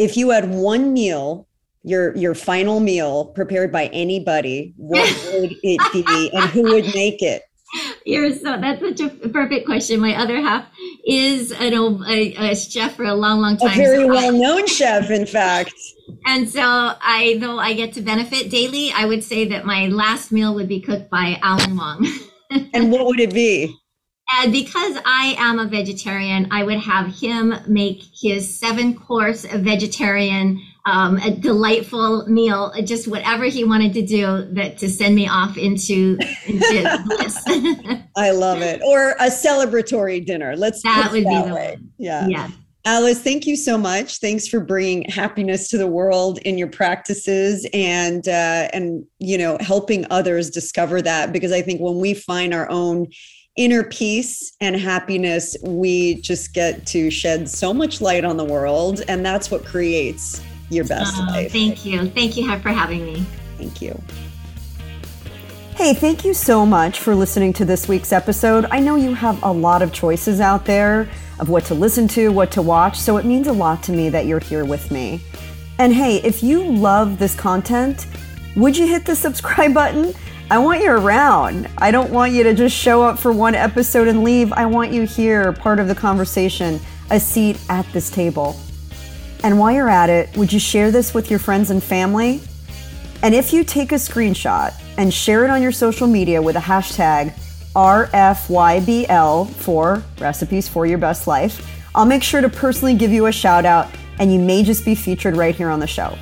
if 0.00 0.16
you 0.16 0.30
had 0.30 0.50
one 0.50 0.92
meal, 0.92 1.46
your 1.84 2.16
your 2.16 2.34
final 2.34 2.80
meal 2.80 3.26
prepared 3.26 3.70
by 3.70 3.86
anybody, 3.86 4.74
what 4.76 5.08
would 5.32 5.54
it 5.62 6.06
be, 6.06 6.30
and 6.32 6.44
who 6.50 6.62
would 6.62 6.94
make 6.94 7.22
it? 7.22 7.42
You're 8.06 8.32
so 8.32 8.58
that's 8.60 8.80
such 8.80 9.00
a 9.00 9.28
perfect 9.28 9.66
question. 9.66 10.00
My 10.00 10.16
other 10.16 10.40
half 10.40 10.66
is 11.06 11.52
an 11.52 11.74
old 11.74 12.02
a, 12.08 12.34
a 12.50 12.56
chef 12.56 12.96
for 12.96 13.04
a 13.04 13.14
long, 13.14 13.40
long 13.40 13.56
time. 13.56 13.72
A 13.72 13.74
very 13.74 14.04
so 14.04 14.08
well 14.08 14.32
known 14.32 14.66
chef, 14.66 15.10
in 15.10 15.26
fact. 15.26 15.72
And 16.26 16.48
so 16.48 16.62
I, 16.62 17.38
though 17.40 17.58
I 17.58 17.74
get 17.74 17.92
to 17.94 18.00
benefit 18.00 18.50
daily, 18.50 18.92
I 18.92 19.04
would 19.06 19.24
say 19.24 19.46
that 19.48 19.64
my 19.64 19.86
last 19.86 20.32
meal 20.32 20.54
would 20.54 20.68
be 20.68 20.80
cooked 20.80 21.10
by 21.10 21.38
Alan 21.42 21.76
Wong. 21.76 22.06
and 22.74 22.90
what 22.92 23.06
would 23.06 23.20
it 23.20 23.32
be? 23.32 23.74
And 24.32 24.52
because 24.52 24.96
I 25.04 25.34
am 25.38 25.58
a 25.58 25.66
vegetarian, 25.66 26.48
I 26.50 26.64
would 26.64 26.78
have 26.78 27.14
him 27.14 27.54
make 27.66 28.02
his 28.14 28.58
seven 28.58 28.94
course 28.98 29.44
vegetarian, 29.44 30.62
um, 30.86 31.16
a 31.18 31.30
delightful 31.30 32.26
meal, 32.28 32.72
just 32.84 33.08
whatever 33.08 33.44
he 33.44 33.64
wanted 33.64 33.94
to 33.94 34.02
do 34.04 34.46
that 34.52 34.78
to 34.78 34.88
send 34.88 35.14
me 35.14 35.28
off 35.28 35.56
into, 35.56 36.18
into 36.46 37.04
bliss. 37.06 37.42
I 38.16 38.30
love 38.30 38.60
it. 38.60 38.82
Or 38.84 39.12
a 39.12 39.30
celebratory 39.30 40.24
dinner. 40.24 40.56
Let's 40.56 40.82
that 40.82 41.10
would 41.12 41.24
that 41.24 41.44
be 41.44 41.48
the 41.48 41.54
way. 41.54 41.78
Yeah. 41.98 42.26
Yeah. 42.28 42.50
Alice, 42.86 43.22
thank 43.22 43.46
you 43.46 43.56
so 43.56 43.78
much. 43.78 44.18
Thanks 44.18 44.46
for 44.46 44.60
bringing 44.60 45.10
happiness 45.10 45.68
to 45.68 45.78
the 45.78 45.86
world 45.86 46.38
in 46.40 46.58
your 46.58 46.68
practices 46.68 47.66
and 47.72 48.28
uh, 48.28 48.68
and 48.74 49.06
you 49.18 49.38
know 49.38 49.56
helping 49.60 50.06
others 50.10 50.50
discover 50.50 51.00
that 51.00 51.32
because 51.32 51.50
I 51.50 51.62
think 51.62 51.80
when 51.80 51.98
we 51.98 52.12
find 52.12 52.52
our 52.52 52.68
own 52.68 53.06
inner 53.56 53.84
peace 53.84 54.52
and 54.60 54.76
happiness, 54.76 55.56
we 55.62 56.16
just 56.16 56.52
get 56.52 56.86
to 56.88 57.10
shed 57.10 57.48
so 57.48 57.72
much 57.72 58.02
light 58.02 58.24
on 58.24 58.36
the 58.36 58.44
world, 58.44 59.00
and 59.08 59.24
that's 59.24 59.50
what 59.50 59.64
creates 59.64 60.42
your 60.70 60.84
best 60.84 61.14
oh, 61.16 61.26
life. 61.26 61.52
Thank 61.52 61.84
you, 61.84 62.08
thank 62.10 62.36
you 62.36 62.46
for 62.58 62.70
having 62.70 63.04
me. 63.04 63.24
Thank 63.58 63.80
you. 63.82 64.00
Hey, 65.76 65.92
thank 65.92 66.24
you 66.24 66.34
so 66.34 66.64
much 66.64 67.00
for 67.00 67.14
listening 67.14 67.52
to 67.54 67.64
this 67.64 67.88
week's 67.88 68.12
episode. 68.12 68.66
I 68.70 68.78
know 68.78 68.94
you 68.94 69.12
have 69.12 69.42
a 69.42 69.50
lot 69.50 69.82
of 69.82 69.92
choices 69.92 70.40
out 70.40 70.64
there 70.64 71.08
of 71.40 71.48
what 71.48 71.64
to 71.64 71.74
listen 71.74 72.06
to, 72.08 72.30
what 72.30 72.52
to 72.52 72.62
watch, 72.62 72.96
so 72.96 73.16
it 73.16 73.24
means 73.24 73.48
a 73.48 73.52
lot 73.52 73.82
to 73.84 73.92
me 73.92 74.08
that 74.08 74.26
you're 74.26 74.38
here 74.38 74.64
with 74.64 74.90
me. 74.92 75.20
And 75.78 75.92
hey, 75.92 76.18
if 76.18 76.44
you 76.44 76.62
love 76.62 77.18
this 77.18 77.34
content, 77.34 78.06
would 78.54 78.76
you 78.76 78.86
hit 78.86 79.04
the 79.04 79.16
subscribe 79.16 79.74
button? 79.74 80.14
I 80.50 80.58
want 80.58 80.80
you 80.80 80.92
around. 80.92 81.68
I 81.78 81.90
don't 81.90 82.12
want 82.12 82.32
you 82.32 82.44
to 82.44 82.54
just 82.54 82.76
show 82.76 83.02
up 83.02 83.18
for 83.18 83.32
one 83.32 83.54
episode 83.54 84.06
and 84.06 84.22
leave. 84.22 84.52
I 84.52 84.66
want 84.66 84.92
you 84.92 85.02
here, 85.02 85.52
part 85.52 85.80
of 85.80 85.88
the 85.88 85.94
conversation, 85.94 86.78
a 87.10 87.18
seat 87.18 87.58
at 87.68 87.90
this 87.92 88.10
table. 88.10 88.56
And 89.44 89.58
while 89.58 89.72
you're 89.72 89.90
at 89.90 90.08
it, 90.08 90.34
would 90.38 90.50
you 90.54 90.58
share 90.58 90.90
this 90.90 91.12
with 91.12 91.28
your 91.28 91.38
friends 91.38 91.70
and 91.70 91.82
family? 91.84 92.40
And 93.22 93.34
if 93.34 93.52
you 93.52 93.62
take 93.62 93.92
a 93.92 93.96
screenshot 93.96 94.72
and 94.96 95.12
share 95.12 95.44
it 95.44 95.50
on 95.50 95.60
your 95.60 95.70
social 95.70 96.06
media 96.06 96.40
with 96.40 96.56
a 96.56 96.60
hashtag 96.60 97.34
RFYBL 97.76 99.50
for 99.50 100.02
Recipes 100.18 100.66
for 100.66 100.86
Your 100.86 100.96
Best 100.96 101.26
Life, 101.26 101.70
I'll 101.94 102.06
make 102.06 102.22
sure 102.22 102.40
to 102.40 102.48
personally 102.48 102.94
give 102.94 103.12
you 103.12 103.26
a 103.26 103.32
shout 103.32 103.66
out 103.66 103.90
and 104.18 104.32
you 104.32 104.40
may 104.40 104.62
just 104.62 104.82
be 104.82 104.94
featured 104.94 105.36
right 105.36 105.54
here 105.54 105.68
on 105.68 105.78
the 105.78 105.86
show. 105.86 106.16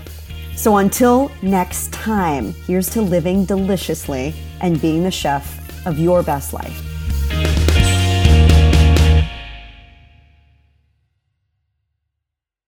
So 0.56 0.78
until 0.78 1.30
next 1.42 1.92
time, 1.92 2.52
here's 2.66 2.90
to 2.90 3.02
living 3.02 3.44
deliciously 3.44 4.34
and 4.60 4.80
being 4.80 5.04
the 5.04 5.12
chef 5.12 5.86
of 5.86 5.96
your 5.96 6.24
best 6.24 6.52
life. 6.52 7.61